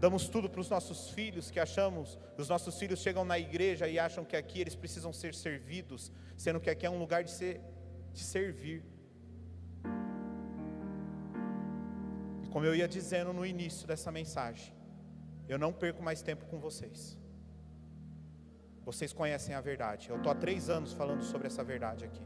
Damos 0.01 0.29
tudo 0.29 0.49
para 0.49 0.61
os 0.61 0.71
nossos 0.71 1.11
filhos, 1.11 1.51
que 1.51 1.59
achamos, 1.59 2.17
os 2.37 2.49
nossos 2.49 2.79
filhos 2.79 3.01
chegam 3.01 3.25
na 3.25 3.39
igreja 3.39 3.89
e 3.89 3.99
acham 3.99 4.25
que 4.25 4.37
aqui 4.37 4.61
eles 4.61 4.77
precisam 4.77 5.13
ser 5.13 5.35
servidos, 5.35 6.13
sendo 6.37 6.61
que 6.61 6.71
aqui 6.71 6.87
é 6.87 6.91
um 6.91 6.99
lugar 6.99 7.25
de, 7.25 7.33
ser, 7.33 7.61
de 8.13 8.23
servir. 8.23 8.85
Como 12.53 12.65
eu 12.65 12.75
ia 12.75 12.89
dizendo 12.89 13.33
no 13.33 13.45
início 13.45 13.87
dessa 13.87 14.11
mensagem, 14.11 14.73
eu 15.49 15.59
não 15.59 15.73
perco 15.73 16.03
mais 16.03 16.23
tempo 16.23 16.47
com 16.47 16.59
vocês. 16.59 17.17
Vocês 18.85 19.13
conhecem 19.13 19.55
a 19.55 19.61
verdade. 19.61 20.09
Eu 20.09 20.17
estou 20.17 20.33
há 20.33 20.35
três 20.35 20.71
anos 20.71 20.93
falando 20.93 21.23
sobre 21.23 21.47
essa 21.47 21.63
verdade 21.63 22.05
aqui. 22.05 22.23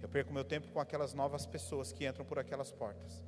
Eu 0.00 0.08
perco 0.08 0.32
meu 0.32 0.44
tempo 0.44 0.68
com 0.68 0.78
aquelas 0.78 1.14
novas 1.14 1.46
pessoas 1.46 1.90
que 1.92 2.06
entram 2.06 2.24
por 2.24 2.38
aquelas 2.38 2.70
portas. 2.70 3.24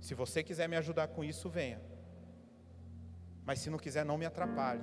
Se 0.00 0.14
você 0.14 0.42
quiser 0.42 0.68
me 0.68 0.76
ajudar 0.76 1.08
com 1.08 1.24
isso, 1.24 1.48
venha. 1.48 1.80
Mas 3.44 3.60
se 3.60 3.70
não 3.70 3.78
quiser, 3.78 4.04
não 4.04 4.18
me 4.18 4.26
atrapalhe. 4.26 4.82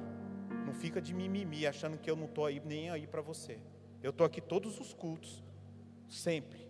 Não 0.65 0.73
fica 0.73 0.99
de 0.99 1.13
mimimi 1.13 1.67
achando 1.67 1.97
que 1.97 2.09
eu 2.09 2.15
não 2.15 2.25
estou 2.25 2.45
aí 2.45 2.59
nem 2.59 2.89
aí 2.89 3.05
para 3.05 3.21
você. 3.21 3.59
Eu 4.01 4.09
estou 4.09 4.25
aqui 4.25 4.41
todos 4.41 4.79
os 4.79 4.93
cultos, 4.93 5.43
sempre. 6.09 6.64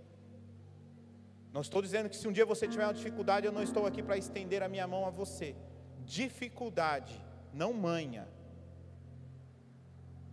Não 1.55 1.61
estou 1.61 1.81
dizendo 1.81 2.09
que 2.09 2.17
se 2.17 2.27
um 2.27 2.33
dia 2.33 2.45
você 2.45 2.67
tiver 2.67 2.85
uma 2.85 2.93
dificuldade, 2.93 3.45
eu 3.45 3.51
não 3.57 3.63
estou 3.63 3.85
aqui 3.85 4.03
para 4.03 4.17
estender 4.17 4.61
a 4.61 4.67
minha 4.67 4.85
mão 4.85 5.05
a 5.05 5.09
você. 5.09 5.55
Dificuldade, 6.03 7.15
não 7.53 7.71
manha. 7.71 8.27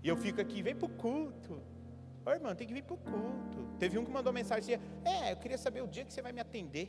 E 0.02 0.08
eu 0.08 0.16
fico 0.16 0.40
aqui, 0.40 0.60
vem 0.62 0.74
para 0.74 0.86
o 0.86 0.88
culto. 0.88 1.62
Ô 2.26 2.30
irmão, 2.32 2.52
tem 2.56 2.66
que 2.66 2.74
vir 2.74 2.82
para 2.82 2.94
o 2.94 2.98
culto. 2.98 3.58
Teve 3.78 3.98
um 3.98 4.04
que 4.04 4.10
mandou 4.10 4.32
mensagem 4.32 4.74
assim: 4.74 4.84
É, 5.04 5.30
eu 5.30 5.36
queria 5.36 5.56
saber 5.56 5.80
o 5.80 5.86
dia 5.86 6.04
que 6.04 6.12
você 6.12 6.20
vai 6.20 6.32
me 6.32 6.40
atender. 6.40 6.86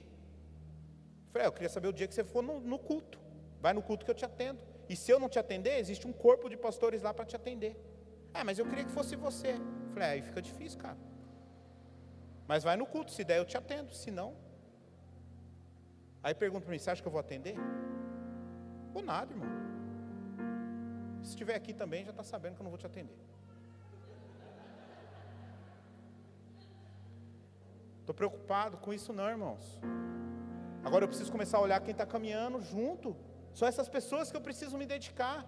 Eu 1.27 1.31
falei, 1.31 1.45
é, 1.45 1.47
eu 1.47 1.51
queria 1.51 1.69
saber 1.69 1.89
o 1.89 1.93
dia 1.93 2.07
que 2.07 2.15
você 2.15 2.23
for 2.23 2.41
no, 2.41 2.59
no 2.59 2.79
culto. 2.79 3.19
Vai 3.61 3.71
no 3.71 3.83
culto 3.83 4.03
que 4.03 4.09
eu 4.09 4.15
te 4.15 4.25
atendo. 4.25 4.63
E 4.89 4.95
se 4.95 5.11
eu 5.11 5.19
não 5.19 5.29
te 5.29 5.37
atender, 5.37 5.77
existe 5.77 6.07
um 6.07 6.11
corpo 6.11 6.49
de 6.49 6.57
pastores 6.57 7.03
lá 7.03 7.13
para 7.13 7.23
te 7.23 7.35
atender. 7.35 7.79
Ah, 8.33 8.43
mas 8.43 8.57
eu 8.57 8.65
queria 8.65 8.83
que 8.83 8.91
fosse 8.91 9.15
você. 9.15 9.51
Eu 9.51 9.89
falei, 9.89 10.07
é, 10.07 10.11
aí 10.13 10.21
fica 10.23 10.41
difícil, 10.41 10.79
cara. 10.79 10.97
Mas 12.53 12.63
vai 12.63 12.75
no 12.77 12.85
culto, 12.85 13.09
se 13.11 13.23
der 13.23 13.37
eu 13.39 13.45
te 13.51 13.57
atendo, 13.57 13.91
se 13.99 14.11
não. 14.17 14.31
Aí 16.21 16.35
pergunta 16.35 16.63
para 16.65 16.71
mim, 16.73 16.77
você 16.77 16.91
acha 16.91 17.01
que 17.01 17.07
eu 17.07 17.11
vou 17.11 17.19
atender? 17.19 17.55
Ou 18.93 19.01
nada, 19.01 19.33
irmão. 19.33 19.49
Se 21.23 21.29
estiver 21.31 21.55
aqui 21.55 21.73
também, 21.73 22.05
já 22.05 22.11
está 22.11 22.21
sabendo 22.21 22.53
que 22.53 22.61
eu 22.61 22.63
não 22.65 22.69
vou 22.69 22.77
te 22.77 22.85
atender. 22.85 23.17
Estou 28.01 28.13
preocupado 28.13 28.77
com 28.77 28.93
isso 28.93 29.11
não, 29.11 29.27
irmãos. 29.27 29.81
Agora 30.83 31.05
eu 31.05 31.07
preciso 31.07 31.31
começar 31.31 31.57
a 31.57 31.61
olhar 31.61 31.81
quem 31.81 31.93
está 31.93 32.05
caminhando 32.05 32.61
junto. 32.61 33.15
São 33.55 33.67
essas 33.67 33.89
pessoas 33.89 34.29
que 34.29 34.37
eu 34.37 34.41
preciso 34.49 34.77
me 34.77 34.85
dedicar. 34.85 35.43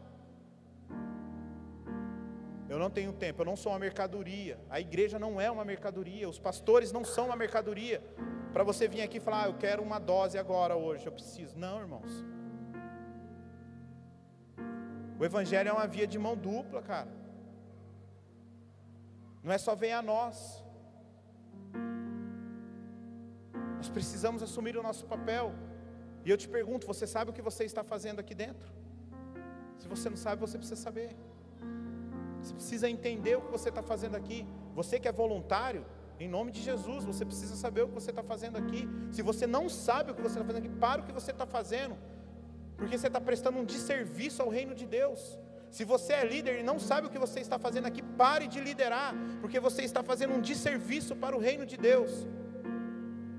Eu 2.76 2.80
não 2.80 2.90
tenho 2.90 3.14
tempo, 3.14 3.42
eu 3.42 3.46
não 3.46 3.56
sou 3.56 3.72
uma 3.72 3.80
mercadoria. 3.80 4.60
A 4.70 4.82
igreja 4.82 5.18
não 5.18 5.40
é 5.40 5.50
uma 5.50 5.64
mercadoria, 5.64 6.28
os 6.28 6.38
pastores 6.38 6.92
não 6.92 7.06
são 7.06 7.28
uma 7.28 7.36
mercadoria. 7.38 8.04
Para 8.52 8.66
você 8.66 8.86
vir 8.86 9.02
aqui 9.02 9.18
e 9.20 9.22
falar, 9.22 9.44
ah, 9.44 9.48
eu 9.48 9.54
quero 9.54 9.82
uma 9.82 9.98
dose 9.98 10.38
agora 10.38 10.76
hoje, 10.76 11.06
eu 11.06 11.12
preciso. 11.14 11.58
Não, 11.58 11.80
irmãos. 11.80 12.12
O 15.18 15.24
evangelho 15.24 15.70
é 15.70 15.72
uma 15.72 15.88
via 15.88 16.06
de 16.06 16.20
mão 16.20 16.36
dupla, 16.36 16.82
cara. 16.82 17.08
Não 19.42 19.54
é 19.54 19.58
só 19.58 19.74
vem 19.74 19.94
a 19.94 20.02
nós. 20.02 20.62
Nós 23.78 23.88
precisamos 23.88 24.44
assumir 24.44 24.76
o 24.76 24.84
nosso 24.84 25.06
papel. 25.06 25.54
E 26.26 26.30
eu 26.30 26.36
te 26.36 26.50
pergunto, 26.50 26.86
você 26.86 27.08
sabe 27.08 27.32
o 27.32 27.34
que 27.34 27.42
você 27.42 27.64
está 27.64 27.86
fazendo 27.86 28.20
aqui 28.20 28.36
dentro? 28.36 28.70
Se 29.78 29.88
você 29.88 30.10
não 30.10 30.18
sabe, 30.18 30.42
você 30.42 30.58
precisa 30.58 30.82
saber. 30.82 31.16
Você 32.46 32.54
precisa 32.54 32.90
entender 32.90 33.36
o 33.36 33.42
que 33.42 33.52
você 33.52 33.70
está 33.70 33.82
fazendo 33.82 34.16
aqui. 34.16 34.46
Você 34.76 35.00
que 35.00 35.08
é 35.08 35.12
voluntário, 35.12 35.84
em 36.20 36.28
nome 36.28 36.52
de 36.52 36.62
Jesus, 36.62 37.04
você 37.04 37.26
precisa 37.26 37.56
saber 37.56 37.82
o 37.82 37.88
que 37.88 37.94
você 37.94 38.12
está 38.12 38.24
fazendo 38.24 38.58
aqui. 38.58 38.88
Se 39.12 39.22
você 39.22 39.48
não 39.48 39.68
sabe 39.68 40.12
o 40.12 40.16
que 40.16 40.22
você 40.22 40.40
está 40.40 40.46
fazendo 40.46 40.66
aqui, 40.66 40.70
para 40.78 41.02
o 41.02 41.06
que 41.06 41.12
você 41.12 41.32
está 41.32 41.46
fazendo, 41.46 41.98
porque 42.78 42.98
você 42.98 43.08
está 43.08 43.20
prestando 43.20 43.58
um 43.58 43.66
desserviço 43.66 44.42
ao 44.44 44.50
reino 44.50 44.76
de 44.76 44.86
Deus. 44.86 45.40
Se 45.72 45.84
você 45.84 46.14
é 46.14 46.24
líder 46.24 46.60
e 46.60 46.64
não 46.64 46.80
sabe 46.80 47.08
o 47.08 47.10
que 47.10 47.18
você 47.18 47.40
está 47.40 47.58
fazendo 47.58 47.88
aqui, 47.88 48.02
pare 48.02 48.48
de 48.48 48.60
liderar, 48.60 49.14
porque 49.42 49.60
você 49.60 49.82
está 49.82 50.04
fazendo 50.04 50.36
um 50.36 50.40
desserviço 50.40 51.16
para 51.16 51.36
o 51.36 51.40
reino 51.40 51.66
de 51.66 51.78
Deus. 51.78 52.28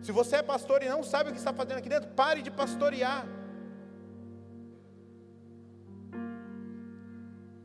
Se 0.02 0.12
você 0.12 0.36
é 0.36 0.42
pastor 0.42 0.82
e 0.82 0.88
não 0.88 1.02
sabe 1.02 1.30
o 1.30 1.32
que 1.32 1.38
está 1.38 1.52
fazendo 1.52 1.78
aqui 1.78 1.88
dentro, 1.88 2.10
pare 2.10 2.42
de 2.42 2.50
pastorear. 2.50 3.26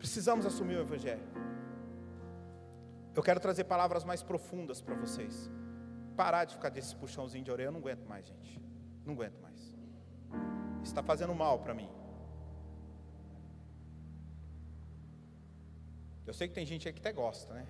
Precisamos 0.02 0.48
assumir 0.48 0.78
o 0.78 0.82
Evangelho. 0.82 1.22
Eu 3.16 3.22
quero 3.22 3.40
trazer 3.40 3.66
palavras 3.66 4.04
mais 4.04 4.24
profundas 4.24 4.82
para 4.82 4.96
vocês. 4.96 5.48
Parar 6.18 6.46
de 6.46 6.56
ficar 6.56 6.70
desse 6.70 6.96
puxãozinho 6.96 7.44
de 7.44 7.52
orelha, 7.52 7.68
eu 7.68 7.72
não 7.72 7.82
aguento 7.82 8.08
mais, 8.08 8.26
gente. 8.26 8.60
Não 9.06 9.14
aguento 9.14 9.40
mais. 9.40 9.78
Está 10.82 11.04
fazendo 11.04 11.36
mal 11.36 11.60
para 11.60 11.76
mim. 11.76 11.88
Eu 16.26 16.34
sei 16.34 16.48
que 16.48 16.56
tem 16.56 16.66
gente 16.66 16.88
aí 16.88 16.94
que 16.96 17.00
até 17.00 17.14
gosta, 17.14 17.54
né? 17.54 17.68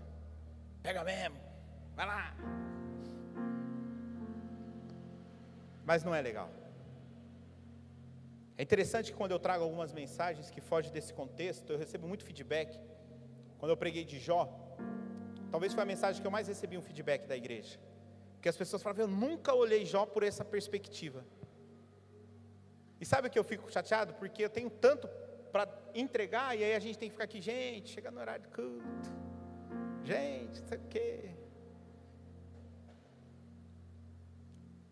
Pega 0.82 1.04
mesmo, 1.04 1.38
vai 1.98 2.06
lá. 2.06 2.34
Mas 5.84 6.02
não 6.02 6.16
é 6.16 6.22
legal. 6.22 6.50
É 8.62 8.64
interessante 8.64 9.12
que 9.12 9.18
quando 9.18 9.32
eu 9.32 9.39
trago 9.39 9.64
algumas 9.64 9.91
mensagens 9.91 10.51
que 10.51 10.62
fogem 10.62 10.91
desse 10.91 11.12
contexto, 11.12 11.68
eu 11.74 11.80
recebo 11.80 12.07
muito 12.07 12.24
feedback. 12.24 12.80
Quando 13.57 13.72
eu 13.72 13.76
preguei 13.84 14.05
de 14.05 14.20
Jó, 14.20 14.41
talvez 15.49 15.74
foi 15.74 15.82
a 15.82 15.86
mensagem 15.93 16.22
que 16.22 16.28
eu 16.28 16.30
mais 16.30 16.47
recebi 16.47 16.78
um 16.78 16.82
feedback 16.89 17.26
da 17.26 17.36
igreja. 17.36 17.80
Porque 18.36 18.47
as 18.47 18.55
pessoas 18.55 18.84
falavam, 18.84 19.05
eu 19.05 19.07
nunca 19.07 19.51
olhei 19.55 19.84
Jó 19.84 20.05
por 20.05 20.22
essa 20.22 20.45
perspectiva. 20.45 21.26
E 22.99 23.05
sabe 23.12 23.30
o 23.30 23.32
que 23.32 23.39
eu 23.39 23.43
fico 23.43 23.68
chateado? 23.72 24.14
Porque 24.14 24.45
eu 24.45 24.49
tenho 24.57 24.70
tanto 24.70 25.09
para 25.51 25.68
entregar, 25.95 26.55
e 26.55 26.64
aí 26.64 26.76
a 26.76 26.80
gente 26.80 26.99
tem 26.99 27.09
que 27.09 27.14
ficar 27.14 27.24
aqui, 27.24 27.41
gente, 27.41 27.89
chega 27.89 28.12
no 28.12 28.20
horário 28.20 28.43
de 28.43 28.49
culto, 28.49 29.12
gente, 30.03 30.62
não 30.62 30.68
sei 30.68 30.78
o 30.78 30.88
quê. 30.88 31.32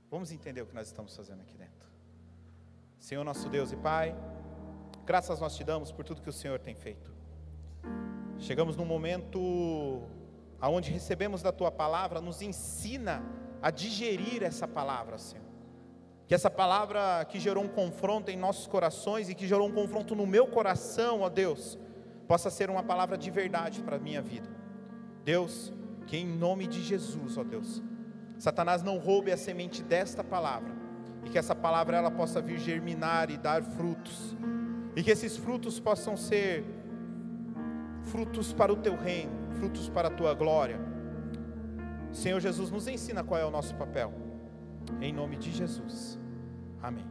Vamos 0.10 0.32
entender 0.32 0.64
o 0.64 0.66
que 0.66 0.74
nós 0.74 0.88
estamos 0.88 1.16
fazendo 1.16 1.42
aqui 1.42 1.56
dentro. 1.56 1.79
Senhor 3.00 3.24
nosso 3.24 3.48
Deus 3.48 3.72
e 3.72 3.78
Pai, 3.78 4.14
graças 5.06 5.40
nós 5.40 5.56
te 5.56 5.64
damos 5.64 5.90
por 5.90 6.04
tudo 6.04 6.22
que 6.22 6.30
o 6.30 6.34
Senhor 6.34 6.60
tem 6.60 6.76
feito. 6.76 7.10
Chegamos 8.38 8.76
num 8.76 8.84
momento 8.84 10.04
aonde 10.60 10.92
recebemos 10.92 11.42
da 11.42 11.52
tua 11.54 11.72
palavra, 11.72 12.20
nos 12.20 12.42
ensina 12.42 13.24
a 13.62 13.72
digerir 13.72 14.44
essa 14.44 14.68
palavra, 14.68 15.18
Senhor. 15.18 15.46
Que 16.28 16.36
essa 16.36 16.52
palavra 16.52 17.26
que 17.26 17.40
gerou 17.40 17.64
um 17.64 17.70
confronto 17.70 18.30
em 18.30 18.38
nossos 18.38 18.68
corações 18.68 19.30
e 19.30 19.34
que 19.34 19.48
gerou 19.48 19.70
um 19.70 19.74
confronto 19.74 20.14
no 20.14 20.28
meu 20.28 20.46
coração, 20.46 21.22
ó 21.22 21.30
Deus, 21.30 21.80
possa 22.28 22.50
ser 22.50 22.70
uma 22.70 22.84
palavra 22.84 23.18
de 23.18 23.32
verdade 23.32 23.82
para 23.82 23.96
a 23.96 24.00
minha 24.00 24.22
vida. 24.22 24.50
Deus, 25.24 25.74
que 26.06 26.18
em 26.18 26.28
nome 26.28 26.68
de 26.68 26.84
Jesus, 26.84 27.38
ó 27.38 27.46
Deus, 27.46 27.82
Satanás 28.38 28.84
não 28.84 28.98
roube 28.98 29.32
a 29.32 29.38
semente 29.38 29.82
desta 29.82 30.22
palavra 30.22 30.79
e 31.24 31.30
que 31.30 31.38
essa 31.38 31.56
palavra 31.56 31.98
ela 31.98 32.12
possa 32.12 32.42
vir 32.42 32.60
germinar 32.60 33.30
e 33.30 33.38
dar 33.38 33.64
frutos. 33.64 34.36
E 34.96 35.04
que 35.04 35.12
esses 35.12 35.38
frutos 35.38 35.80
possam 35.80 36.18
ser 36.18 36.66
frutos 38.04 38.54
para 38.54 38.72
o 38.72 38.76
teu 38.76 38.96
reino, 38.96 39.32
frutos 39.60 39.90
para 39.90 40.08
a 40.08 40.12
tua 40.12 40.34
glória. 40.34 40.80
Senhor 42.12 42.40
Jesus, 42.40 42.72
nos 42.72 42.88
ensina 42.88 43.24
qual 43.24 43.40
é 43.40 43.46
o 43.46 43.52
nosso 43.52 43.76
papel. 43.76 44.14
Em 45.00 45.14
nome 45.14 45.38
de 45.38 45.52
Jesus. 45.52 46.20
Amém. 46.82 47.10